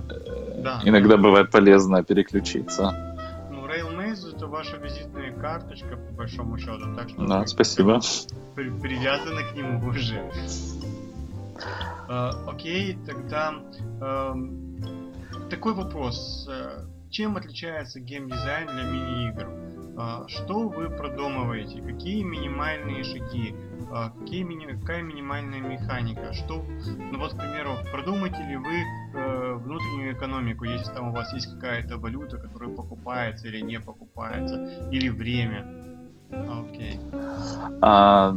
Да. 0.58 0.80
Иногда 0.84 1.16
бывает 1.16 1.50
полезно 1.50 2.02
переключиться. 2.02 3.09
Ваша 4.50 4.78
визитная 4.78 5.32
карточка, 5.32 5.96
по 5.96 6.12
большому 6.12 6.58
счету, 6.58 6.94
так 6.96 7.08
что... 7.08 7.24
Да, 7.24 7.46
спасибо. 7.46 8.00
При, 8.56 8.68
привязаны 8.68 9.44
к 9.44 9.54
нему 9.54 9.88
уже. 9.88 10.28
Uh, 12.08 12.48
окей, 12.48 12.98
тогда 13.06 13.54
uh, 14.00 15.48
такой 15.50 15.74
вопрос. 15.74 16.48
Uh, 16.50 16.84
чем 17.10 17.36
отличается 17.36 18.00
геймдизайн 18.00 18.66
для 18.66 18.82
мини-игр? 18.82 19.79
Uh, 20.00 20.26
что 20.28 20.68
вы 20.68 20.88
продумываете? 20.88 21.82
Какие 21.82 22.22
минимальные 22.22 23.04
шаги? 23.04 23.54
А, 23.92 24.10
какие 24.10 24.44
какая 24.78 25.02
минимальная 25.02 25.60
механика, 25.60 26.32
что, 26.32 26.64
ну 27.12 27.18
вот, 27.18 27.34
к 27.34 27.36
примеру, 27.36 27.72
продумаете 27.92 28.42
ли 28.48 28.56
вы 28.56 28.84
э, 29.14 29.54
внутреннюю 29.54 30.14
экономику, 30.14 30.64
если 30.64 30.90
там 30.94 31.08
у 31.08 31.12
вас 31.12 31.32
есть 31.34 31.52
какая-то 31.52 31.98
валюта, 31.98 32.38
которая 32.38 32.70
покупается 32.70 33.48
или 33.48 33.60
не 33.60 33.80
покупается, 33.80 34.88
или 34.90 35.08
время. 35.10 35.66
Окей. 36.30 37.00
А, 37.82 38.34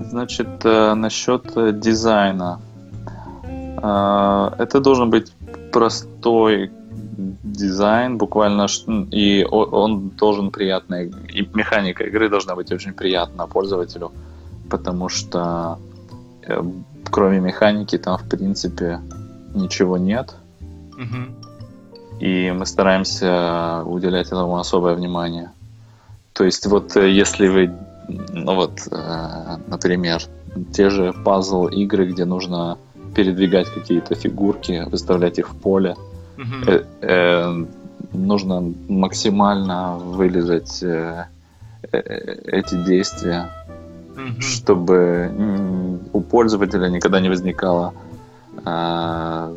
значит, 0.00 0.64
э, 0.64 0.94
насчет 0.94 1.80
дизайна. 1.80 2.60
А, 3.82 4.54
это 4.58 4.80
должен 4.80 5.10
быть 5.10 5.34
простой 5.72 6.70
дизайн, 7.42 8.18
буквально, 8.18 8.66
и 9.10 9.44
он 9.50 10.10
должен 10.10 10.50
приятный, 10.50 11.12
и 11.32 11.48
механика 11.54 12.04
игры 12.04 12.28
должна 12.28 12.54
быть 12.54 12.72
очень 12.72 12.92
приятна 12.92 13.46
пользователю 13.46 14.12
потому 14.72 15.10
что 15.10 15.78
э, 16.48 16.62
кроме 17.10 17.40
механики 17.40 17.98
там 17.98 18.16
в 18.16 18.26
принципе 18.26 19.00
ничего 19.54 19.98
нет. 19.98 20.34
И 22.20 22.50
мы 22.52 22.64
стараемся 22.66 23.82
уделять 23.84 24.28
этому 24.28 24.56
особое 24.56 24.94
внимание. 24.94 25.50
То 26.32 26.44
есть 26.44 26.66
вот 26.66 26.96
э, 26.96 27.10
если 27.10 27.48
вы, 27.48 27.70
ну 28.08 28.54
вот, 28.54 28.80
э, 28.90 29.56
например, 29.66 30.22
те 30.72 30.88
же 30.88 31.12
пазл 31.24 31.66
игры, 31.66 32.06
где 32.06 32.24
нужно 32.24 32.78
передвигать 33.14 33.68
какие-то 33.74 34.14
фигурки, 34.14 34.84
выставлять 34.90 35.38
их 35.38 35.50
в 35.50 35.56
поле, 35.56 35.96
э, 36.66 36.84
э, 37.00 37.64
нужно 38.12 38.72
максимально 38.88 39.96
вылезать 39.98 40.82
э, 40.82 41.26
э, 41.92 41.98
эти 42.46 42.84
действия 42.84 43.50
угу. 44.16 44.40
чтобы 44.40 45.30
у 46.12 46.20
пользователя 46.20 46.88
никогда 46.88 47.20
не 47.20 47.28
возникало 47.28 47.94
а, 48.64 49.52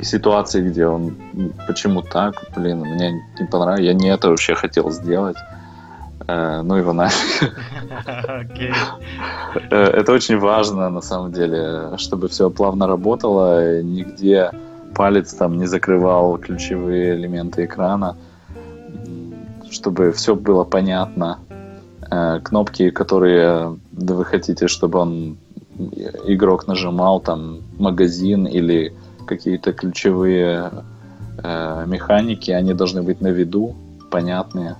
ситуации, 0.00 0.68
где 0.68 0.86
он 0.86 1.14
почему 1.66 2.02
так, 2.02 2.34
блин, 2.56 2.80
мне 2.80 3.22
не 3.38 3.46
понравилось, 3.46 3.86
я 3.86 3.92
не 3.92 4.08
это 4.08 4.30
вообще 4.30 4.54
хотел 4.54 4.90
сделать. 4.90 5.36
А, 6.26 6.62
ну 6.62 6.76
его 6.76 6.92
нафиг. 6.92 7.54
Э, 9.70 9.76
это 9.76 10.12
очень 10.12 10.38
важно, 10.38 10.88
на 10.90 11.00
самом 11.00 11.32
деле, 11.32 11.96
чтобы 11.96 12.28
все 12.28 12.50
плавно 12.50 12.86
работало, 12.86 13.82
нигде 13.82 14.52
палец 14.94 15.32
там 15.34 15.58
не 15.58 15.66
закрывал 15.66 16.38
ключевые 16.38 17.14
элементы 17.14 17.64
экрана, 17.64 18.16
чтобы 19.70 20.12
все 20.12 20.34
было 20.34 20.64
понятно, 20.64 21.38
Э, 22.10 22.40
кнопки, 22.42 22.90
которые 22.90 23.78
вы 23.92 24.24
хотите, 24.24 24.66
чтобы 24.66 24.98
он 24.98 25.36
игрок 26.24 26.66
нажимал, 26.66 27.20
там 27.20 27.60
магазин 27.78 28.46
или 28.46 28.92
какие-то 29.26 29.72
ключевые 29.72 30.72
э, 31.38 31.84
механики, 31.86 32.50
они 32.50 32.74
должны 32.74 33.02
быть 33.02 33.20
на 33.20 33.28
виду, 33.28 33.76
понятные, 34.10 34.76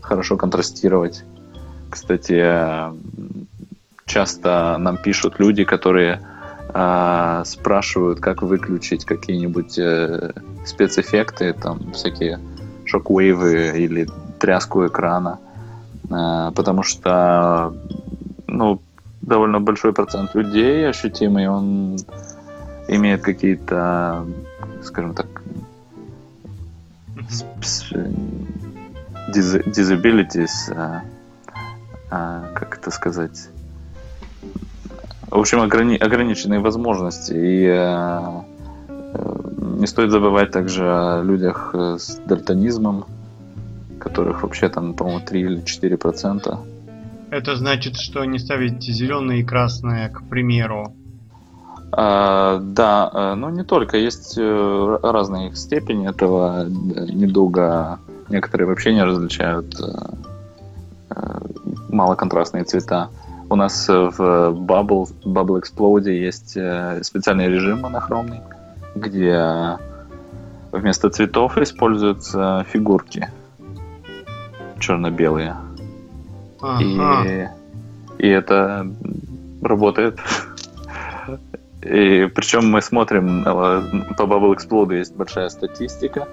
хорошо 0.00 0.36
контрастировать. 0.36 1.24
Кстати, 1.90 2.38
э, 2.40 2.94
часто 4.04 4.76
нам 4.78 4.98
пишут 4.98 5.40
люди, 5.40 5.64
которые 5.64 6.20
э, 6.76 7.42
спрашивают, 7.44 8.20
как 8.20 8.42
выключить 8.42 9.04
какие-нибудь 9.04 9.78
э, 9.78 10.32
спецэффекты, 10.66 11.52
там 11.54 11.92
всякие 11.92 12.38
шоквейвы 12.84 13.72
или 13.78 14.06
тряску 14.38 14.86
экрана. 14.86 15.38
Э, 16.10 16.52
потому 16.54 16.82
что 16.82 17.74
ну, 18.46 18.80
довольно 19.22 19.60
большой 19.60 19.92
процент 19.92 20.34
людей 20.34 20.88
ощутимый, 20.88 21.48
он 21.48 21.96
имеет 22.88 23.22
какие-то, 23.22 24.26
скажем 24.82 25.14
так, 25.14 25.26
disabilities, 29.32 30.68
э, 30.68 31.00
э, 32.10 32.42
как 32.54 32.78
это 32.78 32.90
сказать, 32.90 33.48
в 35.30 35.38
общем, 35.38 35.60
ограни 35.60 35.96
ограниченные 35.96 36.60
возможности. 36.60 37.32
И 37.34 37.66
не 39.80 39.86
стоит 39.86 40.10
забывать 40.10 40.50
также 40.50 40.84
о 40.84 41.22
людях 41.22 41.74
с 41.74 42.20
дальтонизмом, 42.26 43.04
которых 43.98 44.42
вообще 44.42 44.68
там, 44.68 44.94
по-моему, 44.94 45.20
3 45.20 45.40
или 45.40 45.60
4 45.62 45.96
процента. 45.96 46.58
Это 47.30 47.56
значит, 47.56 47.96
что 47.96 48.24
не 48.24 48.38
ставите 48.38 48.92
зеленое 48.92 49.40
и 49.40 49.44
красное, 49.44 50.08
к 50.08 50.22
примеру. 50.28 50.94
А, 51.92 52.58
да, 52.60 53.10
э, 53.12 53.34
но 53.34 53.50
не 53.50 53.64
только. 53.64 53.96
Есть 53.96 54.36
э, 54.38 54.98
разные 55.02 55.54
степени 55.54 56.08
этого 56.08 56.66
недуга. 56.66 57.98
Некоторые 58.28 58.68
вообще 58.68 58.92
не 58.94 59.02
различают 59.02 59.74
э, 59.80 61.38
малоконтрастные 61.88 62.64
цвета. 62.64 63.08
У 63.48 63.56
нас 63.56 63.88
в 63.88 64.20
Bubble, 64.20 65.08
Bubble 65.24 65.62
Explode 65.62 66.10
есть 66.10 66.58
специальный 67.06 67.48
режим 67.48 67.80
монохромный, 67.80 68.40
где 68.94 69.78
вместо 70.72 71.10
цветов 71.10 71.56
используются 71.58 72.64
фигурки 72.70 73.28
черно-белые. 74.78 75.56
Ага. 76.60 77.52
И, 78.18 78.26
и 78.26 78.28
это 78.28 78.86
работает. 79.62 80.18
И 81.82 82.28
причем 82.34 82.70
мы 82.70 82.82
смотрим, 82.82 83.42
э, 83.42 83.44
по 84.16 84.22
Bubble 84.22 84.56
Explode 84.56 84.96
есть 84.96 85.14
большая 85.14 85.48
статистика, 85.50 86.26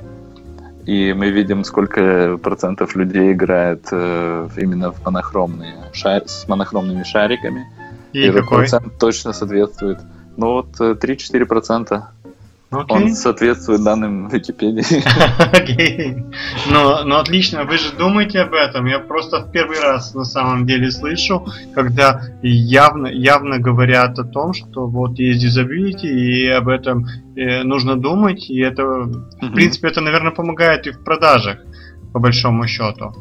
и 0.86 1.14
мы 1.14 1.30
видим, 1.30 1.64
сколько 1.64 2.38
процентов 2.38 2.96
людей 2.96 3.34
играет 3.34 3.88
э, 3.92 4.50
именно 4.58 4.92
в 4.92 5.04
монохромные 5.06 5.76
шар... 5.94 6.24
с 6.28 6.48
монохромными 6.48 7.04
шариками. 7.04 7.66
И, 8.12 8.20
и 8.20 8.28
этот 8.28 8.48
процент 8.50 8.98
точно 9.00 9.34
соответствует. 9.34 10.00
Ну 10.36 10.54
вот 10.54 10.80
3-4 10.80 11.42
э, 11.42 11.46
процента. 11.46 12.12
Okay. 12.74 12.86
Он 12.90 13.14
соответствует 13.14 13.84
данным 13.84 14.28
Википедии. 14.30 14.84
Окей. 15.56 16.26
Ну, 16.70 17.04
ну 17.06 17.16
отлично, 17.18 17.66
вы 17.66 17.78
же 17.78 17.96
думаете 17.98 18.42
об 18.42 18.54
этом. 18.54 18.88
Я 18.88 19.00
просто 19.00 19.46
в 19.46 19.52
первый 19.52 19.80
раз 19.80 20.16
на 20.16 20.26
самом 20.26 20.66
деле 20.66 20.90
слышу, 20.90 21.46
когда 21.76 22.22
явно, 22.42 23.08
явно 23.08 23.60
говорят 23.60 24.18
о 24.18 24.24
том, 24.24 24.54
что 24.54 24.88
вот 24.88 25.20
есть 25.20 25.46
disability, 25.46 26.08
и 26.08 26.48
об 26.48 26.68
этом 26.68 27.06
э, 27.36 27.64
нужно 27.64 27.96
думать, 27.96 28.50
и 28.50 28.60
это, 28.60 28.84
в 28.84 29.54
принципе, 29.54 29.90
это, 29.90 30.02
наверное, 30.02 30.32
помогает 30.32 30.88
и 30.88 30.92
в 30.92 31.04
продажах, 31.04 31.60
по 32.12 32.20
большому 32.20 32.68
счету. 32.68 33.14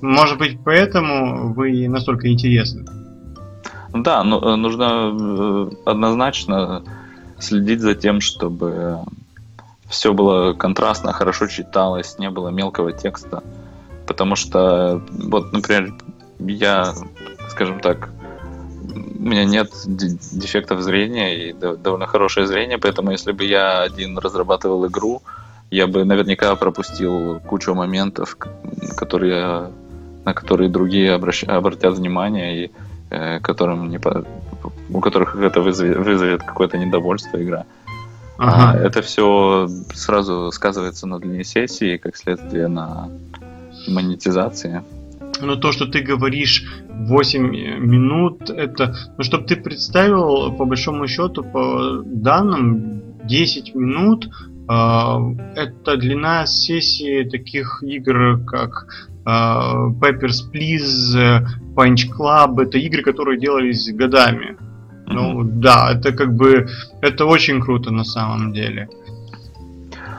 Может 0.00 0.38
быть, 0.38 0.58
поэтому 0.64 1.54
вы 1.54 1.88
настолько 1.88 2.30
интересны. 2.30 2.84
Да, 3.94 4.22
ну, 4.24 4.40
э, 4.40 4.56
нужно 4.56 5.12
э, 5.12 5.70
однозначно 5.86 6.82
следить 7.38 7.80
за 7.80 7.94
тем, 7.94 8.20
чтобы 8.20 9.00
все 9.88 10.12
было 10.12 10.52
контрастно, 10.52 11.12
хорошо 11.12 11.46
читалось, 11.46 12.18
не 12.18 12.30
было 12.30 12.48
мелкого 12.48 12.92
текста. 12.92 13.42
Потому 14.06 14.36
что, 14.36 15.02
вот, 15.10 15.52
например, 15.52 15.94
я, 16.38 16.94
скажем 17.50 17.80
так, 17.80 18.10
у 18.94 19.22
меня 19.22 19.44
нет 19.44 19.70
дефектов 19.84 20.80
зрения 20.80 21.48
и 21.48 21.52
довольно 21.52 22.06
хорошее 22.06 22.46
зрение, 22.46 22.78
поэтому 22.78 23.10
если 23.10 23.32
бы 23.32 23.44
я 23.44 23.82
один 23.82 24.18
разрабатывал 24.18 24.86
игру, 24.86 25.22
я 25.70 25.86
бы 25.86 26.04
наверняка 26.04 26.54
пропустил 26.56 27.40
кучу 27.40 27.74
моментов, 27.74 28.36
которые, 28.96 29.70
на 30.24 30.32
которые 30.32 30.70
другие 30.70 31.12
обращ... 31.12 31.44
обратят 31.44 31.94
внимание 31.94 32.64
и 32.64 32.70
э, 33.10 33.40
которым 33.40 33.90
не. 33.90 34.00
У 34.90 35.00
которых 35.00 35.36
это 35.36 35.60
вызовет, 35.60 35.98
вызовет 35.98 36.42
какое-то 36.42 36.78
недовольство 36.78 37.42
игра. 37.42 37.64
А 38.38 38.70
ага. 38.70 38.78
А 38.78 38.86
это 38.86 39.02
все 39.02 39.68
сразу 39.94 40.50
сказывается 40.52 41.06
на 41.06 41.18
длине 41.18 41.44
сессии, 41.44 41.96
как 41.96 42.16
следствие 42.16 42.68
на 42.68 43.08
монетизации. 43.88 44.82
Но 45.40 45.56
то, 45.56 45.72
что 45.72 45.86
ты 45.86 46.00
говоришь 46.00 46.64
8 46.88 47.42
минут, 47.80 48.50
это, 48.50 48.94
ну, 49.16 49.24
чтобы 49.24 49.44
ты 49.44 49.56
представил, 49.56 50.52
по 50.52 50.64
большому 50.64 51.06
счету, 51.06 51.44
по 51.44 52.02
данным, 52.04 53.02
10 53.24 53.74
минут 53.74 54.26
э, 54.26 54.80
это 55.54 55.96
длина 55.96 56.46
сессии 56.46 57.28
таких 57.28 57.82
игр, 57.82 58.40
как 58.46 58.86
э, 59.17 59.17
Peppers 59.28 60.50
Please, 60.52 61.44
Punch 61.74 62.08
Club, 62.16 62.62
это 62.62 62.78
игры, 62.78 63.02
которые 63.02 63.38
делались 63.38 63.92
годами. 63.92 64.56
Mm-hmm. 64.56 65.12
Ну 65.12 65.42
да, 65.44 65.92
это 65.92 66.12
как 66.12 66.34
бы, 66.34 66.66
это 67.02 67.26
очень 67.26 67.60
круто 67.60 67.90
на 67.90 68.04
самом 68.04 68.52
деле. 68.52 68.88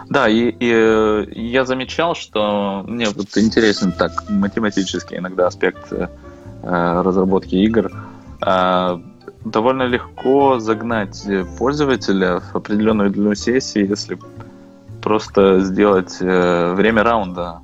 Да, 0.10 0.28
и, 0.28 0.50
и 0.50 0.72
э, 0.74 1.26
я 1.36 1.66
замечал, 1.66 2.16
что 2.16 2.84
мне 2.88 3.08
вот 3.10 3.38
интересен 3.38 3.92
так 3.92 4.12
математический 4.30 5.18
иногда 5.18 5.48
аспект 5.48 5.94
э, 5.94 6.08
разработки 6.64 7.56
игр. 7.56 7.92
Э, 8.46 9.00
довольно 9.46 9.84
легко 9.84 10.60
загнать 10.60 11.24
пользователя 11.60 12.40
в 12.40 12.56
определенную 12.56 13.12
длину 13.12 13.36
сессии, 13.36 13.88
если 13.88 14.18
просто 15.02 15.60
сделать 15.62 16.18
э, 16.22 16.74
время 16.74 17.04
раунда 17.04 17.62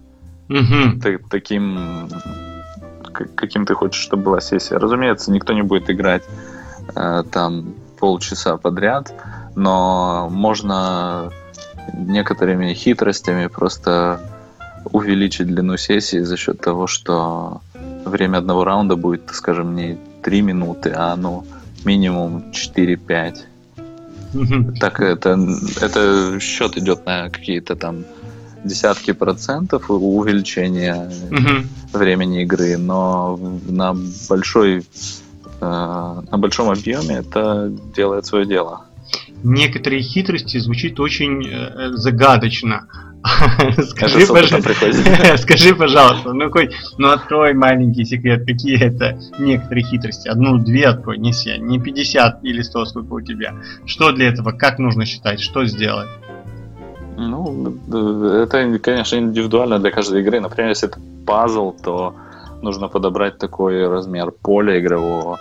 угу. 0.50 1.00
таким, 1.30 2.10
каким 3.36 3.66
ты 3.66 3.74
хочешь, 3.74 4.02
чтобы 4.02 4.24
была 4.24 4.42
сессия. 4.42 4.78
Разумеется, 4.78 5.32
никто 5.32 5.54
не 5.54 5.62
будет 5.62 5.90
играть 5.90 6.24
э, 6.96 7.24
там 7.32 7.74
полчаса 8.00 8.58
подряд, 8.58 9.14
но 9.56 10.28
можно 10.30 11.32
некоторыми 11.94 12.74
хитростями 12.74 13.48
просто 13.48 14.20
увеличить 14.92 15.48
длину 15.48 15.78
сессии 15.78 16.20
за 16.20 16.38
счет 16.38 16.60
того, 16.62 16.88
что 16.88 17.62
время 18.06 18.38
одного 18.38 18.64
раунда 18.64 18.96
будет, 18.96 19.30
скажем, 19.32 19.76
не 19.76 19.98
3 20.24 20.42
минуты, 20.42 20.94
а 20.96 21.16
ну 21.16 21.46
минимум 21.84 22.52
4-5. 22.52 23.38
Так 24.80 25.00
это, 25.00 25.40
это 25.82 26.40
счет 26.40 26.78
идет 26.78 27.06
на 27.06 27.30
какие-то 27.30 27.76
там 27.76 28.04
десятки 28.66 29.12
процентов 29.14 29.90
увеличения 29.90 31.12
времени 31.94 32.44
игры, 32.44 32.78
но 32.78 33.40
на 33.68 33.96
большой 34.30 34.80
э, 34.80 34.84
на 35.62 36.38
большом 36.38 36.70
объеме 36.70 37.16
это 37.16 37.72
делает 37.96 38.26
свое 38.26 38.46
дело 38.46 38.86
некоторые 39.46 40.02
хитрости 40.02 40.58
звучит 40.58 41.00
очень 41.00 41.46
э, 41.48 41.92
загадочно. 41.94 42.88
Скажи, 43.90 44.28
пожалуйста, 44.28 45.38
скажи, 45.38 45.74
пожалуйста, 45.74 46.32
ну 46.34 46.52
хоть, 46.52 46.76
ну 47.00 47.10
открой 47.10 47.56
маленький 47.56 48.06
секрет, 48.06 48.46
какие 48.46 48.80
это 48.80 49.20
некоторые 49.40 49.84
хитрости. 49.84 50.28
Одну-две 50.28 50.86
открой, 50.88 51.18
не 51.18 51.32
все, 51.32 51.58
не 51.58 51.80
50 51.80 52.44
или 52.44 52.62
100, 52.62 52.86
сколько 52.86 53.14
у 53.14 53.22
тебя. 53.22 53.56
Что 53.88 54.12
для 54.12 54.28
этого, 54.28 54.52
как 54.52 54.78
нужно 54.78 55.06
считать, 55.06 55.40
что 55.40 55.66
сделать? 55.66 56.08
Ну, 57.18 57.78
это, 58.44 58.80
конечно, 58.80 59.18
индивидуально 59.18 59.80
для 59.80 59.92
каждой 59.92 60.22
игры. 60.22 60.40
Например, 60.40 60.70
если 60.70 60.90
это 60.90 61.00
пазл, 61.26 61.72
то 61.72 62.16
нужно 62.62 62.88
подобрать 62.88 63.38
такой 63.38 63.88
размер 63.88 64.32
поля 64.32 64.80
игрового, 64.80 65.40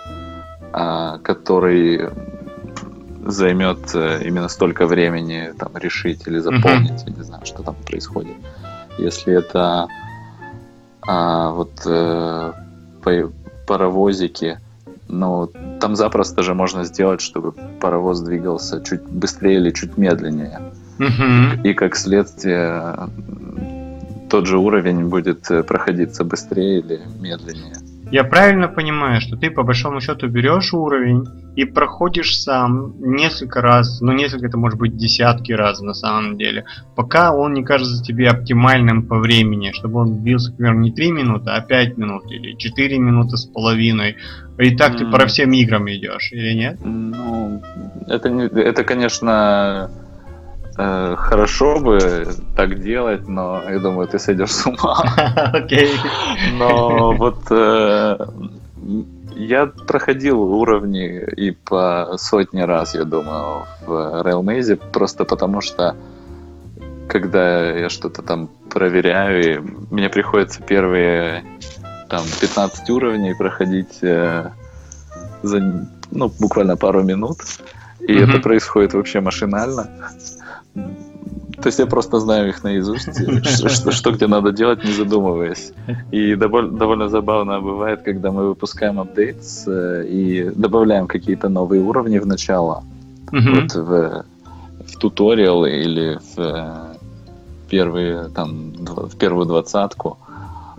а, 0.71 1.17
который 1.19 2.09
займет 3.25 3.95
э, 3.95 4.21
именно 4.23 4.47
столько 4.49 4.85
времени 4.85 5.51
там 5.57 5.75
решить 5.77 6.27
или 6.27 6.37
заполнить, 6.39 6.91
mm-hmm. 6.91 7.09
я 7.09 7.15
не 7.15 7.23
знаю, 7.23 7.45
что 7.45 7.63
там 7.63 7.75
происходит. 7.85 8.35
Если 8.99 9.33
это 9.33 9.87
а, 11.01 11.51
вот 11.51 11.71
э, 11.85 12.53
паровозики, 13.65 14.59
ну 15.07 15.49
там 15.79 15.95
запросто 15.95 16.43
же 16.43 16.53
можно 16.53 16.83
сделать, 16.83 17.21
чтобы 17.21 17.51
паровоз 17.79 18.21
двигался 18.21 18.83
чуть 18.83 19.01
быстрее 19.01 19.55
или 19.55 19.71
чуть 19.71 19.97
медленнее. 19.97 20.59
Mm-hmm. 20.97 21.63
И 21.63 21.73
как 21.73 21.95
следствие 21.95 23.09
тот 24.29 24.47
же 24.47 24.57
уровень 24.57 25.07
будет 25.07 25.49
э, 25.51 25.63
проходиться 25.63 26.23
быстрее 26.23 26.79
или 26.79 26.99
медленнее. 27.19 27.75
Я 28.11 28.23
правильно 28.23 28.67
понимаю, 28.67 29.19
что 29.19 29.35
ты 29.35 29.49
по 29.49 29.63
большому 29.63 29.99
счету 29.99 30.27
берешь 30.27 30.73
уровень 30.73 31.25
и 31.55 31.65
проходишь 31.65 32.39
сам 32.39 32.93
несколько 32.99 33.61
раз, 33.61 33.99
ну 33.99 34.11
несколько 34.11 34.45
это 34.47 34.57
может 34.57 34.77
быть 34.77 34.95
десятки 34.95 35.51
раз 35.53 35.81
на 35.81 35.93
самом 35.93 36.37
деле, 36.37 36.65
пока 36.95 37.33
он 37.33 37.53
не 37.53 37.63
кажется 37.63 38.03
тебе 38.03 38.29
оптимальным 38.29 39.07
по 39.07 39.17
времени, 39.17 39.71
чтобы 39.73 40.01
он 40.01 40.21
длился, 40.21 40.51
например, 40.51 40.75
не 40.75 40.91
3 40.91 41.11
минуты, 41.11 41.49
а 41.49 41.61
5 41.61 41.97
минут 41.97 42.31
или 42.31 42.53
4 42.55 42.99
минуты 42.99 43.37
с 43.37 43.45
половиной. 43.45 44.17
И 44.59 44.75
так 44.75 44.93
mm-hmm. 44.93 44.97
ты 44.97 45.05
по 45.07 45.25
всем 45.25 45.51
играм 45.53 45.89
идешь, 45.89 46.31
или 46.31 46.53
нет? 46.53 46.77
Ну, 46.83 47.61
это, 48.07 48.29
не, 48.29 48.45
это 48.45 48.83
конечно, 48.83 49.89
хорошо 50.75 51.79
бы 51.79 52.27
так 52.55 52.81
делать, 52.81 53.27
но 53.27 53.61
я 53.69 53.79
думаю, 53.79 54.07
ты 54.07 54.19
сойдешь 54.19 54.51
с 54.51 54.65
ума. 54.65 55.03
Окей. 55.53 55.89
Но 56.53 57.13
вот 57.13 57.43
э, 57.49 58.17
я 59.35 59.65
проходил 59.67 60.41
уровни 60.41 61.23
и 61.37 61.51
по 61.51 62.15
сотни 62.17 62.61
раз, 62.61 62.95
я 62.95 63.03
думаю, 63.03 63.65
в 63.85 63.91
Rail 64.23 64.41
Maze, 64.41 64.75
просто 64.91 65.25
потому 65.25 65.61
что 65.61 65.95
когда 67.07 67.71
я 67.71 67.89
что-то 67.89 68.21
там 68.21 68.49
проверяю, 68.69 69.43
и 69.43 69.59
мне 69.91 70.09
приходится 70.09 70.61
первые 70.61 71.45
там 72.09 72.23
15 72.41 72.89
уровней 72.89 73.33
проходить 73.33 73.99
э, 74.01 74.49
за 75.43 75.87
ну, 76.11 76.31
буквально 76.39 76.77
пару 76.77 77.03
минут. 77.03 77.37
И 77.99 78.13
mm-hmm. 78.13 78.29
это 78.29 78.39
происходит 78.39 78.93
вообще 78.93 79.21
машинально. 79.21 79.89
То 80.75 81.67
есть 81.67 81.79
я 81.79 81.85
просто 81.85 82.19
знаю 82.19 82.49
их 82.49 82.63
наизусть, 82.63 83.09
что, 83.91 84.11
где 84.11 84.27
надо 84.27 84.51
делать, 84.51 84.83
не 84.83 84.91
задумываясь. 84.91 85.71
И 86.11 86.35
довольно, 86.35 87.09
забавно 87.09 87.61
бывает, 87.61 88.01
когда 88.03 88.31
мы 88.31 88.49
выпускаем 88.49 88.99
апдейт 88.99 89.37
э, 89.67 90.05
и 90.05 90.51
добавляем 90.55 91.07
какие-то 91.07 91.49
новые 91.49 91.81
уровни 91.81 92.19
в 92.19 92.25
начало. 92.25 92.83
Вот 93.31 93.73
в, 93.73 94.25
туториал 94.99 95.65
или 95.65 96.19
в 96.35 96.39
э, 96.39 96.95
первые, 97.69 98.29
там, 98.29 98.73
в 98.79 99.15
первую 99.17 99.45
двадцатку. 99.45 100.17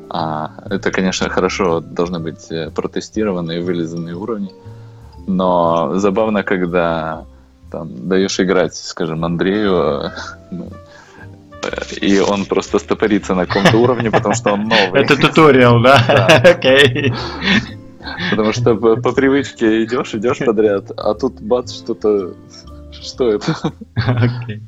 А, 0.08 0.50
это, 0.70 0.90
конечно, 0.90 1.28
хорошо 1.28 1.80
должны 1.80 2.20
быть 2.20 2.50
э, 2.50 2.70
протестированные, 2.70 3.62
вылизанные 3.62 4.14
уровни. 4.14 4.50
Но 5.26 5.98
забавно, 5.98 6.42
когда 6.42 7.24
там, 7.70 8.08
даешь 8.08 8.38
играть, 8.40 8.74
скажем, 8.74 9.24
Андрею, 9.24 10.12
ну, 10.50 10.70
и 12.00 12.18
он 12.20 12.44
просто 12.44 12.78
стопорится 12.78 13.34
на 13.34 13.46
каком-то 13.46 13.76
уровне, 13.76 14.10
потому 14.10 14.34
что 14.34 14.52
он 14.52 14.64
новый. 14.64 15.02
Это 15.02 15.16
туториал, 15.16 15.80
да? 15.80 15.96
Окей. 16.44 17.12
Потому 18.30 18.52
что 18.52 18.76
по, 18.76 19.12
привычке 19.12 19.84
идешь, 19.84 20.14
идешь 20.14 20.38
подряд, 20.38 20.90
а 20.96 21.14
тут 21.14 21.40
бац, 21.40 21.72
что-то... 21.72 22.34
Что 22.92 23.30
это? 23.30 23.54
Окей. 23.94 24.62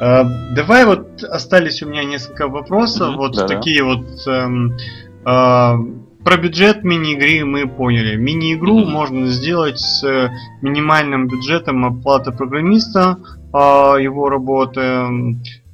Uh, 0.00 0.54
давай 0.54 0.86
вот 0.86 1.22
остались 1.24 1.82
у 1.82 1.88
меня 1.88 2.04
несколько 2.04 2.48
вопросов, 2.48 3.10
mm-hmm, 3.10 3.16
вот 3.16 3.36
да, 3.36 3.46
такие 3.46 3.82
вот 3.82 4.06
эм, 4.26 4.76
uh, 5.24 6.00
про 6.24 6.36
бюджет 6.36 6.84
мини-игры 6.84 7.44
мы 7.44 7.66
поняли. 7.66 8.16
Мини-игру 8.16 8.80
mm-hmm. 8.80 8.90
можно 8.90 9.26
сделать 9.28 9.78
с 9.78 10.04
э, 10.04 10.30
минимальным 10.60 11.28
бюджетом 11.28 11.84
оплаты 11.84 12.30
программиста, 12.32 13.18
а, 13.52 13.96
его 13.96 14.28
работы, 14.28 14.80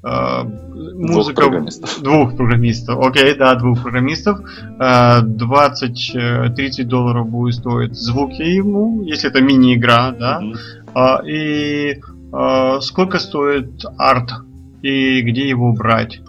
а, 0.03 0.44
музыка 0.44 1.42
двух 1.42 1.51
программистов. 1.51 2.03
Двух 2.03 2.36
программистов. 2.36 3.05
Окей, 3.05 3.34
да, 3.34 3.55
двух 3.57 3.82
программистов. 3.82 4.40
20-30 4.78 6.11
э, 6.14 6.84
долларов 6.84 7.28
будет 7.28 7.55
стоить 7.55 7.94
звуки 7.94 8.42
ему, 8.42 9.03
если 9.03 9.28
это 9.28 9.40
мини-игра, 9.40 10.12
да. 10.12 10.40
Mm-hmm. 10.42 11.28
И 11.28 12.01
сколько 12.80 13.18
стоит 13.18 13.84
арт 13.99 14.30
и 14.82 15.20
где 15.22 15.49
его 15.49 15.72
брать? 15.72 16.20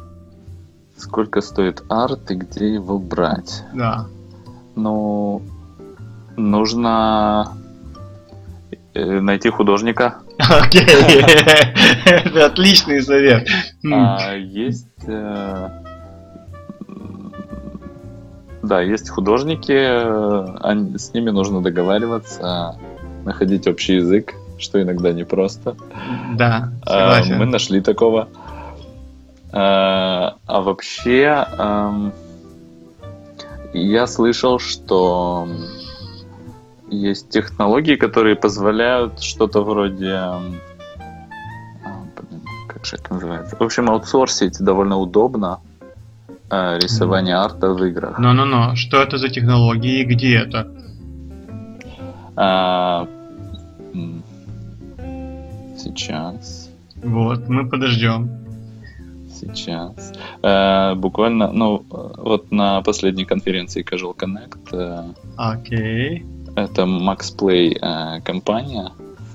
Сколько 0.97 1.41
стоит 1.41 1.83
арт 1.89 2.31
и 2.31 2.35
где 2.35 2.73
его 2.73 2.97
брать? 2.97 3.63
Да. 3.73 4.07
Ну, 4.75 5.43
нужно 6.35 7.53
э, 8.93 9.19
найти 9.19 9.49
художника. 9.49 10.15
Окей, 10.39 10.85
это 12.05 12.45
отличный 12.47 13.01
совет. 13.01 13.47
А 13.91 14.33
есть... 14.33 14.87
Э, 15.07 15.69
да, 18.63 18.81
есть 18.81 19.09
художники, 19.09 19.71
э, 19.71 20.97
с 20.97 21.13
ними 21.13 21.29
нужно 21.29 21.61
договариваться, 21.61 22.75
находить 23.23 23.67
общий 23.67 23.95
язык, 23.95 24.33
что 24.57 24.81
иногда 24.81 25.13
непросто. 25.13 25.75
Да, 26.35 26.71
согласен. 26.85 27.37
Мы 27.37 27.45
нашли 27.45 27.81
такого. 27.81 28.27
А 29.51 30.61
вообще, 30.61 31.45
эм, 31.57 32.11
я 33.73 34.07
слышал, 34.07 34.59
что 34.59 35.47
есть 36.89 37.29
технологии, 37.29 37.95
которые 37.95 38.35
позволяют 38.35 39.21
что-то 39.21 39.61
вроде... 39.61 40.13
А, 40.13 40.41
как 42.67 42.85
же 42.85 42.95
это 42.97 43.13
называется? 43.13 43.55
В 43.55 43.61
общем, 43.61 43.89
аутсорсить 43.89 44.59
довольно 44.59 44.97
удобно 44.97 45.59
э, 46.49 46.79
рисование 46.79 47.35
mm. 47.35 47.39
арта 47.39 47.69
в 47.73 47.83
играх. 47.83 48.19
Ну-ну-ну, 48.19 48.75
что 48.75 49.01
это 49.01 49.17
за 49.17 49.29
технологии 49.29 50.01
и 50.01 50.05
где 50.05 50.37
это? 50.37 50.71
А, 52.35 53.07
сейчас. 55.77 56.69
Вот, 57.03 57.47
мы 57.47 57.69
подождем. 57.69 58.46
Сейчас. 59.39 60.13
Э, 60.41 60.95
буквально, 60.95 61.51
ну, 61.51 61.85
вот 61.89 62.51
на 62.51 62.81
последней 62.81 63.25
конференции 63.25 63.83
Casual 63.83 64.15
Connect. 64.15 64.57
Э. 64.71 65.13
Okay 65.37 66.37
это 66.57 66.81
Max 66.81 67.35
Play 67.37 67.77
э, 67.79 68.21
компания. 68.21 68.91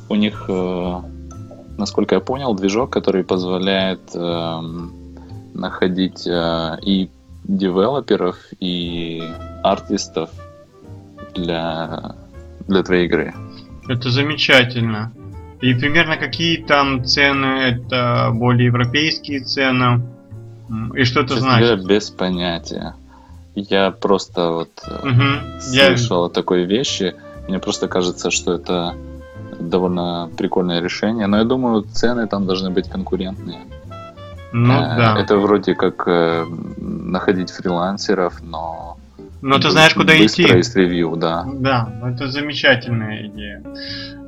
У 0.09 0.17
них, 0.17 0.47
э, 0.49 1.01
насколько 1.79 2.17
я 2.17 2.21
понял, 2.21 2.55
движок, 2.55 2.91
который 2.91 3.23
позволяет 3.23 4.01
э, 4.13 4.61
находить 5.55 6.27
э, 6.27 6.79
и 6.83 7.11
девелоперов, 7.45 8.37
и 8.59 9.23
артистов 9.63 10.31
для, 11.35 12.17
для 12.67 12.83
твоей 12.83 13.07
игры. 13.07 13.33
Это 13.89 14.11
замечательно. 14.11 15.13
И 15.63 15.75
примерно 15.75 16.17
какие 16.17 16.63
там 16.63 17.05
цены? 17.05 17.47
Это 17.47 18.31
более 18.33 18.67
европейские 18.67 19.41
цены? 19.41 20.03
И 20.95 21.05
что 21.05 21.21
это 21.21 21.35
Честно 21.35 21.51
значит? 21.51 21.69
Говоря, 21.69 21.89
без 21.89 22.11
понятия. 22.11 22.95
Я 23.55 23.93
просто 23.93 24.51
вот 24.51 24.71
угу. 24.87 25.61
слышал 25.61 26.23
я... 26.23 26.27
о 26.27 26.29
такой 26.29 26.65
вещи. 26.65 27.15
Мне 27.47 27.61
просто 27.61 27.87
кажется, 27.87 28.31
что 28.31 28.55
это 28.55 28.95
довольно 29.61 30.29
прикольное 30.37 30.81
решение. 30.81 31.29
Но 31.29 31.39
я 31.39 31.45
думаю, 31.45 31.83
цены 31.83 32.27
там 32.27 32.47
должны 32.47 32.71
быть 32.71 32.89
конкурентные. 32.89 33.61
Ну, 34.53 34.75
э, 34.75 34.97
да. 34.97 35.17
Это 35.19 35.37
вроде 35.37 35.75
как 35.75 36.09
э, 36.09 36.45
находить 36.79 37.51
фрилансеров, 37.51 38.43
но... 38.43 38.97
Но 39.43 39.59
ты 39.59 39.71
знаешь, 39.71 39.93
куда 39.95 40.17
идти. 40.17 40.51
Быстро 40.51 40.83
ревью, 40.83 41.17
да. 41.17 41.45
Да, 41.45 41.93
это 42.07 42.29
замечательная 42.29 43.27
идея. 43.27 43.63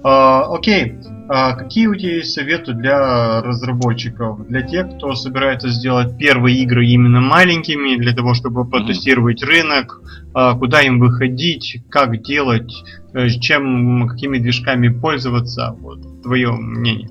А, 0.03 0.53
окей, 0.53 0.97
а 1.29 1.53
какие 1.53 1.87
у 1.87 1.95
тебя 1.95 2.17
есть 2.17 2.33
советы 2.33 2.75
для 2.75 3.41
разработчиков, 3.41 4.47
для 4.49 4.63
тех, 4.63 4.97
кто 4.97 5.15
собирается 5.15 5.71
сделать 5.71 6.19
первые 6.19 6.59
игры 6.59 6.85
именно 6.85 7.21
маленькими, 7.21 7.97
для 7.97 8.13
того, 8.13 8.35
чтобы 8.35 8.69
протестировать 8.69 9.43
mm-hmm. 9.43 9.47
рынок, 9.47 10.03
а, 10.35 10.55
куда 10.59 10.83
им 10.83 10.99
выходить, 10.99 11.81
как 11.89 12.21
делать, 12.21 12.75
э, 13.15 13.29
чем, 13.29 14.09
какими 14.09 14.39
движками 14.39 14.89
пользоваться, 14.89 15.75
вот, 15.81 16.23
твое 16.23 16.51
мнение? 16.51 17.09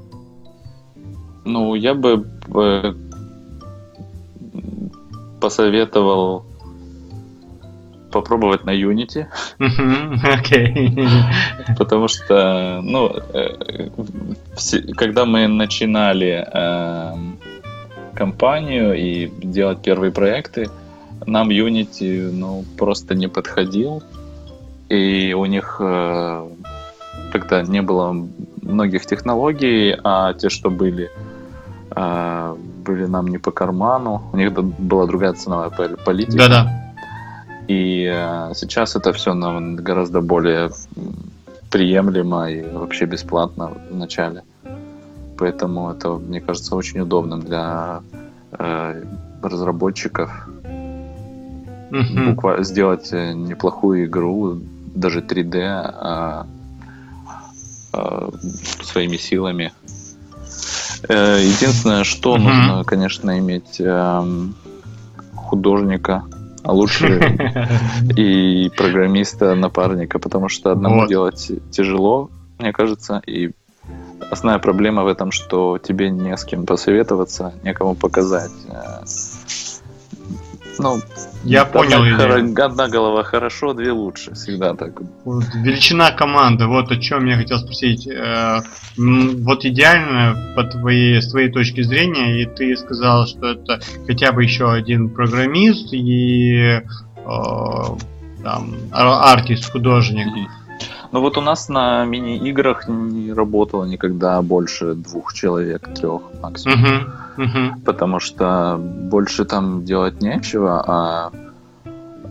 Ну, 1.46 1.74
я 1.74 1.94
бы 1.96 2.28
э, 2.54 2.94
посоветовал 5.42 6.46
попробовать 8.14 8.66
на 8.66 8.72
Unity. 8.72 9.26
Окей. 10.40 11.08
Потому 11.78 12.08
что, 12.08 12.80
ну, 12.84 13.12
э, 13.34 13.90
когда 14.96 15.26
мы 15.26 15.48
начинали 15.48 16.48
эм, 16.54 17.38
компанию 18.14 18.94
и 18.94 19.32
делать 19.44 19.82
первые 19.82 20.12
проекты, 20.12 20.70
нам 21.26 21.50
Unity, 21.50 22.32
ну, 22.32 22.64
просто 22.78 23.16
не 23.16 23.28
подходил. 23.28 24.04
И 24.90 25.34
у 25.34 25.46
них 25.46 25.78
э, 25.80 26.50
тогда 27.32 27.62
не 27.64 27.82
было 27.82 28.28
многих 28.62 29.06
технологий, 29.06 29.96
а 30.04 30.34
те, 30.34 30.50
что 30.50 30.70
были, 30.70 31.10
э, 31.96 32.56
были 32.86 33.06
нам 33.06 33.28
не 33.28 33.40
по 33.40 33.52
карману. 33.52 34.22
У 34.34 34.38
них 34.38 34.54
была 34.54 35.08
другая 35.08 35.34
ценовая 35.34 35.70
политика. 35.70 36.38
Да-да. 36.38 36.83
И 37.68 38.10
э, 38.12 38.52
сейчас 38.56 38.96
это 38.96 39.14
все 39.14 39.34
нам 39.34 39.76
гораздо 39.76 40.22
более 40.22 40.70
приемлемо 41.72 42.52
и 42.52 42.62
вообще 42.62 43.06
бесплатно 43.06 43.72
в 43.90 43.96
начале. 43.96 44.44
Поэтому 45.38 45.90
это, 45.92 46.10
мне 46.10 46.40
кажется, 46.42 46.76
очень 46.76 47.00
удобным 47.00 47.42
для 47.42 48.02
э, 48.52 49.04
разработчиков. 49.42 50.30
Mm-hmm. 51.92 52.30
Буквально 52.30 52.64
сделать 52.64 53.14
э, 53.14 53.34
неплохую 53.34 54.06
игру, 54.06 54.60
даже 54.96 55.22
3D, 55.22 55.56
э, 55.56 56.44
э, 57.94 58.30
своими 58.84 59.18
силами. 59.18 59.72
Э, 61.10 61.40
единственное, 61.42 62.04
что 62.04 62.36
mm-hmm. 62.36 62.40
нужно, 62.40 62.84
конечно, 62.84 63.40
иметь 63.40 63.80
э, 63.80 64.24
художника, 65.36 66.24
а 66.64 66.74
лучше 66.74 67.38
и 68.18 68.70
программиста 68.76 69.56
напарника, 69.56 70.20
потому 70.20 70.50
что 70.50 70.72
одному 70.72 71.02
вот. 71.02 71.10
делать 71.10 71.52
тяжело, 71.72 72.30
мне 72.60 72.72
кажется, 72.72 73.22
и 73.26 73.52
основная 74.32 74.60
проблема 74.60 75.04
в 75.04 75.08
этом, 75.08 75.32
что 75.32 75.78
тебе 75.78 76.10
не 76.10 76.36
с 76.36 76.46
кем 76.46 76.66
посоветоваться, 76.66 77.54
некому 77.64 77.96
показать. 77.96 78.52
Ну, 80.80 81.02
я 81.44 81.66
понял. 81.66 82.02
Одна, 82.02 82.66
одна 82.66 82.88
голова 82.88 83.24
хорошо, 83.24 83.74
две 83.74 83.92
лучше. 83.92 84.34
Всегда 84.34 84.74
так. 84.74 85.02
Вот, 85.24 85.44
величина 85.54 86.12
команды. 86.12 86.66
Вот 86.66 86.92
о 86.92 86.98
чем 86.98 87.26
я 87.26 87.38
хотел 87.38 87.60
спросить. 87.60 88.08
Э, 88.08 88.62
вот 88.98 89.66
идеально 89.66 90.54
по 90.56 90.64
твоей, 90.64 91.22
с 91.22 91.30
твоей 91.30 91.52
точки 91.52 91.82
зрения, 91.82 92.42
и 92.42 92.46
ты 92.46 92.76
сказал, 92.76 93.28
что 93.28 93.52
это 93.52 93.80
хотя 94.08 94.32
бы 94.32 94.44
еще 94.44 94.72
один 94.72 95.10
программист 95.10 95.94
и 95.94 96.54
э, 96.56 96.82
там, 98.44 98.76
артист, 98.92 99.72
художник. 99.72 100.28
Mm-hmm. 100.28 100.63
Ну 101.14 101.22
вот 101.22 101.38
у 101.38 101.42
нас 101.42 101.70
на 101.70 102.06
мини-играх 102.06 102.88
не 102.88 103.32
работало 103.34 103.86
никогда 103.86 104.42
больше 104.42 104.96
двух 104.96 105.34
человек, 105.34 105.94
трех 105.94 106.24
максимум. 106.42 106.80
Uh-huh, 106.84 107.08
uh-huh. 107.38 107.82
Потому 107.86 108.20
что 108.20 108.80
больше 108.80 109.46
там 109.46 109.86
делать 109.86 110.24
нечего, 110.24 110.84
а 110.88 111.32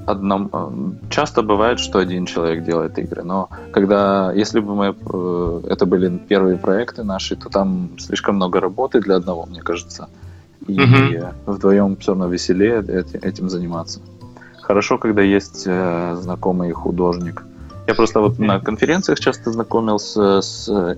одном... 0.05 0.99
часто 1.11 1.43
бывает, 1.43 1.79
что 1.79 2.01
один 2.01 2.27
человек 2.27 2.65
делает 2.65 2.99
игры. 2.99 3.23
Но 3.23 3.51
когда, 3.71 4.33
если 4.33 4.59
бы 4.59 4.75
мы 4.75 4.97
э, 4.99 5.61
это 5.71 5.87
были 5.87 6.19
первые 6.19 6.57
проекты 6.57 7.05
наши, 7.05 7.37
то 7.37 7.49
там 7.51 7.91
слишком 8.01 8.35
много 8.35 8.59
работы 8.59 9.01
для 9.01 9.15
одного, 9.15 9.47
мне 9.47 9.61
кажется. 9.61 10.09
И 10.67 10.77
uh-huh. 10.77 11.33
вдвоем 11.47 11.97
все 11.99 12.13
равно 12.13 12.27
веселее 12.27 12.83
этим 13.23 13.49
заниматься. 13.49 14.01
Хорошо, 14.61 14.99
когда 14.99 15.23
есть 15.23 15.63
э, 15.67 16.17
знакомый 16.21 16.73
художник, 16.73 17.45
я 17.93 17.97
просто 17.97 18.21
вот 18.21 18.39
на 18.39 18.61
конференциях 18.61 19.21
часто 19.21 19.51
знакомился 19.51 20.41
с 20.41 20.97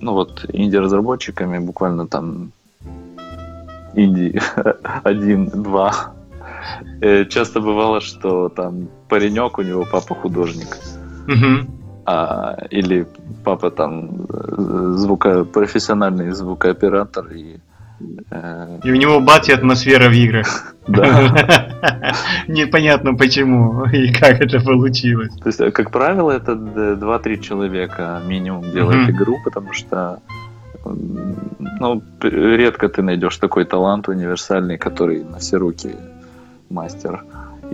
ну 0.00 0.12
вот 0.12 0.46
инди-разработчиками, 0.52 1.58
буквально 1.58 2.06
там 2.06 2.52
инди 3.94 4.40
один, 5.04 5.46
два. 5.62 5.92
Э, 7.02 7.24
часто 7.24 7.60
бывало, 7.60 8.00
что 8.00 8.48
там 8.48 8.88
паренек, 9.08 9.58
у 9.58 9.62
него 9.62 9.86
папа 9.92 10.14
художник. 10.14 10.78
А, 12.06 12.56
или 12.70 13.06
папа 13.44 13.70
там 13.70 14.26
э, 14.28 14.94
звука, 14.96 15.44
профессиональный 15.44 16.30
звукооператор 16.30 17.26
и 17.32 17.58
и 18.84 18.90
у 18.90 18.96
него 18.96 19.20
бати 19.20 19.52
атмосфера 19.52 20.08
в 20.08 20.12
играх. 20.12 20.74
Да. 20.88 22.14
Непонятно 22.48 23.14
почему 23.14 23.84
и 23.84 24.12
как 24.12 24.40
это 24.40 24.60
получилось. 24.60 25.30
То 25.36 25.46
есть, 25.46 25.72
как 25.72 25.92
правило, 25.92 26.32
это 26.32 26.52
2-3 26.52 27.40
человека 27.40 28.20
минимум 28.26 28.62
делают 28.72 29.08
игру, 29.10 29.36
потому 29.44 29.72
что 29.72 30.18
ну, 30.84 32.02
редко 32.22 32.88
ты 32.88 33.02
найдешь 33.02 33.36
такой 33.36 33.64
талант 33.64 34.08
универсальный, 34.08 34.78
который 34.78 35.22
на 35.22 35.38
все 35.38 35.58
руки 35.58 35.94
мастер. 36.70 37.24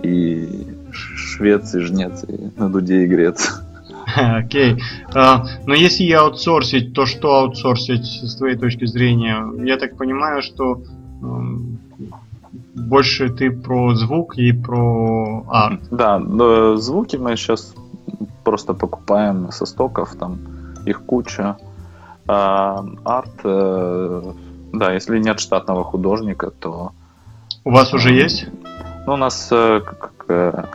И 0.03 0.67
швец, 0.91 1.73
и 1.73 1.79
жнец, 1.79 2.23
и 2.27 2.51
на 2.59 2.69
дуде 2.69 3.03
и 3.03 3.07
грец. 3.07 3.61
Окей. 4.15 4.81
А, 5.13 5.45
но 5.65 5.73
если 5.73 6.03
и 6.03 6.11
аутсорсить, 6.13 6.93
то 6.93 7.05
что 7.05 7.35
аутсорсить 7.35 8.05
с 8.05 8.35
твоей 8.35 8.55
точки 8.55 8.85
зрения? 8.85 9.43
Я 9.63 9.77
так 9.77 9.97
понимаю, 9.97 10.41
что 10.41 10.81
больше 12.75 13.29
ты 13.29 13.51
про 13.51 13.95
звук 13.95 14.37
и 14.37 14.53
про 14.53 15.43
арт. 15.49 15.81
Да, 15.91 16.21
звуки 16.77 17.17
мы 17.17 17.35
сейчас 17.35 17.73
просто 18.43 18.73
покупаем 18.73 19.51
со 19.51 19.65
стоков, 19.65 20.15
там 20.15 20.39
их 20.85 21.01
куча. 21.01 21.57
А, 22.27 22.85
арт, 23.03 23.39
э, 23.43 24.33
да, 24.73 24.93
если 24.93 25.19
нет 25.19 25.39
штатного 25.39 25.83
художника, 25.83 26.51
то... 26.51 26.91
У 27.63 27.71
вас 27.71 27.93
уже 27.93 28.13
есть? 28.13 28.47
Ну, 29.05 29.13
у 29.13 29.17
нас 29.17 29.49
э, 29.51 29.81
как, 29.81 30.25
э, 30.27 30.65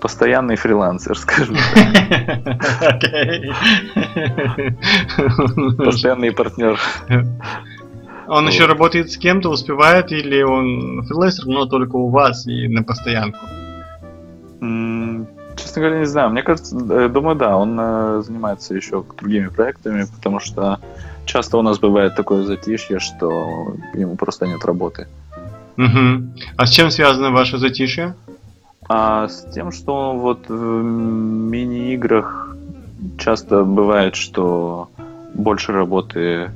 постоянный 0.00 0.56
фрилансер, 0.56 1.16
скажем 1.18 1.56
так. 2.80 3.00
Постоянный 5.78 6.32
партнер. 6.32 6.78
Он 8.28 8.48
еще 8.48 8.66
работает 8.66 9.10
с 9.10 9.16
кем-то, 9.16 9.50
успевает, 9.50 10.10
или 10.12 10.42
он 10.42 11.04
фрилансер, 11.06 11.46
но 11.46 11.66
только 11.66 11.96
у 11.96 12.08
вас 12.08 12.46
и 12.46 12.68
на 12.68 12.82
постоянку? 12.82 13.38
Честно 15.56 15.82
говоря, 15.82 15.98
не 16.00 16.06
знаю. 16.06 16.30
Мне 16.30 16.42
кажется, 16.42 16.76
э, 16.76 17.08
думаю, 17.08 17.36
да, 17.36 17.56
он 17.56 17.78
э, 17.80 18.22
занимается 18.22 18.74
еще 18.74 19.04
другими 19.18 19.48
проектами, 19.48 20.04
потому 20.14 20.38
что 20.38 20.80
часто 21.24 21.56
у 21.56 21.62
нас 21.62 21.78
бывает 21.78 22.14
такое 22.14 22.42
затишье, 22.44 22.98
что 22.98 23.74
ему 23.94 24.16
просто 24.16 24.46
нет 24.46 24.64
работы. 24.64 25.08
Угу. 25.78 26.42
А 26.56 26.66
с 26.66 26.70
чем 26.70 26.90
связано 26.90 27.30
ваше 27.30 27.58
затишье? 27.58 28.14
А 28.88 29.28
с 29.28 29.46
тем, 29.52 29.72
что 29.72 30.14
вот 30.14 30.48
в 30.48 30.54
мини-играх 30.54 32.56
часто 33.18 33.64
бывает, 33.64 34.14
что 34.14 34.88
больше 35.34 35.72
работы 35.72 36.50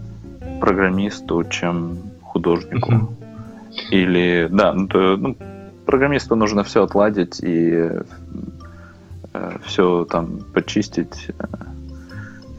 программисту, 0.61 1.45
чем 1.45 1.99
художнику. 2.22 3.14
Или, 3.91 4.49
да, 4.51 4.72
ну, 4.72 4.87
то, 4.87 5.16
ну, 5.16 5.37
программисту 5.87 6.37
нужно 6.37 6.64
все 6.64 6.85
отладить 6.85 7.41
и 7.43 7.91
э, 9.33 9.57
все 9.64 10.05
там 10.05 10.41
почистить, 10.53 11.28
э, 11.39 11.45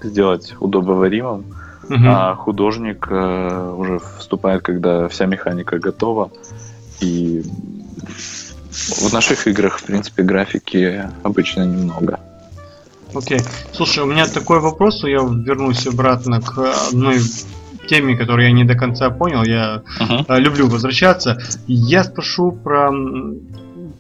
сделать 0.04 0.56
удобоваримым. 0.60 1.46
Uh-huh. 1.84 2.08
А 2.08 2.36
художник 2.36 3.08
э, 3.10 3.74
уже 3.78 4.00
вступает, 4.18 4.62
когда 4.62 5.08
вся 5.08 5.26
механика 5.26 5.80
готова. 5.80 6.32
И 7.02 7.44
в 8.72 9.14
наших 9.14 9.48
играх, 9.48 9.80
в 9.80 9.84
принципе, 9.84 10.24
графики 10.24 11.10
обычно 11.24 11.64
немного. 11.64 12.20
Окей. 13.14 13.40
Okay. 13.40 13.48
Слушай, 13.74 14.04
у 14.04 14.08
меня 14.08 14.26
такой 14.28 14.60
вопрос, 14.60 15.04
я 15.04 15.20
вернусь 15.20 15.86
обратно 15.86 16.42
к 16.42 16.58
одной 16.88 17.20
теме, 17.88 18.16
которую 18.16 18.48
я 18.48 18.54
не 18.54 18.64
до 18.64 18.76
конца 18.76 19.10
понял, 19.10 19.44
я 19.44 19.84
uh-huh. 20.00 20.40
люблю 20.40 20.68
возвращаться. 20.68 21.42
Я 21.68 22.04
спрошу 22.04 22.52
про 22.52 22.92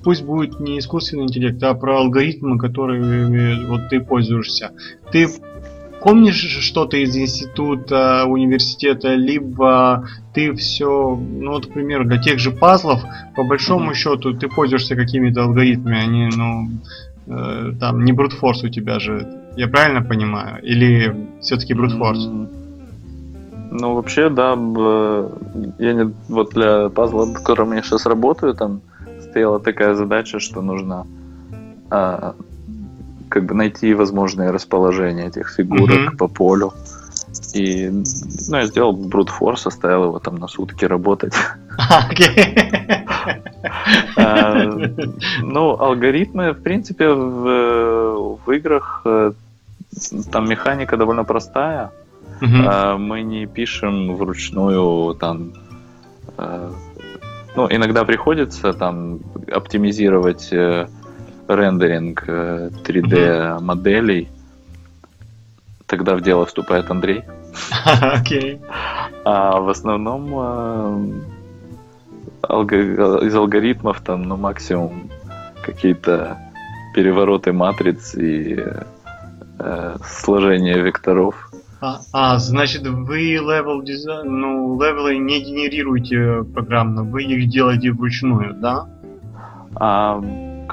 пусть 0.03 0.23
будет 0.23 0.59
не 0.59 0.79
искусственный 0.79 1.23
интеллект, 1.23 1.61
а 1.63 1.73
про 1.73 1.99
алгоритмы, 1.99 2.57
которыми 2.57 3.65
вот 3.65 3.89
ты 3.89 3.99
пользуешься. 3.99 4.71
Ты 5.11 5.29
помнишь 6.01 6.41
что-то 6.61 6.97
из 6.97 7.15
института, 7.15 8.25
университета, 8.25 9.13
либо 9.13 10.07
ты 10.33 10.53
все, 10.53 11.15
ну 11.15 11.51
вот, 11.51 11.67
к 11.67 11.73
примеру, 11.73 12.05
для 12.05 12.17
тех 12.17 12.39
же 12.39 12.51
пазлов, 12.51 13.01
по 13.35 13.43
большому 13.43 13.91
mm-hmm. 13.91 13.95
счету, 13.95 14.33
ты 14.33 14.47
пользуешься 14.47 14.95
какими-то 14.95 15.43
алгоритмами, 15.43 15.97
они, 15.97 16.29
ну, 16.35 16.69
э, 17.27 17.73
там, 17.79 18.03
не 18.03 18.13
брутфорс 18.13 18.63
у 18.63 18.69
тебя 18.69 18.99
же, 18.99 19.27
я 19.55 19.67
правильно 19.67 20.01
понимаю? 20.01 20.61
Или 20.63 21.15
все-таки 21.41 21.73
брутфорс? 21.73 22.27
Mm-hmm. 22.27 22.57
Ну, 23.73 23.93
вообще, 23.95 24.29
да, 24.29 24.51
я 25.79 25.93
не, 25.93 26.13
вот 26.27 26.49
для 26.51 26.89
пазла, 26.89 27.25
над 27.25 27.37
которым 27.37 27.71
я 27.73 27.81
сейчас 27.81 28.05
работаю, 28.05 28.53
там 28.53 28.81
стояла 29.21 29.59
такая 29.61 29.95
задача, 29.95 30.39
что 30.39 30.61
нужно 30.61 31.07
а, 31.89 32.35
как 33.31 33.45
бы 33.45 33.55
найти 33.55 33.93
возможное 33.93 34.51
расположение 34.51 35.27
этих 35.27 35.49
фигурок 35.49 36.13
mm-hmm. 36.13 36.17
по 36.17 36.27
полю. 36.27 36.73
И 37.53 37.89
ну, 38.49 38.57
я 38.57 38.65
сделал 38.65 38.91
брутфорс, 38.91 39.67
оставил 39.67 40.03
его 40.03 40.19
там 40.19 40.35
на 40.35 40.47
сутки 40.47 40.85
работать. 40.85 41.33
А, 44.17 44.65
ну, 45.41 45.79
алгоритмы, 45.79 46.51
в 46.51 46.61
принципе, 46.61 47.07
в, 47.09 48.39
в 48.45 48.51
играх 48.51 49.01
э, 49.05 49.31
там 50.31 50.49
механика 50.49 50.97
довольно 50.97 51.23
простая. 51.23 51.91
Uh-huh. 52.41 52.97
Мы 52.97 53.21
не 53.21 53.45
пишем 53.45 54.15
вручную 54.15 55.13
там. 55.15 55.53
Э, 56.37 56.71
ну, 57.55 57.67
иногда 57.69 58.03
приходится 58.03 58.73
там 58.73 59.19
оптимизировать 59.51 60.51
э, 60.51 60.87
рендеринг 61.55 62.23
3D 62.27 63.09
uh-huh. 63.09 63.59
моделей. 63.61 64.29
Тогда 65.85 66.15
в 66.15 66.21
дело 66.21 66.45
вступает 66.45 66.89
Андрей. 66.89 67.23
Окей. 67.85 68.55
Okay. 68.55 68.61
А 69.25 69.59
в 69.59 69.69
основном 69.69 71.23
из 72.43 73.35
алгоритмов 73.35 74.01
там, 74.01 74.23
ну, 74.23 74.37
максимум 74.37 75.09
какие-то 75.63 76.37
перевороты 76.95 77.53
матриц 77.53 78.15
и 78.15 78.59
э, 79.59 79.97
сложение 80.03 80.81
векторов. 80.81 81.51
А, 81.79 81.99
а, 82.13 82.37
значит, 82.37 82.85
вы 82.85 83.19
level 83.19 83.81
design, 83.81 84.27
ну, 84.27 84.79
level 84.81 85.11
ы 85.11 85.17
не 85.17 85.41
генерируете 85.41 86.43
программно, 86.53 87.03
вы 87.03 87.23
их 87.23 87.49
делаете 87.49 87.91
вручную, 87.91 88.53
да? 88.53 88.87
А, 89.75 90.21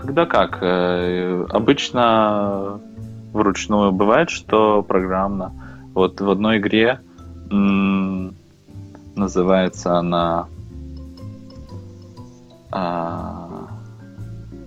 когда 0.00 0.26
как? 0.26 0.58
Э, 0.62 1.46
обычно 1.50 2.80
вручную 3.32 3.92
бывает, 3.92 4.30
что 4.30 4.82
программно. 4.82 5.52
Вот 5.94 6.20
в 6.20 6.30
одной 6.30 6.58
игре 6.58 7.00
м- 7.50 8.34
называется 9.16 9.96
она... 9.98 10.46
А, 12.70 13.68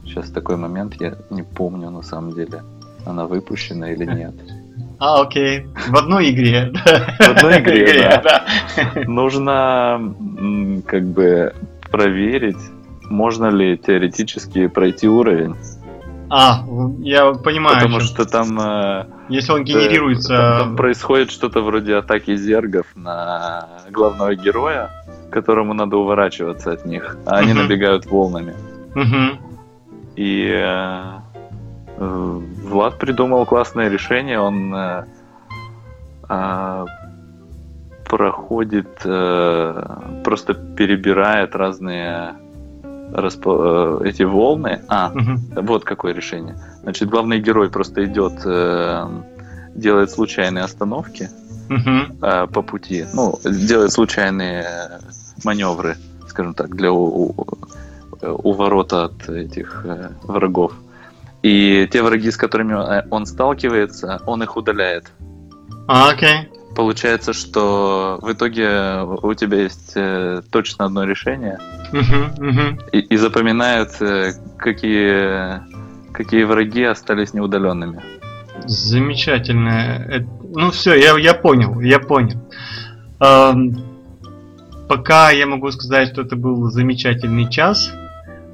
сейчас 0.04 0.32
такой 0.32 0.58
момент, 0.58 0.96
я 1.00 1.14
не 1.30 1.44
помню 1.44 1.90
на 1.92 2.02
самом 2.02 2.34
деле, 2.34 2.64
она 3.06 3.26
выпущена 3.26 3.92
или 3.92 4.06
нет. 4.06 4.34
А, 5.00 5.22
окей. 5.22 5.68
В 5.90 5.96
одной 5.96 6.32
игре. 6.32 6.74
В 6.74 7.30
одной 7.30 7.60
игре, 7.60 8.22
да. 8.24 8.46
Нужно 9.06 10.14
как 10.88 11.04
бы 11.06 11.54
проверить, 11.92 12.58
можно 13.12 13.48
ли 13.48 13.78
теоретически 13.78 14.68
пройти 14.68 15.08
уровень. 15.08 15.56
А, 16.30 16.64
я 17.00 17.34
понимаю. 17.34 17.76
Потому 17.76 18.00
что 18.00 18.26
там... 18.26 18.58
Э, 18.60 19.06
Если 19.28 19.52
он 19.52 19.66
генерируется... 19.66 20.60
Там, 20.60 20.76
происходит 20.78 21.30
что-то 21.30 21.62
вроде 21.62 21.96
атаки 21.96 22.38
зергов 22.38 22.86
на 22.96 23.68
главного 23.90 24.34
героя, 24.36 24.90
которому 25.30 25.74
надо 25.74 25.98
уворачиваться 25.98 26.72
от 26.72 26.86
них, 26.86 27.18
а 27.26 27.40
они 27.40 27.54
набегают 27.54 28.06
волнами. 28.06 28.54
И 30.16 30.50
э, 30.54 31.20
Влад 31.98 32.98
придумал 32.98 33.46
классное 33.46 33.90
решение. 33.90 34.40
Он 34.40 34.74
э, 34.74 35.06
э, 36.30 36.86
проходит, 38.06 39.02
э, 39.04 40.22
просто 40.24 40.54
перебирает 40.54 41.56
разные 41.56 42.36
распо- 43.12 44.02
э, 44.02 44.10
эти 44.10 44.24
волны. 44.24 44.82
А, 44.88 45.12
угу. 45.14 45.62
вот 45.62 45.84
какое 45.84 46.14
решение. 46.14 46.56
Значит, 46.84 47.10
главный 47.10 47.40
герой 47.40 47.70
просто 47.70 48.06
идет, 48.06 48.42
э, 48.46 49.08
делает 49.76 50.12
случайные 50.12 50.64
остановки 50.64 51.30
угу. 51.70 52.18
э, 52.22 52.48
по 52.48 52.62
пути. 52.62 53.06
Ну, 53.14 53.40
делает 53.44 53.92
случайные 53.92 54.66
маневры, 55.44 55.98
скажем 56.28 56.54
так, 56.54 56.76
для 56.76 56.92
у, 56.92 57.30
у, 57.30 57.48
уворота 58.22 59.06
от 59.06 59.30
этих 59.30 59.86
э, 59.86 60.10
врагов. 60.24 60.74
И 61.44 61.88
те 61.92 62.04
враги, 62.04 62.30
с 62.30 62.38
которыми 62.38 62.74
э, 62.74 63.08
он 63.10 63.26
сталкивается, 63.26 64.22
он 64.26 64.44
их 64.44 64.58
удаляет. 64.58 65.12
А, 65.88 66.12
окей. 66.12 66.50
Получается, 66.76 67.34
что 67.34 68.18
в 68.22 68.32
итоге 68.32 69.02
у 69.04 69.34
тебя 69.34 69.64
есть 69.64 69.92
э, 69.96 70.42
точно 70.52 70.86
одно 70.86 71.04
решение, 71.04 71.60
uh-huh, 71.92 72.38
uh-huh. 72.38 72.90
И, 72.94 73.00
и 73.00 73.18
запоминает, 73.18 74.02
э, 74.02 74.32
какие, 74.58 75.62
какие 76.14 76.44
враги 76.44 76.84
остались 76.84 77.34
неудаленными. 77.34 78.02
Замечательно. 78.66 80.26
Ну 80.54 80.72
все, 80.72 80.96
я, 80.96 81.18
я 81.18 81.34
понял, 81.34 81.80
я 81.82 82.00
понял. 82.00 82.40
Эм, 83.20 83.84
пока 84.88 85.32
я 85.32 85.46
могу 85.46 85.72
сказать, 85.72 86.10
что 86.10 86.22
это 86.22 86.36
был 86.36 86.70
замечательный 86.70 87.50
час. 87.50 87.92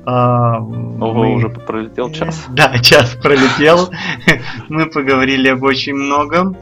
А, 0.05 0.59
Ого, 0.59 1.13
мы... 1.13 1.36
уже 1.36 1.49
пролетел 1.49 2.11
час. 2.11 2.45
Да, 2.49 2.78
час 2.80 3.18
пролетел. 3.22 3.89
мы 4.70 4.86
поговорили 4.86 5.49
об 5.49 5.63
очень 5.63 5.95
многом. 5.95 6.55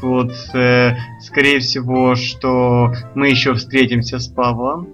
Вот, 0.00 0.32
э, 0.54 0.96
скорее 1.20 1.60
всего, 1.60 2.14
что 2.14 2.92
мы 3.14 3.28
еще 3.28 3.54
встретимся 3.54 4.18
с 4.18 4.28
Павлом. 4.28 4.88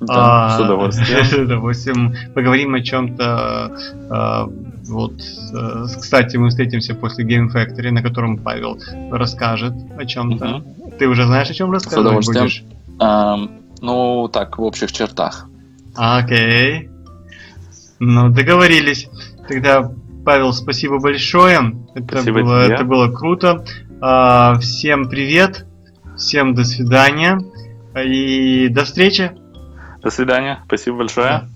Да, 0.00 0.46
а, 0.46 0.56
с 0.56 0.60
удовольствием. 0.60 1.24
С 1.24 1.32
удовольствием. 1.32 2.14
Поговорим 2.34 2.74
о 2.74 2.80
чем-то. 2.80 3.76
А, 4.10 4.48
вот, 4.88 5.14
э, 5.54 5.84
кстати, 5.98 6.36
мы 6.36 6.50
встретимся 6.50 6.94
после 6.94 7.24
Game 7.24 7.48
Factory, 7.52 7.90
на 7.90 8.02
котором 8.02 8.36
Павел 8.36 8.78
расскажет 9.10 9.74
о 9.96 10.04
чем-то. 10.04 10.56
Угу. 10.56 10.92
Ты 10.98 11.08
уже 11.08 11.24
знаешь, 11.24 11.50
о 11.50 11.54
чем 11.54 11.72
рассказывать 11.72 12.24
С 12.24 12.28
удовольствием. 12.28 12.44
будешь? 12.44 12.64
А, 12.98 13.38
ну, 13.80 14.28
так, 14.28 14.58
в 14.58 14.62
общих 14.62 14.92
чертах. 14.92 15.48
Окей. 15.94 16.90
Ну, 17.98 18.28
договорились. 18.28 19.08
Тогда, 19.48 19.90
Павел, 20.24 20.52
спасибо 20.52 20.98
большое. 20.98 21.76
Это, 21.94 22.16
спасибо 22.16 22.42
было, 22.42 22.64
тебе. 22.64 22.74
это 22.74 22.84
было 22.84 23.12
круто. 23.12 23.64
А, 24.00 24.58
всем 24.58 25.08
привет. 25.08 25.66
Всем 26.16 26.54
до 26.54 26.64
свидания. 26.64 27.38
И 27.96 28.68
до 28.68 28.84
встречи. 28.84 29.32
До 30.02 30.10
свидания. 30.10 30.60
Спасибо 30.66 30.98
большое. 30.98 31.26
Да. 31.28 31.48